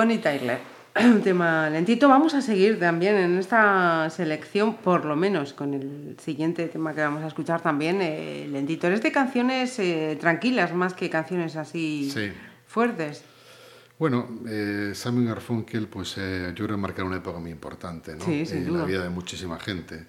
Bonnie 0.00 0.16
Tyler, 0.16 0.58
un 1.04 1.20
tema 1.22 1.68
lentito. 1.68 2.08
Vamos 2.08 2.32
a 2.32 2.40
seguir 2.40 2.80
también 2.80 3.16
en 3.16 3.36
esta 3.38 4.08
selección, 4.08 4.76
por 4.76 5.04
lo 5.04 5.14
menos 5.14 5.52
con 5.52 5.74
el 5.74 6.16
siguiente 6.18 6.68
tema 6.68 6.94
que 6.94 7.02
vamos 7.02 7.22
a 7.22 7.26
escuchar 7.26 7.60
también, 7.60 7.98
eh, 8.00 8.48
lentito. 8.50 8.86
Eres 8.86 9.02
de 9.02 9.12
canciones 9.12 9.78
eh, 9.78 10.16
tranquilas 10.18 10.72
más 10.72 10.94
que 10.94 11.10
canciones 11.10 11.54
así 11.56 12.10
Sí. 12.10 12.32
fuertes. 12.66 13.22
Bueno, 13.98 14.26
eh, 14.48 14.92
Simon 14.94 15.26
Garfunkel, 15.26 15.86
pues 15.86 16.14
eh, 16.16 16.46
yo 16.56 16.64
creo 16.64 16.76
que 16.78 16.80
marcar 16.80 17.04
una 17.04 17.18
época 17.18 17.38
muy 17.38 17.50
importante, 17.50 18.16
¿no? 18.16 18.24
Sí, 18.24 18.44
en 18.50 18.68
duda. 18.68 18.78
la 18.78 18.84
vida 18.86 19.02
de 19.02 19.10
muchísima 19.10 19.58
gente. 19.60 20.06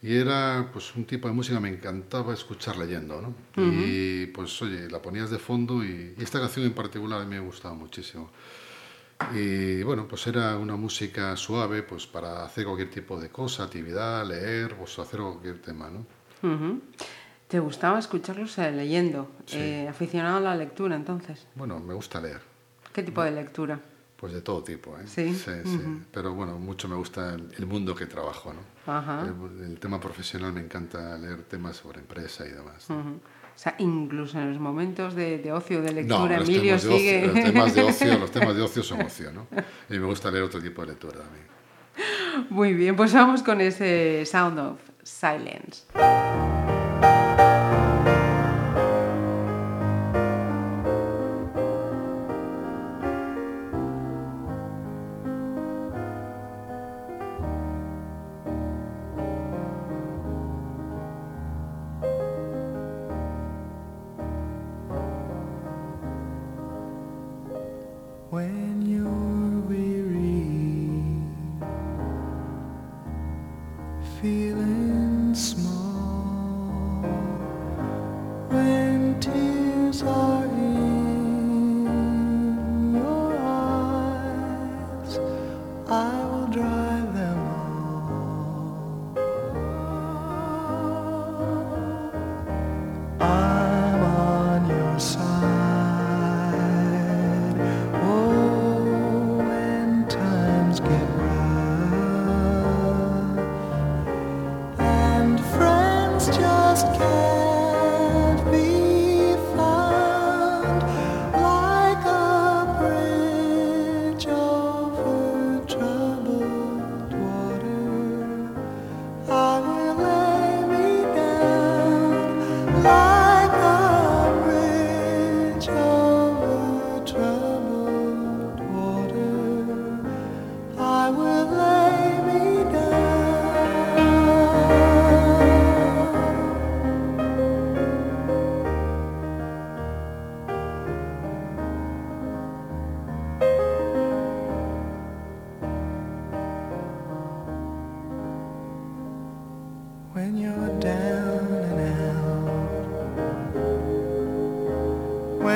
Y 0.00 0.16
era 0.16 0.70
pues 0.72 0.94
un 0.96 1.04
tipo 1.04 1.28
de 1.28 1.34
música 1.34 1.56
que 1.56 1.60
me 1.62 1.68
encantaba 1.68 2.32
escuchar 2.32 2.78
leyendo, 2.78 3.20
¿no? 3.20 3.34
Y 3.62 4.28
pues 4.28 4.62
oye, 4.62 4.88
la 4.88 5.02
ponías 5.02 5.28
de 5.30 5.38
fondo 5.38 5.84
y, 5.84 6.14
y 6.18 6.22
esta 6.22 6.40
canción 6.40 6.64
en 6.64 6.72
particular 6.72 7.20
a 7.20 7.24
mí 7.26 7.34
me 7.34 7.40
gustaba 7.40 7.74
muchísimo. 7.74 8.30
Y 9.34 9.82
bueno, 9.82 10.06
pues 10.06 10.26
era 10.26 10.56
una 10.58 10.76
música 10.76 11.34
suave 11.36 11.82
pues 11.82 12.06
para 12.06 12.44
hacer 12.44 12.64
cualquier 12.64 12.90
tipo 12.90 13.18
de 13.18 13.30
cosa, 13.30 13.64
actividad, 13.64 14.26
leer, 14.26 14.76
pues 14.76 14.98
hacer 14.98 15.20
cualquier 15.20 15.60
tema, 15.60 15.88
¿no? 15.90 16.00
Uh 16.42 16.54
-huh. 16.54 16.80
¿Te 17.48 17.60
gustaba 17.60 17.98
escucharlos 17.98 18.58
eh, 18.58 18.72
leyendo? 18.72 19.30
Sí. 19.46 19.58
Eh, 19.58 19.88
¿Aficionado 19.88 20.36
a 20.38 20.40
la 20.40 20.54
lectura 20.56 20.96
entonces? 20.96 21.46
Bueno, 21.54 21.78
me 21.80 21.94
gusta 21.94 22.20
leer. 22.20 22.40
¿Qué 22.92 23.02
tipo 23.02 23.22
de 23.22 23.30
lectura? 23.30 23.80
Pues 24.16 24.32
de 24.32 24.40
todo 24.40 24.62
tipo, 24.62 24.96
¿eh? 24.98 25.06
Sí. 25.06 25.34
Sí. 25.34 25.50
Uh 25.50 25.68
-huh. 25.68 26.04
Pero 26.10 26.34
bueno, 26.34 26.58
mucho 26.58 26.88
me 26.88 26.96
gusta 26.96 27.34
el, 27.34 27.52
el 27.56 27.66
mundo 27.66 27.94
que 27.94 28.06
trabajo, 28.06 28.52
¿no? 28.52 28.92
Ajá. 28.92 29.22
El, 29.22 29.64
el, 29.64 29.78
tema 29.78 30.00
profesional 30.00 30.52
me 30.52 30.60
encanta 30.60 31.16
leer 31.18 31.42
temas 31.44 31.76
sobre 31.76 32.00
empresa 32.00 32.44
y 32.46 32.50
demás. 32.50 32.88
¿no? 32.90 32.96
Uh 32.96 33.00
-huh. 33.00 33.18
O 33.56 33.58
sea, 33.58 33.74
incluso 33.78 34.38
en 34.38 34.50
los 34.50 34.60
momentos 34.60 35.14
de, 35.14 35.50
ocio, 35.50 35.80
de 35.80 35.92
lectura, 35.92 36.36
no, 36.36 36.42
Emilio 36.42 36.78
sigue... 36.78 37.26
Los, 37.26 37.34
temas 37.34 37.74
de 37.74 37.82
ocio, 37.82 38.18
los 38.18 38.30
temas 38.30 38.54
de 38.54 38.62
ocio 38.62 38.82
son 38.82 39.00
ocio, 39.00 39.32
¿no? 39.32 39.46
Y 39.88 39.98
me 39.98 40.04
gusta 40.04 40.30
leer 40.30 40.44
otro 40.44 40.60
tipo 40.60 40.82
de 40.82 40.88
lectura 40.88 41.20
también. 41.20 41.46
Muy 42.50 42.74
bien, 42.74 42.94
pues 42.96 43.14
vamos 43.14 43.42
con 43.42 43.62
ese 43.62 44.24
Sound 44.26 44.58
of 44.58 44.78
Silence. 45.02 45.84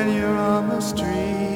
when 0.01 0.16
you're 0.16 0.38
on 0.38 0.68
the 0.68 0.80
street. 0.80 1.49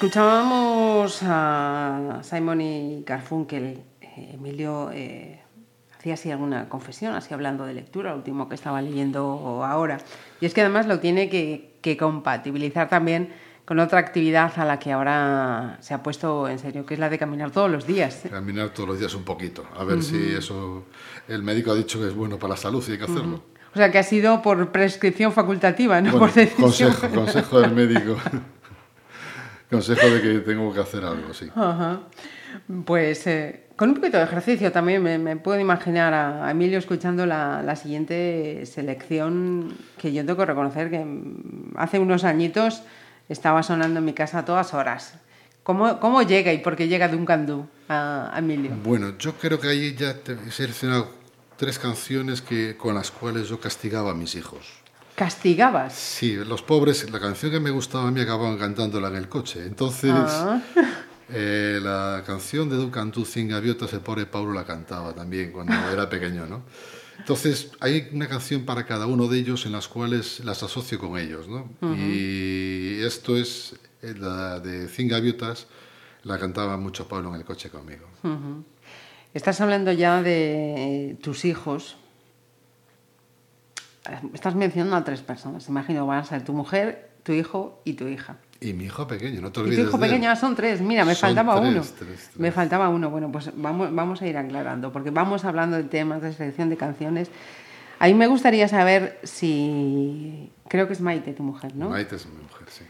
Escuchábamos 0.00 1.18
a 1.24 2.20
Simon 2.22 2.62
y 2.62 3.04
Garfunkel, 3.06 3.82
eh, 4.00 4.30
Emilio 4.32 4.90
eh, 4.94 5.42
hacía 5.94 6.14
así 6.14 6.30
alguna 6.30 6.70
confesión, 6.70 7.14
así 7.14 7.34
hablando 7.34 7.66
de 7.66 7.74
lectura, 7.74 8.12
lo 8.12 8.16
último 8.16 8.48
que 8.48 8.54
estaba 8.54 8.80
leyendo 8.80 9.62
ahora. 9.62 9.98
Y 10.40 10.46
es 10.46 10.54
que 10.54 10.62
además 10.62 10.86
lo 10.86 11.00
tiene 11.00 11.28
que, 11.28 11.76
que 11.82 11.98
compatibilizar 11.98 12.88
también 12.88 13.28
con 13.66 13.78
otra 13.78 13.98
actividad 13.98 14.50
a 14.56 14.64
la 14.64 14.78
que 14.78 14.90
ahora 14.90 15.76
se 15.82 15.92
ha 15.92 16.02
puesto 16.02 16.48
en 16.48 16.58
serio, 16.58 16.86
que 16.86 16.94
es 16.94 17.00
la 17.00 17.10
de 17.10 17.18
caminar 17.18 17.50
todos 17.50 17.70
los 17.70 17.86
días. 17.86 18.22
Caminar 18.30 18.70
todos 18.70 18.88
los 18.88 18.98
días 18.98 19.14
un 19.14 19.24
poquito, 19.24 19.66
a 19.76 19.84
ver 19.84 20.02
si 20.02 20.32
eso... 20.32 20.86
El 21.28 21.42
médico 21.42 21.72
ha 21.72 21.74
dicho 21.74 22.00
que 22.00 22.06
es 22.06 22.14
bueno 22.14 22.38
para 22.38 22.54
la 22.54 22.56
salud 22.56 22.82
y 22.88 22.92
hay 22.92 22.96
que 22.96 23.04
hacerlo. 23.04 23.42
O 23.74 23.76
sea, 23.76 23.92
que 23.92 23.98
ha 23.98 24.02
sido 24.02 24.40
por 24.40 24.72
prescripción 24.72 25.30
facultativa, 25.30 26.00
no 26.00 26.12
Bueno, 26.12 26.20
por 26.20 26.32
decisión. 26.32 26.90
consejo, 26.90 27.14
consejo 27.14 27.60
del 27.60 27.72
médico. 27.72 28.16
consejo 29.70 30.06
de 30.10 30.20
que 30.20 30.38
tengo 30.40 30.72
que 30.74 30.80
hacer 30.80 31.04
algo, 31.04 31.32
sí. 31.32 31.48
Ajá. 31.54 32.00
Pues 32.84 33.26
eh, 33.26 33.66
con 33.76 33.90
un 33.90 33.94
poquito 33.96 34.18
de 34.18 34.24
ejercicio 34.24 34.72
también 34.72 35.02
me, 35.02 35.18
me 35.18 35.36
puedo 35.36 35.60
imaginar 35.60 36.12
a, 36.12 36.46
a 36.46 36.50
Emilio 36.50 36.78
escuchando 36.78 37.24
la, 37.26 37.62
la 37.62 37.76
siguiente 37.76 38.66
selección 38.66 39.74
que 39.98 40.12
yo 40.12 40.24
tengo 40.26 40.38
que 40.38 40.46
reconocer 40.46 40.90
que 40.90 40.98
mm, 40.98 41.74
hace 41.76 41.98
unos 41.98 42.24
añitos 42.24 42.82
estaba 43.28 43.62
sonando 43.62 44.00
en 44.00 44.04
mi 44.04 44.12
casa 44.12 44.40
a 44.40 44.44
todas 44.44 44.74
horas. 44.74 45.14
¿Cómo, 45.62 46.00
cómo 46.00 46.22
llega 46.22 46.52
y 46.52 46.58
por 46.58 46.74
qué 46.74 46.88
llega 46.88 47.08
Duncan 47.08 47.46
Du 47.46 47.66
a, 47.88 48.30
a 48.34 48.38
Emilio? 48.38 48.72
Bueno, 48.82 49.16
yo 49.18 49.34
creo 49.34 49.60
que 49.60 49.68
ahí 49.68 49.94
ya 49.94 50.16
he 50.26 50.50
seleccionado 50.50 51.10
tres 51.56 51.78
canciones 51.78 52.40
que, 52.40 52.76
con 52.76 52.94
las 52.94 53.10
cuales 53.10 53.48
yo 53.48 53.60
castigaba 53.60 54.10
a 54.10 54.14
mis 54.14 54.34
hijos. 54.34 54.79
¿Castigabas? 55.20 55.92
Sí, 55.92 56.34
los 56.34 56.62
pobres, 56.62 57.10
la 57.10 57.20
canción 57.20 57.52
que 57.52 57.60
me 57.60 57.68
gustaba 57.70 58.08
a 58.08 58.10
mí 58.10 58.22
acababan 58.22 58.56
cantándola 58.56 59.08
en 59.08 59.16
el 59.16 59.28
coche. 59.28 59.66
Entonces, 59.66 60.10
Ah. 60.14 60.62
eh, 61.28 61.78
la 61.82 62.22
canción 62.24 62.70
de 62.70 62.76
Duncan 62.76 63.10
Du, 63.10 63.26
Cien 63.26 63.46
Gaviotas, 63.48 63.92
el 63.92 64.00
pobre 64.00 64.24
Paulo 64.24 64.54
la 64.54 64.64
cantaba 64.64 65.12
también 65.12 65.52
cuando 65.52 65.74
era 65.92 66.08
pequeño, 66.08 66.46
¿no? 66.46 66.62
Entonces, 67.18 67.70
hay 67.80 68.08
una 68.14 68.28
canción 68.28 68.64
para 68.64 68.86
cada 68.86 69.04
uno 69.06 69.28
de 69.28 69.40
ellos 69.40 69.66
en 69.66 69.72
las 69.72 69.88
cuales 69.88 70.40
las 70.42 70.62
asocio 70.62 70.98
con 70.98 71.18
ellos, 71.18 71.48
¿no? 71.48 71.68
Y 71.98 73.02
esto 73.02 73.36
es 73.36 73.74
eh, 74.00 74.14
la 74.18 74.58
de 74.58 74.88
Cien 74.88 75.08
Gaviotas, 75.08 75.66
la 76.22 76.38
cantaba 76.38 76.78
mucho 76.78 77.08
Pablo 77.08 77.28
en 77.28 77.34
el 77.34 77.44
coche 77.44 77.68
conmigo. 77.68 78.06
Estás 79.34 79.60
hablando 79.60 79.92
ya 79.92 80.22
de 80.22 81.18
tus 81.22 81.44
hijos. 81.44 81.98
Estás 84.34 84.54
mencionando 84.54 84.96
a 84.96 85.04
tres 85.04 85.20
personas. 85.22 85.68
Imagino 85.68 86.06
van 86.06 86.18
a 86.18 86.24
ser 86.24 86.42
tu 86.42 86.52
mujer, 86.52 87.10
tu 87.22 87.32
hijo 87.32 87.80
y 87.84 87.94
tu 87.94 88.06
hija. 88.08 88.36
Y 88.60 88.74
mi 88.74 88.84
hijo 88.84 89.06
pequeño, 89.06 89.40
no 89.40 89.50
te 89.52 89.60
Y 89.60 89.62
olvides 89.62 89.78
tu 89.84 89.88
hijo 89.88 89.98
de 89.98 90.06
él. 90.06 90.10
pequeño 90.12 90.30
ah, 90.30 90.36
son 90.36 90.54
tres. 90.54 90.80
Mira, 90.82 91.04
me 91.04 91.14
Son 91.14 91.28
faltaba 91.28 91.58
tres, 91.60 91.72
uno. 91.72 91.80
tres, 91.80 91.94
tres. 91.98 92.30
Me 92.36 92.52
faltaba 92.52 92.88
uno. 92.90 93.08
Bueno, 93.10 93.32
pues 93.32 93.50
vamos, 93.56 93.94
vamos 93.94 94.20
a 94.22 94.26
ir 94.26 94.36
aclarando, 94.36 94.92
porque 94.92 95.10
vamos 95.10 95.44
hablando 95.44 95.76
de 95.76 95.84
temas 95.84 96.20
de 96.22 96.32
selección 96.32 96.68
de 96.68 96.76
canciones. 96.76 97.30
A 97.98 98.06
mí 98.06 98.14
me 98.14 98.26
gustaría 98.26 98.68
saber 98.68 99.18
si. 99.22 100.50
Creo 100.68 100.86
que 100.86 100.92
es 100.94 101.00
Maite, 101.00 101.32
tu 101.32 101.42
mujer, 101.42 101.74
¿no? 101.76 101.90
Maite 101.90 102.16
es 102.16 102.26
mi 102.26 102.42
mujer, 102.42 102.66
sí. 102.70 102.84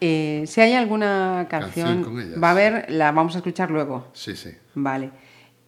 Eh, 0.00 0.44
si 0.46 0.60
hay 0.60 0.74
alguna 0.74 1.46
canción. 1.50 1.86
Canción 1.86 2.04
con 2.04 2.20
ellas. 2.22 2.42
Va 2.42 2.48
a 2.48 2.50
haber, 2.52 2.90
la 2.90 3.12
vamos 3.12 3.34
a 3.34 3.38
escuchar 3.38 3.70
luego. 3.70 4.08
Sí, 4.12 4.36
sí. 4.36 4.50
Vale. 4.74 5.10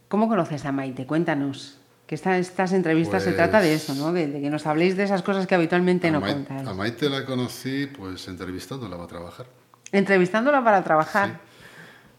¿Cómo 0.09 0.29
conoces 0.29 0.65
a 0.65 0.73
Maite? 0.73 1.07
Cuéntanos. 1.07 1.79
Que 2.13 2.17
esta- 2.17 2.37
estas 2.37 2.75
entrevistas 2.75 3.23
se 3.23 3.31
Pues- 3.31 3.37
trata 3.37 3.63
de 3.63 3.73
eso, 3.73 3.95
¿no? 3.95 4.13
De, 4.13 4.27
de 4.27 4.43
que 4.43 4.51
nos 4.51 4.67
habléis 4.67 4.99
de 4.99 5.05
esas 5.05 5.23
cosas 5.23 5.47
que 5.47 5.55
habitualmente 5.55 6.11
no 6.11 6.21
Mai- 6.21 6.35
contáis. 6.35 6.69
a 6.69 6.75
Maite 6.75 7.09
la 7.09 7.25
conocí 7.25 7.87
pues 7.87 8.29
entrevistándola 8.29 8.97
para 8.97 9.09
trabajar. 9.09 9.47
Entrevistándola 9.93 10.63
para 10.63 10.85
trabajar. 10.85 11.29
Sí. 11.31 11.35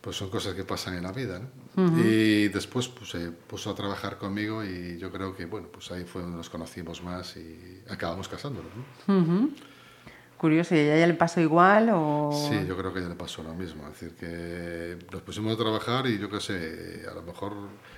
Pues 0.01 0.15
son 0.15 0.31
cosas 0.31 0.55
que 0.55 0.63
pasan 0.63 0.95
en 0.95 1.03
la 1.03 1.11
vida, 1.11 1.39
¿no? 1.75 1.99
Y 1.99 2.47
después 2.47 2.87
pues, 2.87 3.11
se 3.11 3.29
puso 3.29 3.69
a 3.69 3.75
trabajar 3.75 4.17
conmigo 4.17 4.63
y 4.63 4.97
yo 4.97 5.11
creo 5.11 5.35
que, 5.35 5.45
bueno, 5.45 5.67
pues 5.71 5.91
ahí 5.91 6.05
fue 6.05 6.23
donde 6.23 6.37
nos 6.37 6.49
conocimos 6.49 7.03
más 7.03 7.37
y 7.37 7.83
acabamos 7.87 8.27
casándonos, 8.27 8.71
¿no? 9.07 9.49
Curioso, 10.43 10.75
¿y 10.75 10.79
a 10.79 10.97
ella 10.97 11.07
le 11.07 11.13
pasó 11.13 11.39
igual 11.39 11.89
o...? 11.93 12.29
Sí, 12.33 12.67
yo 12.67 12.75
creo 12.75 12.93
que 12.93 12.99
ya 12.99 13.07
le 13.07 13.15
pasó 13.15 13.41
lo 13.43 13.53
mismo. 13.53 13.87
Es 13.87 13.93
decir, 13.93 14.17
que 14.17 14.97
nos 15.09 15.21
pusimos 15.21 15.53
a 15.53 15.57
trabajar 15.57 16.05
y 16.05 16.19
yo 16.19 16.29
qué 16.29 16.41
sé, 16.41 17.03
a 17.09 17.13
lo 17.13 17.21
mejor 17.21 17.53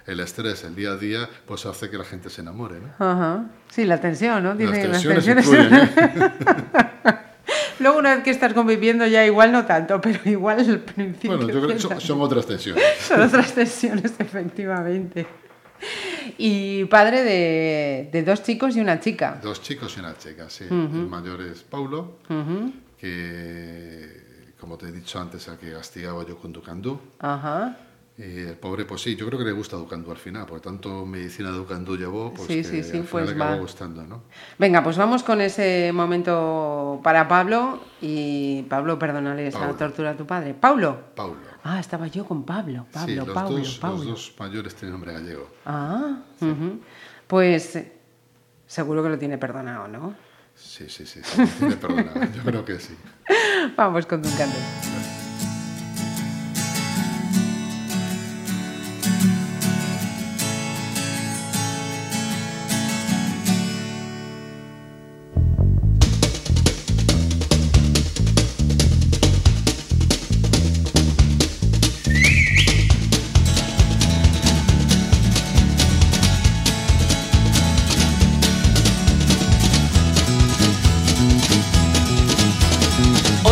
el 0.05 0.19
estrés, 0.19 0.63
el 0.63 0.75
día 0.75 0.91
a 0.91 0.95
día, 0.95 1.27
pues 1.47 1.65
hace 1.65 1.89
que 1.89 1.97
la 1.97 2.03
gente 2.03 2.29
se 2.29 2.41
enamore, 2.41 2.75
¿no? 2.79 2.89
Ajá. 3.03 3.45
Sí, 3.71 3.83
la 3.83 3.99
tensión, 3.99 4.43
¿no? 4.43 4.53
Las 4.53 4.79
tensiones 4.79 5.47
¿eh? 5.51 6.31
Luego 7.79 7.97
una 7.97 8.13
vez 8.13 8.23
que 8.23 8.29
estás 8.29 8.53
conviviendo 8.53 9.07
ya 9.07 9.25
igual 9.25 9.51
no 9.51 9.65
tanto, 9.65 9.99
pero 9.99 10.19
igual 10.25 10.59
al 10.59 10.81
principio... 10.81 11.37
Bueno, 11.37 11.51
yo 11.51 11.65
creo 11.65 11.95
que 11.95 11.99
son 11.99 12.21
otras 12.21 12.45
tensiones. 12.45 12.83
Son 12.99 13.21
otras 13.21 13.53
tensiones, 13.53 14.13
efectivamente. 14.19 15.25
Y 16.37 16.85
padre 16.85 17.23
de, 17.23 18.09
de 18.11 18.23
dos 18.23 18.43
chicos 18.43 18.75
y 18.75 18.79
una 18.81 18.99
chica. 18.99 19.39
Dos 19.41 19.61
chicos 19.61 19.95
y 19.97 19.99
una 19.99 20.17
chica, 20.17 20.49
sí. 20.49 20.65
El 20.69 21.07
mayor 21.07 21.41
es 21.41 21.63
Paulo, 21.63 22.17
que, 22.97 24.53
como 24.59 24.77
te 24.77 24.87
he 24.87 24.91
dicho 24.91 25.19
antes, 25.19 25.47
al 25.47 25.57
que 25.57 25.71
castigaba 25.71 26.25
yo 26.25 26.37
con 26.37 26.51
Ducandú. 26.51 26.99
Ajá. 27.19 27.77
Y 28.17 28.39
el 28.47 28.55
pobre, 28.55 28.85
pues 28.85 29.01
sí, 29.01 29.17
yo 29.17 29.25
creo 29.27 29.37
que 29.37 29.43
le 29.43 29.51
gusta 29.51 29.75
Ducandú 29.75 30.09
al 30.09 30.17
final, 30.17 30.45
porque 30.45 30.63
tanto 30.63 31.05
medicina 31.05 31.49
Ducandú 31.49 31.97
llevó, 31.97 32.33
pues 32.33 32.47
Sí, 32.47 32.57
que 32.57 32.63
sí, 32.63 32.71
sí, 32.83 32.97
al 32.97 33.03
final 33.03 33.07
pues 33.11 33.25
le 33.27 33.43
acabó 33.43 33.57
gustando, 33.59 34.03
¿no? 34.03 34.23
Venga, 34.57 34.81
pues 34.83 34.95
vamos 34.95 35.21
con 35.21 35.41
ese 35.41 35.91
momento 35.93 37.01
para 37.03 37.27
Pablo. 37.27 37.81
Y 38.01 38.63
Pablo, 38.63 38.97
perdónale 38.97 39.47
esa 39.47 39.59
Paulo. 39.59 39.75
tortura 39.75 40.11
a 40.11 40.15
tu 40.15 40.25
padre. 40.25 40.53
Pablo. 40.53 40.97
Paulo. 41.13 41.35
Ah, 41.67 41.79
estaba 41.79 42.05
yo 42.05 42.25
con 42.25 42.43
Pablo. 42.45 42.85
Pablo, 42.91 43.07
sí, 43.07 43.15
los, 43.15 43.29
Pablo, 43.29 43.57
dos, 43.57 43.79
Pablo. 43.79 43.97
los 43.97 44.05
dos 44.05 44.33
mayores 44.37 44.75
tienen 44.75 44.91
nombre 44.91 45.13
gallego. 45.13 45.49
Ah, 45.65 46.19
ujú. 46.39 46.79
pues 47.25 47.75
eh, 47.75 47.91
seguro 48.67 49.01
que 49.01 49.09
lo 49.09 49.17
tiene 49.17 49.39
perdonado, 49.39 49.87
¿no? 49.87 50.13
Sí, 50.53 50.87
sí, 50.87 51.07
sí, 51.07 51.21
sí, 51.23 51.43
tiene 51.57 51.75
perdonado, 51.75 52.21
yo 52.35 52.43
creo 52.43 52.63
que 52.63 52.79
sí. 52.79 52.95
Vamos 53.75 54.05
con 54.05 54.21
Duncan 54.21 54.47
Du. 54.47 55.14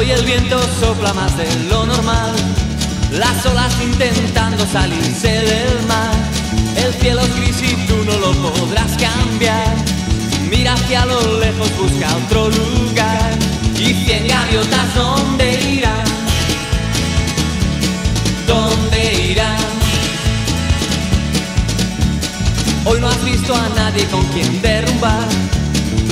Hoy 0.03 0.11
el 0.11 0.25
viento 0.25 0.59
sopla 0.81 1.13
más 1.13 1.37
de 1.37 1.45
lo 1.69 1.85
normal, 1.85 2.35
las 3.13 3.45
olas 3.45 3.73
intentando 3.81 4.65
salirse 4.65 5.29
del 5.29 5.87
mar. 5.87 6.13
El 6.75 6.93
cielo 6.95 7.21
es 7.21 7.33
gris 7.37 7.61
y 7.61 7.87
tú 7.87 7.95
no 8.03 8.17
lo 8.19 8.33
podrás 8.33 8.91
cambiar. 8.97 9.73
Mira 10.49 10.73
hacia 10.73 11.05
lo 11.05 11.39
lejos, 11.39 11.69
busca 11.77 12.17
otro 12.17 12.49
lugar. 12.49 13.31
Y 13.79 13.93
cien 14.03 14.27
gaviotas, 14.27 14.93
¿dónde 14.93 15.71
irán? 15.71 16.05
¿Dónde 18.45 19.31
irán? 19.31 19.57
Hoy 22.83 22.99
no 22.99 23.07
has 23.07 23.23
visto 23.23 23.55
a 23.55 23.69
nadie 23.69 24.05
con 24.07 24.25
quien 24.33 24.61
derrumbar 24.61 25.29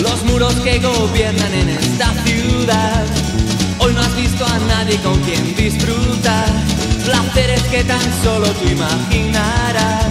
los 0.02 0.24
muros 0.24 0.54
que 0.64 0.80
gobiernan 0.80 1.54
en 1.54 1.70
esta 1.72 2.14
ciudad. 2.24 3.30
Hoy 3.84 3.93
no 3.95 4.01
has 4.01 4.15
visto 4.15 4.45
a 4.45 4.59
nadie 4.59 4.95
con 4.97 5.19
quien 5.21 5.55
disfrutar 5.55 6.45
placeres 7.03 7.63
que 7.63 7.84
tan 7.84 8.23
solo 8.23 8.47
tú 8.47 8.69
imaginarás. 8.69 10.05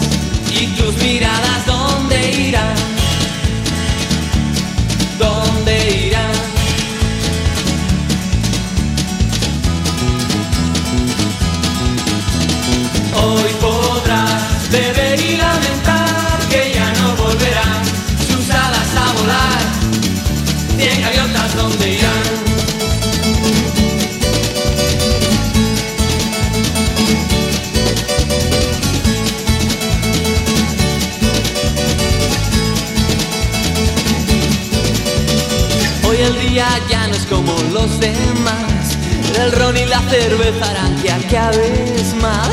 Y 0.50 0.66
tus 0.76 0.96
miradas, 0.96 1.66
¿dónde 1.66 2.32
irán? 2.32 2.74
¿Dónde 5.20 6.06
irán? 6.06 6.32
Hoy 13.22 13.50
podrás 13.60 14.70
beber 14.72 15.20
y 15.20 15.36
lamentar 15.36 15.89
como 37.31 37.53
los 37.72 37.99
demás. 38.01 38.99
El 39.41 39.53
ron 39.53 39.76
y 39.76 39.87
la 39.87 40.01
cerveza 40.11 40.70
harán 40.70 40.95
que 41.01 41.11
acabes 41.11 42.14
mal. 42.20 42.51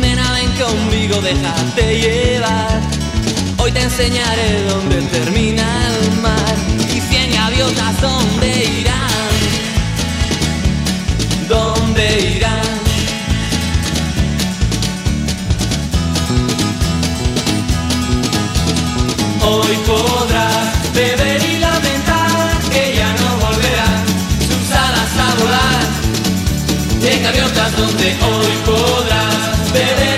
Nena, 0.00 0.32
ven 0.32 0.50
conmigo, 0.56 1.20
déjate 1.20 2.00
llevar. 2.00 2.80
Hoy 3.58 3.70
te 3.70 3.82
enseñaré 3.82 4.64
dónde 4.64 5.02
termina 5.02 5.66
el 5.88 6.20
mar 6.22 6.56
y 6.96 7.00
cien 7.00 7.32
gaviotas 7.32 8.00
dónde 8.00 8.64
irán. 8.80 9.34
¿Dónde 11.48 12.34
irán? 12.36 12.74
Hoy 19.46 19.76
podrás 19.86 20.94
beber 20.94 21.42
y 21.44 21.58
la 21.58 21.78
volar. 25.44 25.80
En 27.02 27.22
gaviotas 27.22 27.76
donde 27.76 28.06
hoy 28.06 28.52
podrás 28.64 29.72
beber 29.72 30.13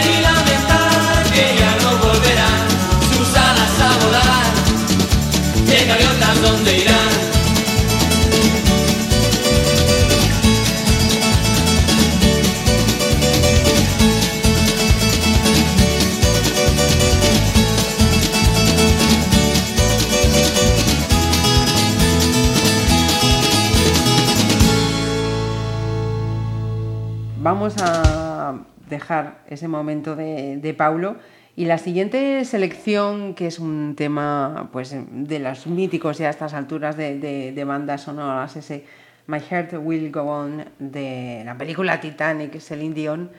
ese 29.49 29.69
momento 29.69 30.17
de, 30.17 30.57
de 30.59 30.75
Paulo 30.75 31.17
y 31.57 31.65
la 31.65 31.79
siguiente 31.79 32.45
selección, 32.45 33.35
que 33.35 33.47
es 33.47 33.59
un 33.59 33.95
tema 33.97 34.69
pues, 34.73 34.95
de 35.11 35.39
los 35.39 35.67
míticos 35.67 36.19
ya 36.19 36.27
a 36.27 36.31
estas 36.31 36.53
alturas 36.55 36.97
de, 36.97 37.19
de- 37.19 37.53
de 37.53 37.65
bandas 37.65 38.03
sonoras, 38.03 38.57
ese 38.57 38.85
My 39.27 39.41
Heart 39.41 39.75
Will 39.81 40.13
Go 40.13 40.23
On 40.23 40.65
de 40.79 41.43
la 41.45 41.57
película 41.57 42.01
Titanic, 42.01 42.59
Celine 42.61 42.95
Dion, 42.95 43.31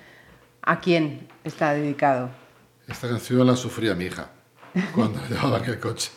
¿a 0.63 0.79
quién 0.79 1.27
está 1.43 1.73
dedicado? 1.73 2.29
Esta 2.87 3.07
canción 3.07 3.45
la 3.45 3.55
sufría 3.55 3.93
mi 3.95 4.05
hija 4.05 4.29
cuando 4.95 5.19
llevaba 5.29 5.59
en 5.59 5.65
el 5.65 5.79
coche. 5.79 6.11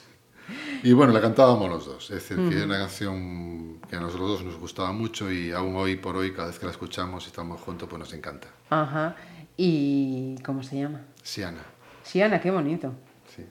Y 0.82 0.92
bueno, 0.94 1.12
la 1.12 1.20
cantábamos 1.20 1.68
los 1.68 1.84
dos. 1.86 2.10
Es 2.10 2.26
decir, 2.28 2.48
que 2.48 2.58
es 2.58 2.64
una 2.64 2.78
canción 2.78 3.78
que 3.88 3.96
a 3.96 4.00
nosotros 4.00 4.28
dos 4.30 4.44
nos 4.44 4.56
gustaba 4.58 4.90
mucho 4.92 5.30
y 5.30 5.52
aún 5.52 5.76
hoy 5.76 5.96
por 5.96 6.16
hoy, 6.16 6.32
cada 6.32 6.48
vez 6.48 6.58
que 6.58 6.64
la 6.66 6.72
escuchamos 6.72 7.24
y 7.24 7.26
estamos 7.28 7.60
juntos, 7.60 7.88
pues 7.88 8.00
nos 8.00 8.12
encanta. 8.14 8.48
Ajá. 8.70 9.14
¿Y 9.62 10.36
cómo 10.42 10.62
se 10.62 10.78
llama? 10.78 11.02
Siana, 11.22 11.60
Siana, 12.02 12.40
qué 12.40 12.50
bonito. 12.50 12.94
sí. 13.28 13.44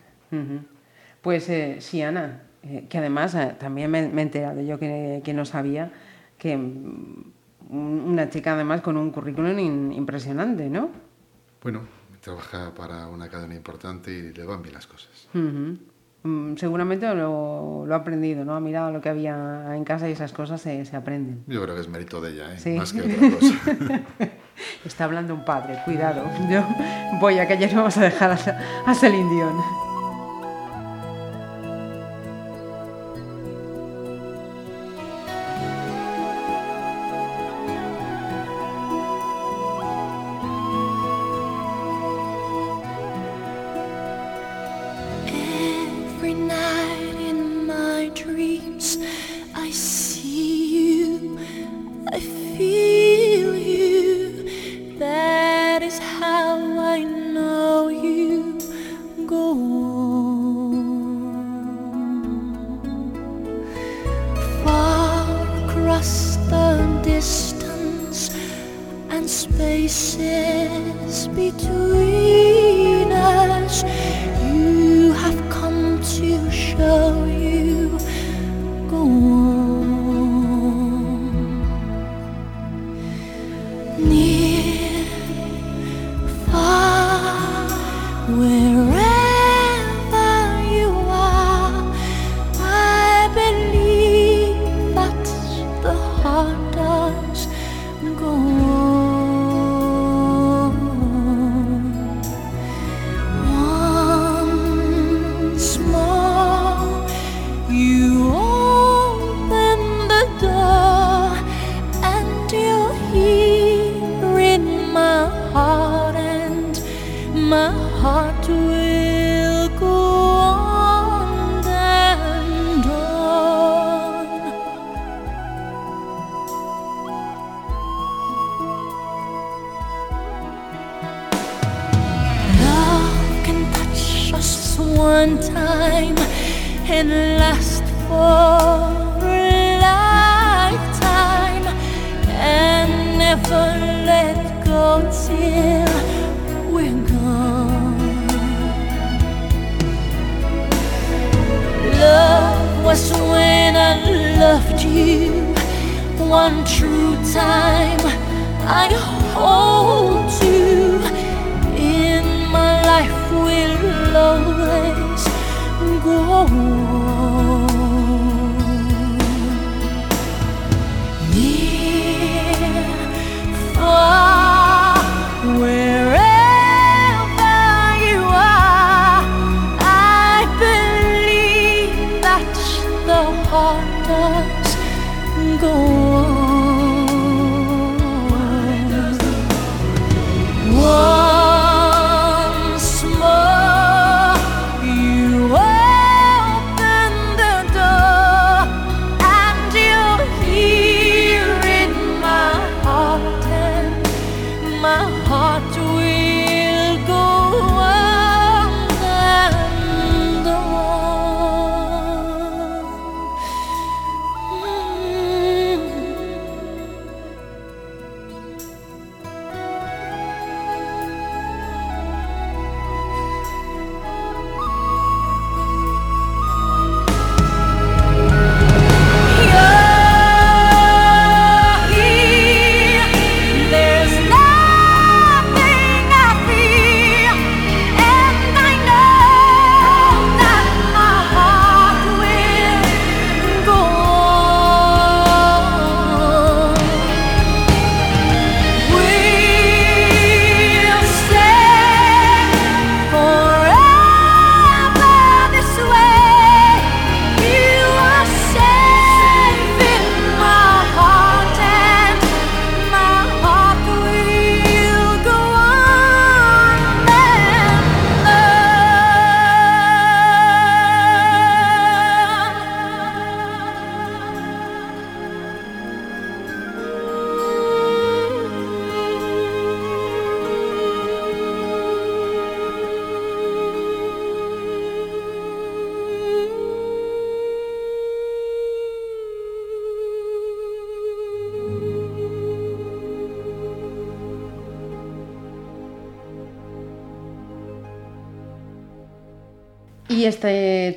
Pues 1.22 1.47
eh, 1.49 1.78
Siana, 1.82 2.41
eh, 2.64 2.88
que 2.89 2.97
además 2.97 3.36
eh, 3.36 3.55
también 3.60 3.91
me, 3.91 4.07
me 4.07 4.22
he 4.22 4.26
enterado 4.26 4.60
yo 4.62 4.80
que, 4.80 5.22
que 5.24 5.34
no 5.36 5.45
sabía 5.45 5.91
que 6.39 6.57
mm, 6.57 7.24
un- 7.70 8.03
una 8.07 8.28
chica 8.32 8.53
además 8.55 8.82
con 8.82 8.97
un 8.97 9.12
currículum 9.12 9.60
in- 9.60 9.91
impresionante, 9.93 10.68
¿no? 10.68 10.89
Bueno, 11.62 11.82
trabaja 12.22 12.74
para 12.74 13.07
una 13.07 13.30
cadena 13.30 13.53
importante 13.53 14.12
y 14.12 14.34
le 14.34 14.43
van 14.45 14.64
bien 14.64 14.74
las 14.74 14.88
cosas. 14.88 15.28
Mm, 15.34 16.55
Seguramente 16.57 17.05
lo, 17.14 17.86
lo 17.86 17.93
ha 17.93 17.97
aprendido, 17.97 18.43
¿no? 18.45 18.55
Ha 18.55 18.60
mirado 18.60 18.91
lo 18.91 18.99
que 18.99 19.10
había 19.10 19.76
en 19.76 19.84
casa 19.84 20.10
y 20.10 20.14
esas 20.14 20.34
cosas 20.34 20.60
se, 20.60 20.84
se 20.86 20.95
aprenden. 20.95 21.43
Yo 21.47 21.62
creo 21.62 21.76
que 21.76 21.82
es 21.82 21.88
mérito 21.88 22.20
de 22.20 22.32
ella, 22.32 22.53
¿eh? 22.55 22.57
Sí. 22.60 22.72
más 22.72 22.93
que 22.93 23.01
otra 23.03 23.30
cosa. 23.30 24.30
Está 24.86 25.05
hablando 25.05 25.34
un 25.34 25.45
padre, 25.45 25.80
cuidado. 25.86 26.24
Yo 26.49 26.64
voy 27.20 27.39
a 27.39 27.47
que 27.47 27.68
no 27.68 27.78
vamos 27.78 27.97
a 27.97 28.01
dejar 28.01 28.32
a, 28.32 28.89
a 28.89 28.95
Celine. 28.95 29.88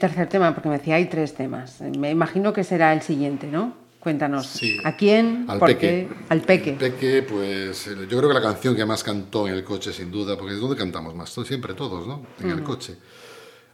Tercer 0.02 0.28
tema, 0.28 0.52
porque 0.52 0.68
me 0.68 0.78
decía, 0.78 0.96
hay 0.96 1.06
tres 1.06 1.32
temas. 1.32 1.80
Me 1.80 2.10
imagino 2.10 2.52
que 2.52 2.64
será 2.64 2.92
el 2.92 3.02
siguiente, 3.02 3.46
¿no? 3.46 3.74
Cuéntanos. 4.00 4.48
Sí. 4.48 4.76
¿A 4.82 4.96
quién? 4.96 5.44
Al 5.48 5.60
¿Por 5.60 5.68
Peque. 5.68 6.08
qué? 6.08 6.08
Al 6.28 6.40
Peque. 6.40 6.70
El 6.70 6.76
Peque, 6.76 7.22
pues 7.22 7.86
eh, 7.86 7.94
yo 8.10 8.18
creo 8.18 8.28
que 8.28 8.34
la 8.34 8.42
canción 8.42 8.74
que 8.74 8.84
más 8.84 9.04
cantó 9.04 9.46
en 9.46 9.54
el 9.54 9.62
coche, 9.62 9.92
sin 9.92 10.10
duda, 10.10 10.36
porque 10.36 10.54
es 10.54 10.60
donde 10.60 10.76
cantamos 10.76 11.14
más, 11.14 11.30
siempre 11.30 11.74
todos, 11.74 12.04
¿no? 12.08 12.26
En 12.40 12.50
el 12.50 12.64
coche. 12.64 12.96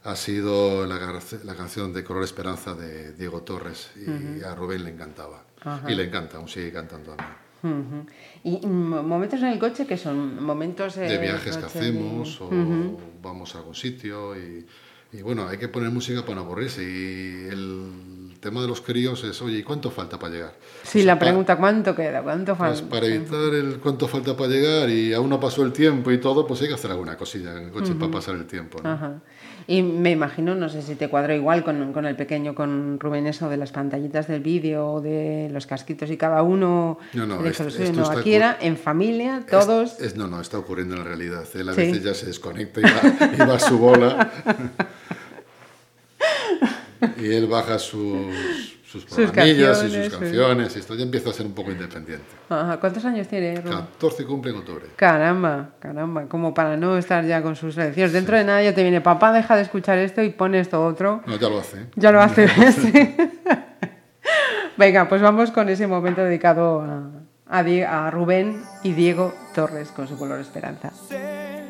Ha 0.03 0.15
sido 0.15 0.85
la, 0.85 1.19
la 1.43 1.55
canción 1.55 1.91
de 1.93 2.03
Color 2.03 2.23
Esperanza 2.23 2.75
de 2.75 3.13
Diego 3.13 3.41
Torres 3.41 3.89
y 3.95 4.43
a 4.43 4.53
Rubén 4.53 4.83
le 4.83 4.91
encantaba. 4.91 5.43
Y 5.87 5.95
le 5.95 6.03
encanta, 6.03 6.37
aún 6.37 6.47
sigue 6.47 6.71
cantando 6.71 7.13
a 7.13 7.15
mí. 7.15 7.23
Ujú. 7.61 8.05
Y 8.43 8.67
mm, 8.67 9.05
momentos 9.05 9.41
en 9.41 9.47
el 9.47 9.59
coche 9.59 9.85
que 9.85 9.97
son 9.97 10.41
momentos 10.41 10.95
eh, 10.95 11.01
De 11.01 11.17
viajes 11.17 11.57
que 11.57 11.65
hacemos 11.65 12.39
o 12.39 12.49
vamos 13.21 13.55
a 13.55 13.57
algún 13.57 13.75
sitio 13.75 14.37
y, 14.37 14.65
y 15.11 15.21
bueno, 15.21 15.47
hay 15.47 15.57
que 15.57 15.67
poner 15.67 15.89
música 15.91 16.21
para 16.21 16.35
no 16.35 16.41
aburrirse 16.41 16.83
y 16.83 17.47
el 17.49 18.37
tema 18.39 18.61
de 18.61 18.67
los 18.69 18.79
críos 18.79 19.21
es, 19.25 19.41
oye, 19.41 19.57
¿y 19.57 19.63
cuánto 19.63 19.91
falta 19.91 20.17
para 20.17 20.33
llegar? 20.33 20.53
Sí, 20.83 20.89
Pues 20.99 21.05
la 21.05 21.15
pa- 21.15 21.25
pregunta, 21.25 21.57
¿cuánto 21.57 21.93
queda? 21.95 22.21
¿Cuánto 22.21 22.55
Pues 22.55 22.79
falta? 22.79 22.89
para 22.95 23.05
evitar 23.07 23.53
el 23.53 23.79
cuánto 23.79 24.07
falta 24.07 24.37
para 24.37 24.49
llegar 24.49 24.89
y 24.89 25.13
aún 25.13 25.29
no 25.29 25.39
pasó 25.41 25.63
el 25.65 25.73
tiempo 25.73 26.09
y 26.11 26.19
todo, 26.19 26.47
pues 26.47 26.61
hay 26.61 26.69
que 26.69 26.73
hacer 26.75 26.91
alguna 26.91 27.17
cosilla 27.17 27.51
en 27.57 27.65
el 27.65 27.71
coche 27.71 27.95
para 27.95 28.11
pasar 28.11 28.35
el 28.35 28.45
tiempo. 28.45 28.79
¿no? 28.81 28.89
Ajá. 28.91 29.19
Y 29.67 29.81
me 29.83 30.11
imagino, 30.11 30.55
no 30.55 30.69
sé 30.69 30.81
si 30.81 30.95
te 30.95 31.09
cuadro 31.09 31.35
igual 31.35 31.63
con, 31.65 31.91
con 31.91 32.05
el 32.05 32.15
pequeño, 32.15 32.55
con 32.55 32.97
Rubén, 32.99 33.27
eso 33.27 33.49
de 33.49 33.57
las 33.57 33.71
pantallitas 33.73 34.27
del 34.27 34.39
vídeo, 34.41 34.87
o 34.93 35.01
de 35.01 35.49
los 35.51 35.67
casquitos 35.67 36.09
y 36.09 36.15
cada 36.17 36.41
uno. 36.41 36.97
No, 37.13 37.25
no, 37.27 37.41
lo 37.41 37.53
suyo. 37.53 37.67
esto 37.67 37.93
No, 37.93 38.03
está 38.03 38.19
aquí 38.21 38.33
era 38.33 38.57
en 38.61 38.77
familia, 38.77 39.43
todos. 39.49 39.93
Es, 39.99 40.13
es- 40.13 40.15
no, 40.15 40.27
no, 40.27 40.39
está 40.41 40.57
ocurriendo 40.57 40.95
en 40.95 41.01
la 41.01 41.05
realidad. 41.07 41.43
Él 41.55 41.67
a 41.69 41.73
Sí. 41.73 41.81
veces 41.81 42.03
ya 42.03 42.13
se 42.15 42.25
desconecta 42.27 42.79
y 42.79 42.83
va, 42.83 42.89
y 43.35 43.37
va 43.49 43.55
a 43.55 43.59
su 43.59 43.77
bola. 43.77 44.31
Y 47.17 47.33
él 47.33 47.47
baja 47.47 47.79
sus, 47.79 48.77
sus 48.85 49.05
programillas 49.05 49.83
y 49.83 49.91
sus 49.91 50.09
canciones, 50.09 50.73
sí. 50.73 50.79
Y 50.79 50.81
esto 50.81 50.95
ya 50.95 51.03
empieza 51.03 51.29
a 51.29 51.33
ser 51.33 51.45
un 51.45 51.53
poco 51.53 51.71
independiente. 51.71 52.25
Ajá. 52.49 52.79
¿Cuántos 52.79 53.05
años 53.05 53.27
tiene 53.27 53.61
Rubén? 53.61 53.77
14 53.77 54.25
cumple 54.25 54.51
en 54.51 54.57
octubre. 54.57 54.85
Caramba, 54.95 55.69
caramba, 55.79 56.25
como 56.27 56.53
para 56.53 56.77
no 56.77 56.97
estar 56.97 57.25
ya 57.25 57.41
con 57.41 57.55
sus 57.55 57.75
lecciones. 57.77 58.13
Dentro 58.13 58.37
de 58.37 58.43
nada 58.43 58.63
ya 58.63 58.73
te 58.73 58.81
viene, 58.81 59.01
papá, 59.01 59.31
deja 59.31 59.55
de 59.55 59.61
escuchar 59.61 59.97
esto 59.97 60.21
y 60.21 60.29
pone 60.29 60.59
esto 60.59 60.83
otro. 60.83 61.21
No, 61.25 61.37
ya 61.37 61.49
lo 61.49 61.59
hace. 61.59 61.87
Ya 61.95 62.11
lo 62.11 62.21
hace. 62.21 62.47
sí. 62.71 63.15
Venga, 64.77 65.09
pues 65.09 65.21
vamos 65.21 65.51
con 65.51 65.67
ese 65.67 65.87
momento 65.87 66.23
dedicado 66.23 66.81
a, 66.81 67.09
a 67.49 67.59
a 67.59 68.11
Rubén 68.11 68.63
y 68.81 68.93
Diego 68.93 69.33
Torres 69.53 69.89
con 69.89 70.07
su 70.07 70.17
color 70.17 70.39
esperanza. 70.39 70.91
Sé 70.91 71.65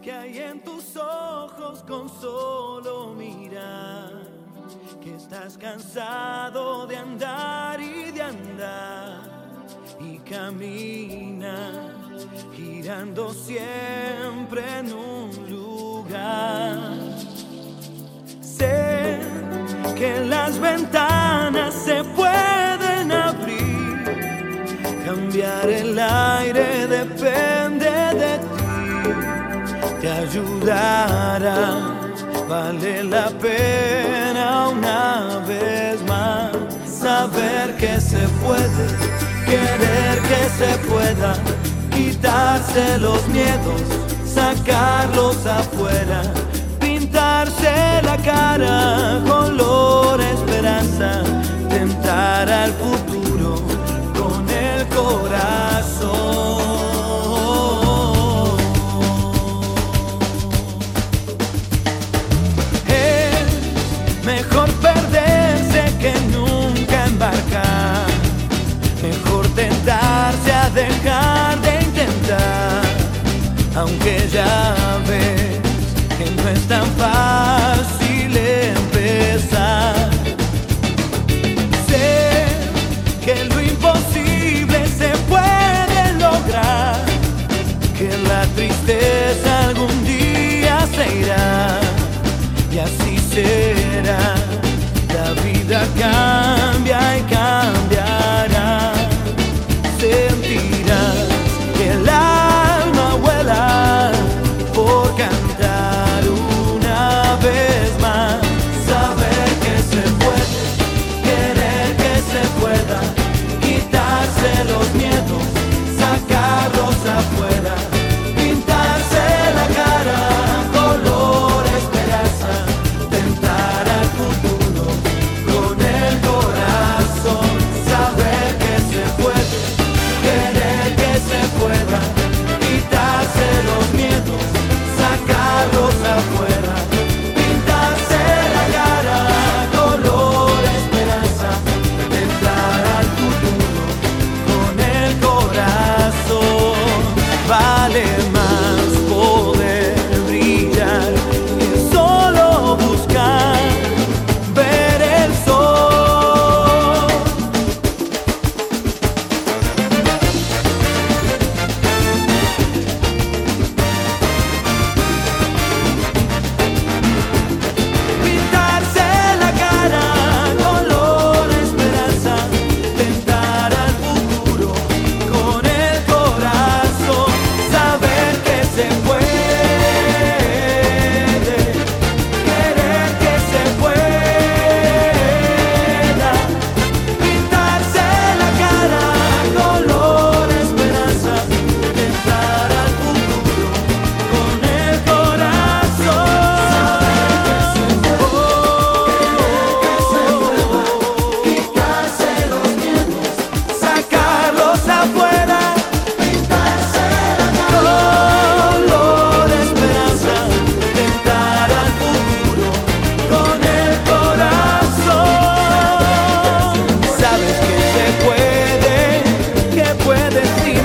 que 0.00 0.12
hay 0.12 0.38
en 0.38 0.60
tus 0.60 0.96
ojos 0.96 1.82
con 1.82 2.08
solo 2.08 2.99
estás 5.30 5.56
cansado 5.58 6.88
de 6.88 6.96
andar 6.96 7.80
y 7.80 8.10
de 8.10 8.20
andar 8.20 9.20
y 10.00 10.18
camina 10.28 11.70
girando 12.52 13.32
siempre 13.32 14.60
en 14.80 14.92
un 14.92 15.30
lugar. 15.48 16.80
Sé 18.40 19.20
que 19.96 20.18
las 20.26 20.58
ventanas 20.58 21.74
se 21.74 22.02
pueden 22.02 23.12
abrir 23.12 24.02
Cambiar 25.06 25.70
el 25.70 25.96
aire 25.96 26.88
depende 26.88 27.90
de 28.22 28.38
ti, 28.38 30.00
te 30.00 30.10
ayudará, 30.10 32.09
vale 32.50 33.04
la 33.04 33.28
pena 33.28 34.70
una 34.70 35.38
vez 35.46 36.02
más 36.02 36.50
saber 36.84 37.76
que 37.76 38.00
se 38.00 38.26
puede, 38.42 38.86
querer 39.46 40.18
que 40.30 40.42
se 40.58 40.70
pueda, 40.88 41.32
quitarse 41.94 42.98
los 42.98 43.24
miedos, 43.28 43.82
sacarlos 44.26 45.46
afuera, 45.46 46.22
pintarse 46.80 48.02
la 48.02 48.16
cara 48.16 49.20
color 49.24 50.20
esperanza, 50.20 51.22
tentar 51.68 52.50
al 52.50 52.72
futuro 52.72 53.62
con 54.18 54.44
el 54.50 54.88
corazón. 54.88 56.59
Aunque 73.76 74.28
ya 74.32 74.74
ves 75.06 75.60
que 76.18 76.30
no 76.30 76.48
es 76.48 76.60
tan 76.68 76.86
fácil 76.96 77.79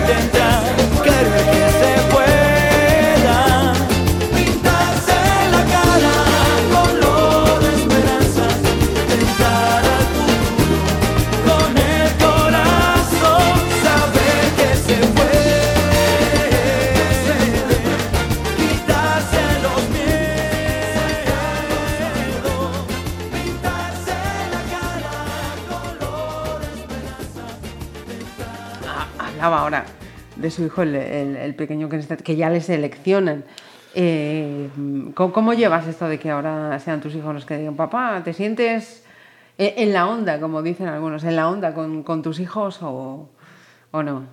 London. 0.07 0.34
De 30.45 30.51
su 30.51 30.63
hijo, 30.63 30.81
el, 30.83 30.95
el- 30.95 31.35
el 31.35 31.55
pequeño 31.55 31.89
que, 31.89 31.97
está- 31.97 32.17
que 32.17 32.35
ya 32.35 32.49
le 32.49 32.61
seleccionan. 32.61 33.43
Eh, 33.95 34.69
¿cómo, 35.13 35.31
cómo 35.33 35.53
llevas 35.53 35.87
esto 35.87 36.07
de 36.07 36.19
que 36.19 36.29
ahora 36.29 36.79
sean 36.79 37.01
tus 37.01 37.15
hijos 37.15 37.33
los 37.33 37.45
que 37.45 37.57
digan, 37.57 37.75
papá, 37.75 38.21
¿te 38.23 38.33
sientes 38.33 39.03
en, 39.57 39.93
la 39.93 40.07
onda, 40.07 40.39
como 40.39 40.61
dicen 40.61 40.87
algunos, 40.87 41.23
en 41.23 41.35
la 41.35 41.49
onda 41.49 41.73
con, 41.73 42.03
con 42.03 42.21
tus 42.21 42.39
hijos 42.39 42.79
o, 42.81 43.29
o 43.91 44.03
no? 44.03 44.27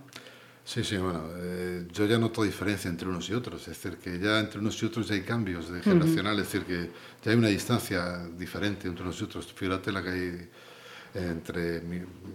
Sí, 0.65 0.85
sí, 0.85 0.97
bueno, 0.97 1.23
eh, 1.39 1.87
yo 1.93 2.07
ya 2.07 2.19
noto 2.19 2.43
diferencia 2.43 2.89
entre 2.91 3.09
unos 3.09 3.29
y 3.31 3.35
otros, 3.35 3.67
es 3.69 3.83
decir, 3.83 3.99
que 3.99 4.19
ya 4.19 4.39
entre 4.41 4.59
unos 4.61 4.81
y 4.83 4.87
otros 4.87 5.09
ya 5.09 5.15
hay 5.15 5.23
cambios 5.23 5.73
de 5.73 5.81
generacional, 5.83 6.39
es 6.39 6.45
decir, 6.53 6.65
que 6.65 6.91
ya 7.25 7.31
hay 7.33 7.37
una 7.39 7.49
distancia 7.49 8.27
diferente 8.39 8.87
entre 8.89 9.03
unos 9.05 9.21
y 9.21 9.25
otros. 9.25 9.53
Fíjate 9.53 9.91
la 9.93 10.03
que 10.03 10.09
hay 10.11 10.49
entre, 11.15 11.83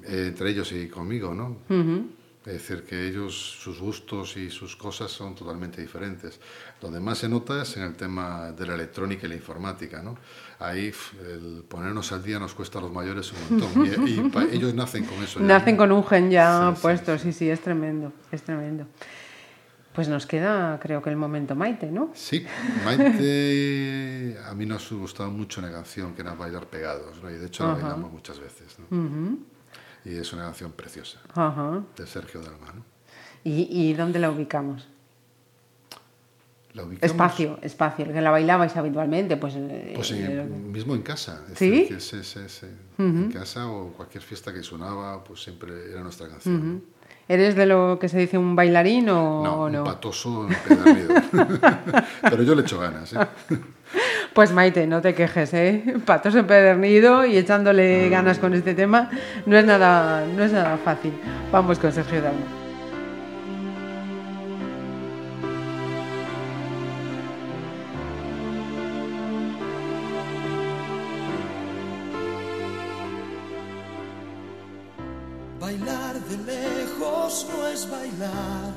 entre 0.08 0.50
ellos 0.50 0.72
y 0.72 0.88
conmigo, 0.88 1.34
¿no? 1.34 1.58
Es 2.48 2.54
decir, 2.54 2.84
que 2.86 3.06
ellos, 3.08 3.36
sus 3.36 3.78
gustos 3.82 4.38
y 4.38 4.50
sus 4.50 4.78
cosas 4.78 5.12
son 5.12 5.36
totalmente 5.36 5.82
diferentes. 5.82 6.39
Donde 6.80 7.02
más 7.02 7.18
se 7.18 7.28
nota 7.28 7.62
es 7.62 7.76
en 7.76 7.84
el 7.84 7.95
tema 7.95 8.54
de 8.54 8.66
la 8.66 8.76
electrónica 8.76 9.26
y 9.26 9.30
la 9.30 9.36
informática, 9.36 10.02
¿no? 10.02 10.18
Ahí 10.60 10.93
el 11.30 11.66
ponernos 11.68 12.12
al 12.14 12.24
día 12.24 12.39
nos 12.39 12.54
cuesta 12.54 12.80
a 12.80 12.82
los 12.82 12.91
mayores 12.93 13.34
un 13.34 13.60
montón. 13.60 13.86
Y, 14.08 14.12
y 14.12 14.30
pa- 14.30 14.45
ellos 14.45 14.74
nacen 14.74 15.04
con 15.04 15.22
eso. 15.22 15.41
ya, 15.41 15.45
Nacen 15.45 15.76
¿no? 15.76 15.80
con 15.80 15.91
un 15.91 16.06
gen 16.06 16.32
ya 16.32 16.70
Sí, 16.70 16.76
sí, 16.78 16.82
puesto, 16.84 17.18
sí, 17.20 17.34
sí, 17.34 17.50
es 17.50 17.60
tremendo, 17.60 18.14
es 18.32 18.41
tremendo. 18.43 18.88
Pues 19.93 20.08
nos 20.08 20.26
queda, 20.26 20.80
creo 20.82 21.02
que 21.02 21.10
el 21.10 21.18
momento 21.18 21.54
Maite, 21.54 21.91
¿no? 21.91 22.12
Sí, 22.14 22.45
Maite, 22.86 24.38
a 24.45 24.54
mí 24.54 24.66
nos 24.66 24.89
ha 24.91 24.95
gustado 24.95 25.32
mucho 25.32 25.60
una 25.60 25.72
canción 25.72 26.14
que 26.14 26.22
era 26.22 26.34
Bailar 26.34 26.68
Pegados, 26.68 27.22
¿no? 27.22 27.30
y 27.30 27.34
de 27.34 27.48
hecho 27.48 27.66
la 27.66 27.74
Ajá. 27.74 27.82
bailamos 27.82 28.12
muchas 28.14 28.39
veces. 28.39 28.78
¿no? 28.89 29.38
Y 30.08 30.18
es 30.18 30.32
una 30.32 30.43
canción 30.43 30.72
preciosa, 30.72 31.20
Ajá. 31.36 31.82
de 31.97 32.08
Sergio 32.08 32.39
Dalma. 32.41 32.72
¿no? 32.74 32.84
¿Y, 33.43 33.68
y 33.70 33.93
dónde 33.93 34.20
la 34.20 34.30
ubicamos? 34.32 34.88
La 36.74 36.84
ubicamos, 36.84 37.12
Espacio, 37.12 37.60
espacio, 37.62 38.05
el 38.05 38.14
que 38.14 38.22
la 38.22 38.30
bailabais 38.32 38.76
habitualmente, 38.78 39.36
pues... 39.36 39.55
eh, 39.58 39.93
Pues 39.95 40.12
en- 40.12 40.39
eh, 40.39 40.43
mismo 40.45 40.93
en 40.95 41.01
casa. 41.01 41.41
es 41.51 41.58
¿Sí? 41.58 41.70
decir, 41.72 41.88
que 41.95 41.99
sí, 41.99 42.24
sí, 42.24 42.39
sí. 42.47 42.68
En 42.99 43.32
casa 43.32 43.68
o 43.70 43.91
cualquier 43.93 44.24
fiesta 44.24 44.53
que 44.53 44.64
sonaba, 44.64 45.24
pues 45.24 45.41
siempre 45.43 45.91
era 45.91 46.01
nuestra 46.03 46.28
canción. 46.30 46.74
¿no? 46.76 46.82
¿Eres 47.28 47.55
de 47.55 47.66
lo 47.66 47.97
que 47.99 48.08
se 48.08 48.20
dice 48.20 48.38
un 48.38 48.55
bailarín 48.55 49.10
o 49.10 49.43
No, 49.43 49.62
un 49.66 49.72
no? 49.74 49.84
patoso 49.84 50.47
empedernido. 50.47 51.14
Pero 52.22 52.43
yo 52.43 52.55
le 52.55 52.62
echo 52.62 52.80
ganas. 52.80 53.12
¿eh? 53.14 53.18
Pues 54.38 54.52
Maite, 54.52 54.86
no 54.86 55.02
te 55.02 55.16
quejes, 55.16 55.52
¿eh? 55.56 55.96
Patos 56.06 56.36
empedernido 56.36 57.26
y 57.26 57.38
echándole 57.38 58.08
ganas 58.08 58.38
con 58.38 58.54
este 58.54 58.76
tema 58.76 59.10
no 59.48 59.58
es 59.58 59.66
nada, 59.66 60.28
no 60.28 60.44
es 60.44 60.52
nada 60.52 60.78
fácil. 60.78 61.12
Vamos 61.52 61.80
con 61.80 61.92
Sergio 61.92 62.22
Dalma. 62.22 62.46
Bailar 75.60 76.14
de 76.14 76.38
lejos 76.46 77.48
no 77.50 77.68
es 77.70 77.90
bailar. 77.90 78.74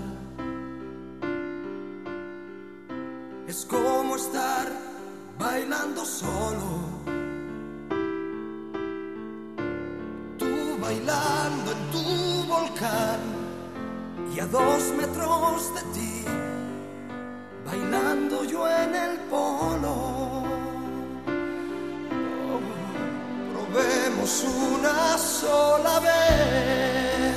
Es 3.47 3.67
como 3.67 4.17
estar 4.17 4.90
bailando 5.41 6.05
solo. 6.05 6.69
Tú 10.39 10.53
bailando 10.81 11.73
en 11.73 11.83
tu 11.95 12.05
volcán 12.47 13.21
y 14.35 14.41
a 14.41 14.47
dos 14.47 14.83
metros 14.99 15.75
de 15.77 15.83
ti, 15.95 16.25
bailando 17.67 18.45
yo 18.45 18.69
en 18.69 18.95
el 18.95 19.17
polo. 19.31 19.95
Probemos 23.53 24.45
una 24.75 25.19
sola 25.19 26.01
vez. 26.01 27.37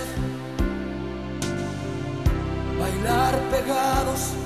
Bailar 2.79 3.33
pegados 3.49 4.42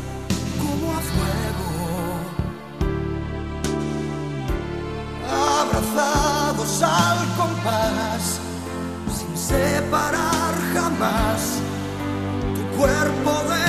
Al 6.00 7.18
compás, 7.38 8.40
sin 9.18 9.36
separar 9.36 10.54
jamás 10.74 11.60
tu 12.54 12.78
cuerpo 12.78 13.32
de 13.50 13.67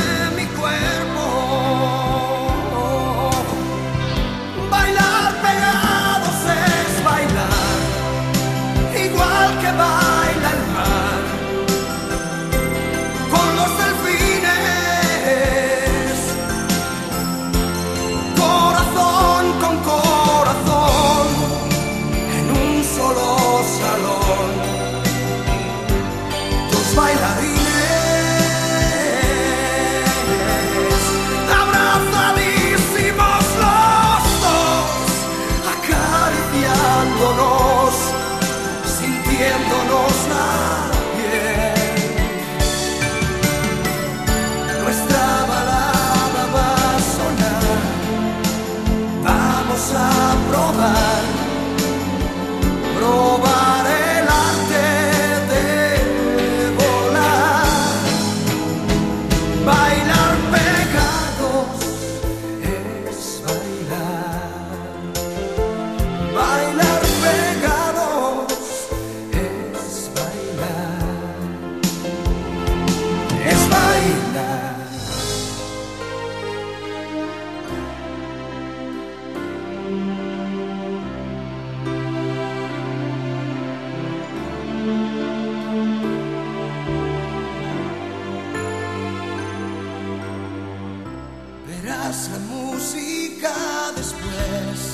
música 92.79 93.53
después. 93.97 94.88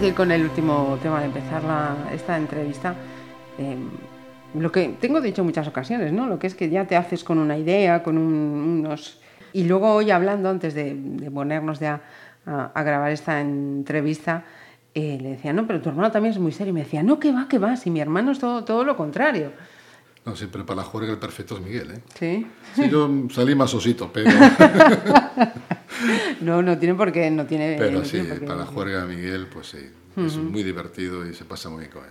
Antes 0.00 0.08
de 0.08 0.12
ir 0.12 0.16
con 0.16 0.32
el 0.32 0.42
último 0.44 0.98
tema, 1.02 1.20
de 1.20 1.26
empezar 1.26 1.62
la- 1.62 1.94
esta 2.14 2.34
entrevista, 2.38 2.94
eh, 3.58 3.76
lo 4.58 4.72
que 4.72 4.96
tengo 4.98 5.20
dicho 5.20 5.42
en 5.42 5.46
muchas 5.48 5.68
ocasiones, 5.68 6.10
¿no? 6.10 6.26
Lo 6.26 6.38
que 6.38 6.46
es 6.46 6.54
que 6.54 6.70
ya 6.70 6.86
te 6.86 6.96
haces 6.96 7.22
con 7.22 7.36
una 7.38 7.58
idea, 7.58 8.02
con 8.02 8.16
un- 8.16 8.80
unos... 8.86 9.20
Y 9.52 9.64
luego 9.64 9.92
hoy 9.92 10.10
hablando, 10.10 10.48
antes 10.48 10.72
de, 10.72 10.94
de 10.94 11.30
ponernos 11.30 11.80
ya 11.80 12.00
a, 12.46 12.70
a 12.72 12.82
grabar 12.82 13.10
esta 13.12 13.42
entrevista, 13.42 14.44
eh, 14.94 15.18
le 15.20 15.32
decía, 15.32 15.52
no, 15.52 15.66
pero 15.66 15.82
tu 15.82 15.90
hermano 15.90 16.10
también 16.10 16.32
es 16.32 16.40
muy 16.40 16.52
serio. 16.52 16.70
Y 16.70 16.74
me 16.76 16.80
decía, 16.84 17.02
no, 17.02 17.20
que 17.20 17.30
va, 17.30 17.46
que 17.46 17.58
va, 17.58 17.76
si 17.76 17.90
mi 17.90 18.00
hermano 18.00 18.32
es 18.32 18.38
todo, 18.38 18.64
todo 18.64 18.84
lo 18.84 18.96
contrario. 18.96 19.52
No, 20.26 20.36
siempre 20.36 20.64
para 20.64 20.76
la 20.78 20.82
juerga 20.84 21.10
el 21.12 21.18
perfecto 21.18 21.56
es 21.56 21.62
Miguel, 21.62 21.90
¿eh? 21.92 22.00
Sí. 22.18 22.46
Sí, 22.74 22.90
yo 22.90 23.08
salí 23.30 23.54
más 23.54 23.72
osito, 23.74 24.10
pero, 24.12 24.30
No, 26.40 26.62
no 26.62 26.78
tiene 26.78 26.94
por 26.94 27.12
qué, 27.12 27.30
no 27.30 27.46
tiene... 27.46 27.76
pero 27.78 27.98
no 28.00 28.04
sí, 28.04 28.20
tiene 28.20 28.34
para 28.36 28.60
la 28.60 28.66
juerga 28.66 29.04
Miguel, 29.04 29.46
pues 29.52 29.68
sí, 29.68 29.90
es 30.16 30.36
muy 30.36 30.62
divertido 30.62 31.26
y 31.28 31.34
se 31.34 31.44
pasa 31.44 31.68
muy 31.68 31.80
bien 31.80 31.92
con 31.92 32.04
él. 32.04 32.10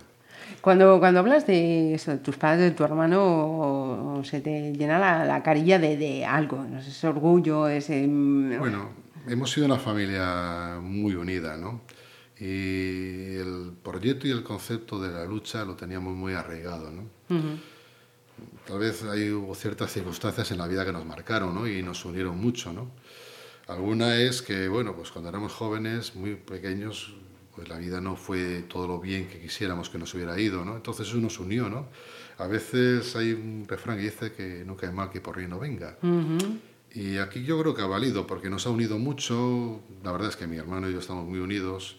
Cuando, 0.62 1.00
cuando 1.00 1.20
hablas 1.20 1.46
de 1.48 1.94
eso, 1.94 2.12
de 2.12 2.18
tus 2.18 2.36
padres, 2.36 2.62
de 2.62 2.72
tu 2.72 2.84
hermano, 2.84 4.22
se 4.26 4.42
te 4.42 4.74
llena 4.74 5.00
la, 5.00 5.24
la 5.26 5.42
carilla 5.44 5.80
de, 5.80 5.96
de 5.96 6.26
algo, 6.26 6.64
no 6.70 6.82
sé, 6.82 6.90
ese 6.90 7.08
orgullo, 7.08 7.68
ese... 7.68 8.06
mm, 8.08 8.58
Bueno, 8.60 8.90
hemos 9.28 9.52
sido 9.52 9.68
una 9.68 9.78
familia 9.78 10.80
muy 10.82 11.16
unida, 11.16 11.56
¿no? 11.58 11.82
Y 12.40 13.36
el 13.36 13.72
proyecto 13.84 14.28
y 14.28 14.32
el 14.32 14.44
concepto 14.44 15.00
de 15.00 15.12
la 15.12 15.26
lucha 15.26 15.64
lo 15.66 15.76
teníamos 15.76 16.16
muy 16.16 16.34
arraigado, 16.34 16.92
¿no? 16.92 17.04
Tal 18.70 18.78
vez 18.78 19.04
hay, 19.04 19.32
hubo 19.32 19.56
ciertas 19.56 19.92
circunstancias 19.92 20.52
en 20.52 20.60
la 20.60 20.68
vida 20.68 20.86
que 20.86 20.92
nos 20.92 21.04
marcaron, 21.04 21.56
¿no? 21.56 21.68
Y 21.68 21.82
nos 21.82 22.06
unieron 22.06 22.38
mucho, 22.38 22.72
¿no? 22.72 22.92
Alguna 23.66 24.18
es 24.18 24.44
que, 24.44 24.68
bueno, 24.68 24.96
pues 24.96 25.10
cuando 25.10 25.28
éramos 25.28 25.54
jóvenes, 25.54 26.14
muy 26.14 26.36
pequeños, 26.36 27.16
pues 27.56 27.68
la 27.68 27.80
vida 27.80 28.00
no 28.00 28.16
fue 28.16 28.62
todo 28.70 28.88
lo 28.88 29.00
bien 29.00 29.28
que 29.28 29.40
quisiéramos 29.40 29.90
que 29.90 29.98
nos 29.98 30.14
hubiera 30.14 30.40
ido, 30.40 30.64
¿no? 30.64 30.76
Entonces 30.76 31.08
eso 31.08 31.18
nos 31.18 31.40
unió, 31.40 31.68
¿no? 31.68 31.88
A 32.38 32.46
veces 32.46 33.16
hay 33.16 33.34
un 33.34 33.66
refrán 33.68 33.98
que 33.98 34.04
dice 34.04 34.34
que 34.34 34.64
nunca 34.64 34.86
hay 34.86 34.94
mal 34.94 35.10
que 35.10 35.20
por 35.20 35.38
bien 35.38 35.50
no 35.50 35.58
venga. 35.58 35.98
Y 36.94 37.18
aquí 37.18 37.44
yo 37.44 37.60
creo 37.60 37.74
que 37.74 37.82
ha 37.82 37.88
valido, 37.88 38.28
porque 38.28 38.52
nos 38.52 38.68
ha 38.68 38.70
unido 38.70 39.00
mucho. 39.00 39.82
La 40.04 40.12
verdad 40.12 40.30
es 40.30 40.36
que 40.36 40.46
mi 40.46 40.58
hermano 40.58 40.88
y 40.88 40.94
yo 40.94 41.00
estamos 41.00 41.26
muy 41.26 41.40
unidos 41.40 41.98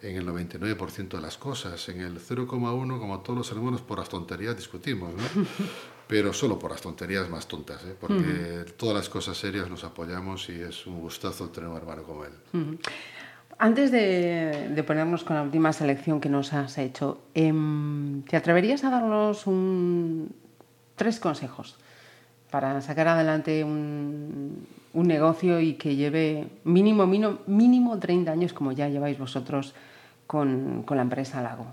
en 0.00 0.14
el 0.14 0.24
99% 0.28 1.08
de 1.08 1.20
las 1.20 1.38
cosas. 1.38 1.88
En 1.88 2.02
el 2.02 2.20
0,1, 2.20 3.00
como 3.00 3.20
todos 3.20 3.36
los 3.36 3.50
hermanos, 3.50 3.80
por 3.80 3.98
las 3.98 4.08
tonterías 4.08 4.56
discutimos, 4.56 5.12
¿no? 5.12 5.22
Pero 6.06 6.32
solo 6.32 6.58
por 6.58 6.70
las 6.70 6.80
tonterías 6.82 7.28
más 7.30 7.48
tontas, 7.48 7.82
¿eh? 7.84 7.94
Porque 7.98 8.64
todas 8.76 8.94
las 8.94 9.08
cosas 9.08 9.36
serias 9.38 9.70
nos 9.70 9.84
apoyamos 9.84 10.48
y 10.50 10.60
es 10.60 10.86
un 10.86 11.00
gustazo 11.00 11.48
tener 11.48 11.68
un 11.70 11.76
hermano 11.76 12.02
como 12.02 12.24
él. 12.24 12.32
Antes 13.58 13.90
de, 13.90 14.70
de 14.74 14.82
ponernos 14.84 15.24
con 15.24 15.36
la 15.36 15.42
última 15.42 15.72
selección 15.72 16.20
que 16.20 16.28
nos 16.28 16.52
has 16.52 16.76
hecho, 16.76 17.22
em, 17.34 18.22
¿te 18.22 18.36
atreverías 18.36 18.84
a 18.84 18.90
darnos 18.90 19.46
un- 19.46 20.34
tres 20.96 21.18
consejos 21.20 21.76
para 22.50 22.80
sacar 22.82 23.08
adelante 23.08 23.64
un, 23.64 24.66
un 24.92 25.06
negocio 25.08 25.58
y 25.60 25.74
que 25.74 25.96
lleve 25.96 26.48
mínimo, 26.64 27.06
mínimo, 27.06 27.38
mínimo 27.46 27.98
30 27.98 28.32
años 28.32 28.52
como 28.52 28.72
ya 28.72 28.88
lleváis 28.88 29.18
vosotros 29.18 29.74
con, 30.26 30.82
con 30.82 30.96
la 30.98 31.02
empresa 31.02 31.40
Lago? 31.40 31.66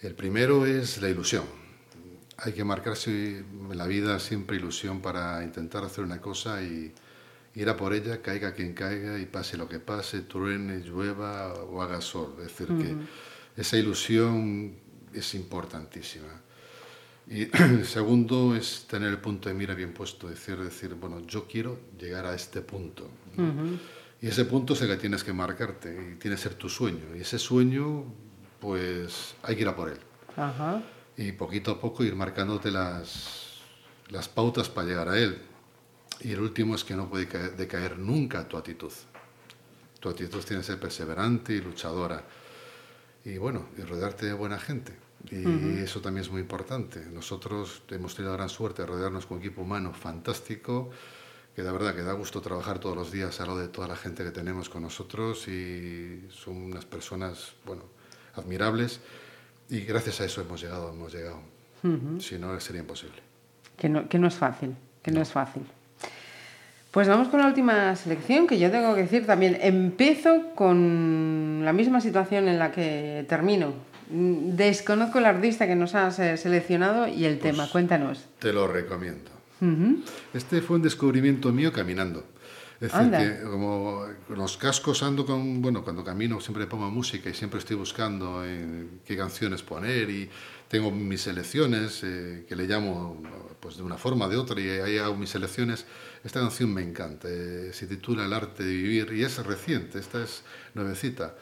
El 0.00 0.14
primero 0.14 0.66
es 0.66 1.00
la 1.02 1.08
ilusión. 1.08 1.44
Hay 2.42 2.52
que 2.52 2.64
marcarse 2.64 3.38
en 3.38 3.78
la 3.78 3.86
vida 3.86 4.18
siempre 4.18 4.56
ilusión 4.56 5.00
para 5.00 5.42
intentar 5.44 5.84
hacer 5.84 6.04
una 6.04 6.20
cosa 6.20 6.62
y 6.62 6.92
ir 7.54 7.68
a 7.68 7.76
por 7.76 7.92
ella, 7.92 8.20
caiga 8.20 8.52
quien 8.52 8.74
caiga 8.74 9.18
y 9.18 9.26
pase 9.26 9.56
lo 9.56 9.68
que 9.68 9.78
pase, 9.78 10.22
truene, 10.22 10.78
llueva 10.80 11.54
o 11.54 11.82
haga 11.82 12.00
sol. 12.00 12.34
Es 12.38 12.48
decir, 12.48 12.68
que 12.68 12.96
esa 13.60 13.76
ilusión 13.76 14.74
es 15.12 15.34
importantísima. 15.34 16.40
Y 17.28 17.46
segundo 17.84 18.56
es 18.56 18.86
tener 18.88 19.10
el 19.10 19.18
punto 19.18 19.48
de 19.48 19.54
mira 19.54 19.74
bien 19.74 19.92
puesto, 19.92 20.28
es 20.28 20.34
decir, 20.34 20.58
decir, 20.58 20.94
bueno, 20.94 21.20
yo 21.26 21.46
quiero 21.46 21.78
llegar 21.98 22.26
a 22.26 22.34
este 22.34 22.62
punto. 22.62 23.08
¿no? 23.36 23.78
Y 24.20 24.28
ese 24.28 24.44
punto 24.44 24.74
es 24.74 24.82
el 24.82 24.88
que 24.88 24.96
tienes 24.96 25.24
que 25.24 25.32
marcarte 25.32 25.90
y 25.90 26.16
tiene 26.16 26.36
que 26.36 26.42
ser 26.42 26.54
tu 26.54 26.68
sueño. 26.68 27.16
Y 27.16 27.20
ese 27.20 27.38
sueño, 27.38 28.04
pues 28.60 29.34
hay 29.42 29.56
que 29.56 29.62
ir 29.62 29.68
a 29.68 29.76
por 29.76 29.88
él 29.90 29.98
Ajá. 30.36 30.82
Y 31.16 31.32
poquito 31.32 31.72
a 31.72 31.80
poco 31.80 32.04
ir 32.04 32.14
marcándote 32.16 32.70
las, 32.70 33.60
las 34.08 34.28
pautas 34.28 34.68
para 34.68 34.86
llegar 34.88 35.08
a 35.08 35.18
él. 35.18 35.38
Y 36.20 36.32
el 36.32 36.40
último 36.40 36.74
es 36.74 36.84
que 36.84 36.94
no 36.94 37.08
puede 37.08 37.28
caer- 37.28 37.56
decaer 37.56 37.98
nunca 37.98 38.46
tu 38.48 38.56
actitud. 38.56 38.92
Tu 40.00 40.08
actitud 40.08 40.42
tiene 40.44 40.62
que 40.62 40.66
ser 40.66 40.80
perseverante 40.80 41.52
y 41.52 41.60
luchadora. 41.60 42.24
Y 43.24 43.38
bueno, 43.38 43.66
y 43.78 43.82
rodearte 43.82 44.26
de 44.26 44.32
buena 44.32 44.58
gente. 44.58 44.92
Y 45.30 45.78
eso 45.78 46.00
también 46.00 46.24
es 46.24 46.30
muy 46.30 46.40
importante. 46.40 46.98
Nosotros 47.06 47.82
hemos 47.90 48.14
tenido 48.16 48.32
la 48.32 48.38
gran 48.38 48.48
suerte 48.48 48.82
de 48.82 48.88
rodearnos 48.88 49.26
con 49.26 49.36
un 49.36 49.42
equipo 49.44 49.62
humano 49.62 49.92
fantástico, 49.94 50.90
que 51.54 51.62
de 51.62 51.70
verdad 51.70 51.94
que 51.94 52.02
da 52.02 52.12
gusto 52.14 52.40
trabajar 52.40 52.80
todos 52.80 52.96
los 52.96 53.12
días 53.12 53.40
al 53.40 53.46
lado 53.46 53.60
de 53.60 53.68
toda 53.68 53.86
la 53.86 53.94
gente 53.94 54.24
que 54.24 54.32
tenemos 54.32 54.68
con 54.68 54.82
nosotros 54.82 55.46
y 55.46 56.26
son 56.30 56.56
unas 56.56 56.84
personas, 56.86 57.52
bueno, 57.64 57.84
admirables. 58.34 59.00
Y 59.68 59.80
gracias 59.80 60.20
a 60.20 60.24
eso 60.24 60.40
hemos 60.40 60.60
llegado, 60.60 60.90
hemos 60.90 61.12
llegado. 61.12 61.40
Si 62.20 62.38
no, 62.38 62.58
sería 62.60 62.80
imposible. 62.80 63.16
Que 63.76 63.88
no, 63.88 64.08
que 64.08 64.18
no 64.18 64.28
es 64.28 64.34
fácil, 64.34 64.76
que 65.02 65.10
no 65.10 65.20
es 65.20 65.32
fácil. 65.32 65.62
Pues 66.92 67.08
vamos 67.08 67.28
con 67.28 67.40
la 67.40 67.46
última 67.46 67.96
selección, 67.96 68.46
que 68.46 68.58
yo 68.58 68.70
tengo 68.70 68.94
que 68.94 69.02
decir 69.02 69.24
también, 69.26 69.58
empiezo 69.62 70.54
con 70.54 71.62
la 71.64 71.72
misma 71.72 72.02
situación 72.02 72.48
en 72.48 72.58
la 72.58 72.70
que 72.70 73.24
termino. 73.28 73.72
Desconozco 74.10 75.18
el 75.18 75.24
artista 75.24 75.66
que 75.66 75.74
nos 75.74 75.94
has 75.94 76.18
eh, 76.18 76.36
seleccionado 76.36 77.08
y 77.08 77.24
el 77.24 77.38
tema, 77.38 77.66
cuéntanos. 77.70 78.26
Te 78.38 78.52
lo 78.52 78.68
recomiendo. 78.68 79.30
Este 80.34 80.60
fue 80.60 80.76
un 80.76 80.82
descubrimiento 80.82 81.50
mío 81.52 81.72
caminando. 81.72 82.24
Es 82.82 82.90
decir, 82.90 82.98
Anda. 82.98 83.18
que 83.20 83.42
como 83.44 84.06
los 84.30 84.56
cascos 84.56 85.04
ando 85.04 85.24
con, 85.24 85.62
bueno, 85.62 85.84
cuando 85.84 86.02
camino 86.02 86.40
siempre 86.40 86.66
pongo 86.66 86.90
música 86.90 87.30
y 87.30 87.32
siempre 87.32 87.60
estoy 87.60 87.76
buscando 87.76 88.42
eh, 88.44 88.88
qué 89.04 89.16
canciones 89.16 89.62
poner 89.62 90.10
y 90.10 90.28
tengo 90.66 90.90
mis 90.90 91.20
selecciones 91.20 92.00
eh, 92.02 92.44
que 92.48 92.56
le 92.56 92.66
llamo 92.66 93.22
pues 93.60 93.76
de 93.76 93.84
una 93.84 93.96
forma 93.96 94.26
o 94.26 94.28
de 94.28 94.36
otra 94.36 94.60
y 94.60 94.68
ahí 94.68 94.98
hago 94.98 95.14
mis 95.14 95.30
selecciones. 95.30 95.86
Esta 96.24 96.40
canción 96.40 96.74
me 96.74 96.82
encanta, 96.82 97.28
eh, 97.30 97.70
se 97.72 97.86
titula 97.86 98.24
El 98.24 98.32
arte 98.32 98.64
de 98.64 98.74
vivir 98.74 99.12
y 99.12 99.22
es 99.22 99.38
reciente, 99.46 100.00
esta 100.00 100.20
es 100.20 100.42
nuevecita 100.74 101.36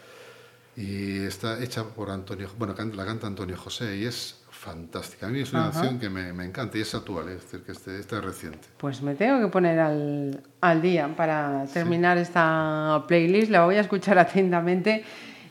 y 0.76 1.20
está 1.20 1.62
hecha 1.62 1.84
por 1.84 2.10
Antonio, 2.10 2.50
bueno, 2.58 2.74
la 2.76 3.06
canta 3.06 3.26
Antonio 3.26 3.56
José 3.56 3.96
y 3.96 4.04
es 4.04 4.39
fantástica. 4.60 5.26
A 5.26 5.30
mí 5.30 5.40
es 5.40 5.52
una 5.52 5.68
Ajá. 5.68 5.72
canción 5.72 5.98
que 5.98 6.10
me, 6.10 6.34
me 6.34 6.44
encanta 6.44 6.76
y 6.76 6.82
es 6.82 6.94
actual, 6.94 7.28
es 7.30 7.40
decir, 7.42 7.62
que 7.62 7.72
este, 7.72 7.98
esta 7.98 8.18
es 8.18 8.24
reciente. 8.24 8.68
Pues 8.76 9.00
me 9.00 9.14
tengo 9.14 9.40
que 9.40 9.48
poner 9.48 9.80
al, 9.80 10.42
al 10.60 10.82
día 10.82 11.08
para 11.16 11.64
terminar 11.72 12.18
esta 12.18 13.02
playlist. 13.08 13.50
La 13.50 13.64
voy 13.64 13.76
a 13.76 13.80
escuchar 13.80 14.18
atentamente. 14.26 15.02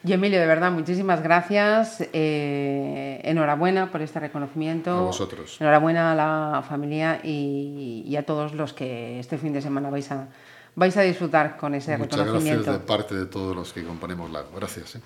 Y 0.03 0.13
Emilio, 0.13 0.39
de 0.39 0.45
verdad, 0.45 0.71
muchísimas 0.71 1.21
gracias. 1.23 2.07
Eh, 2.13 3.19
enhorabuena 3.23 3.91
por 3.91 4.01
este 4.01 4.19
reconocimiento. 4.19 4.91
A 4.91 5.01
vosotros. 5.01 5.57
Enhorabuena 5.59 6.11
a 6.11 6.15
la 6.15 6.61
familia 6.61 7.19
y, 7.23 8.03
y 8.07 8.15
a 8.15 8.23
todos 8.23 8.53
los 8.53 8.73
que 8.73 9.19
este 9.19 9.37
fin 9.39 9.53
de 9.53 9.61
semana 9.61 9.89
vais 9.89 10.09
a, 10.11 10.27
vais 10.75 10.95
a 10.95 11.01
disfrutar 11.01 11.57
con 11.57 11.73
ese 11.73 11.97
Muchas 11.97 12.15
gracias 12.15 12.25
reconocimiento. 12.27 12.71
de 12.73 12.79
parte 12.79 13.15
de 13.15 13.25
todos 13.25 13.55
los 13.55 13.73
que 13.73 13.83
componemos 13.83 14.29
Lago. 14.31 14.49
Gracias. 14.55 14.95
¿eh? 14.95 15.01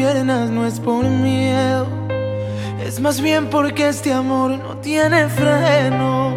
No 0.00 0.66
es 0.66 0.80
por 0.80 1.04
miedo, 1.04 1.86
es 2.82 3.00
más 3.00 3.20
bien 3.20 3.50
porque 3.50 3.88
este 3.88 4.14
amor 4.14 4.52
no 4.52 4.78
tiene 4.78 5.28
freno. 5.28 6.34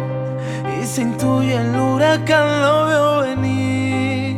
Y 0.78 0.84
se 0.86 1.00
intuye 1.00 1.54
el 1.54 1.74
huracán, 1.74 2.60
lo 2.60 2.84
veo 2.86 3.20
venir, 3.22 4.36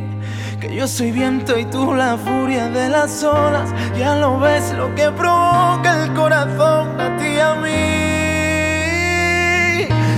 que 0.60 0.72
yo 0.72 0.86
soy 0.86 1.10
viento 1.10 1.58
y 1.58 1.64
tú 1.64 1.92
la 1.92 2.16
furia 2.16 2.68
de 2.68 2.88
las 2.88 3.24
olas, 3.24 3.68
ya 3.98 4.14
lo 4.14 4.38
ves 4.38 4.72
lo 4.74 4.94
que 4.94 5.10
provoca 5.10 6.04
el 6.04 6.14
corazón 6.14 7.00
a 7.00 7.16
ti 7.18 7.26
y 7.26 7.40
a 7.40 7.54
mí. 7.56 7.96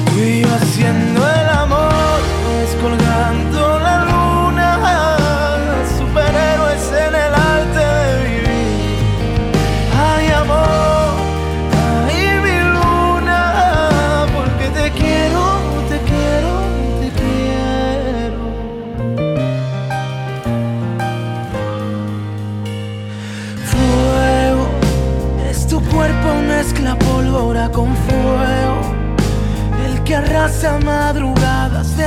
Tú 0.04 0.20
y 0.20 0.42
yo 0.42 0.48
haciendo 0.54 1.26
el 1.26 1.47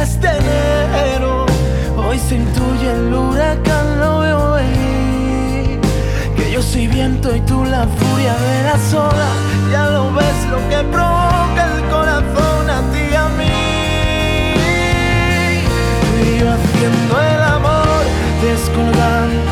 madrugadas 0.01 0.21
de 0.21 0.29
enero. 0.29 1.45
Hoy 1.97 2.17
se 2.19 2.35
intuye 2.35 2.91
el 2.91 3.13
huracán, 3.13 3.99
lo 3.99 4.19
veo 4.19 4.53
venir. 4.53 5.79
Que 6.35 6.51
yo 6.51 6.61
soy 6.61 6.87
viento 6.87 7.35
y 7.35 7.41
tú 7.41 7.63
la 7.65 7.87
furia 7.87 8.33
de 8.33 8.63
las 8.63 8.93
olas. 8.93 9.35
Ya 9.71 9.89
lo 9.89 10.13
ves 10.13 10.45
lo 10.49 10.57
que 10.69 10.83
provoca 10.91 11.65
el 11.75 11.83
corazón 11.89 12.69
a 12.69 12.81
ti 12.91 13.01
y 13.11 13.15
a 13.15 13.27
mí. 13.39 13.51
Y 16.25 16.39
yo 16.39 16.51
haciendo 16.51 17.21
el 17.21 17.41
amor, 17.43 18.03
descolgado 18.41 19.50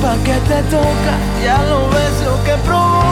pa' 0.00 0.16
que 0.24 0.34
te 0.48 0.62
toca, 0.70 1.14
ya 1.44 1.62
lo 1.64 1.88
ves 1.90 2.24
lo 2.24 2.42
que 2.44 2.56
provoca. 2.64 3.09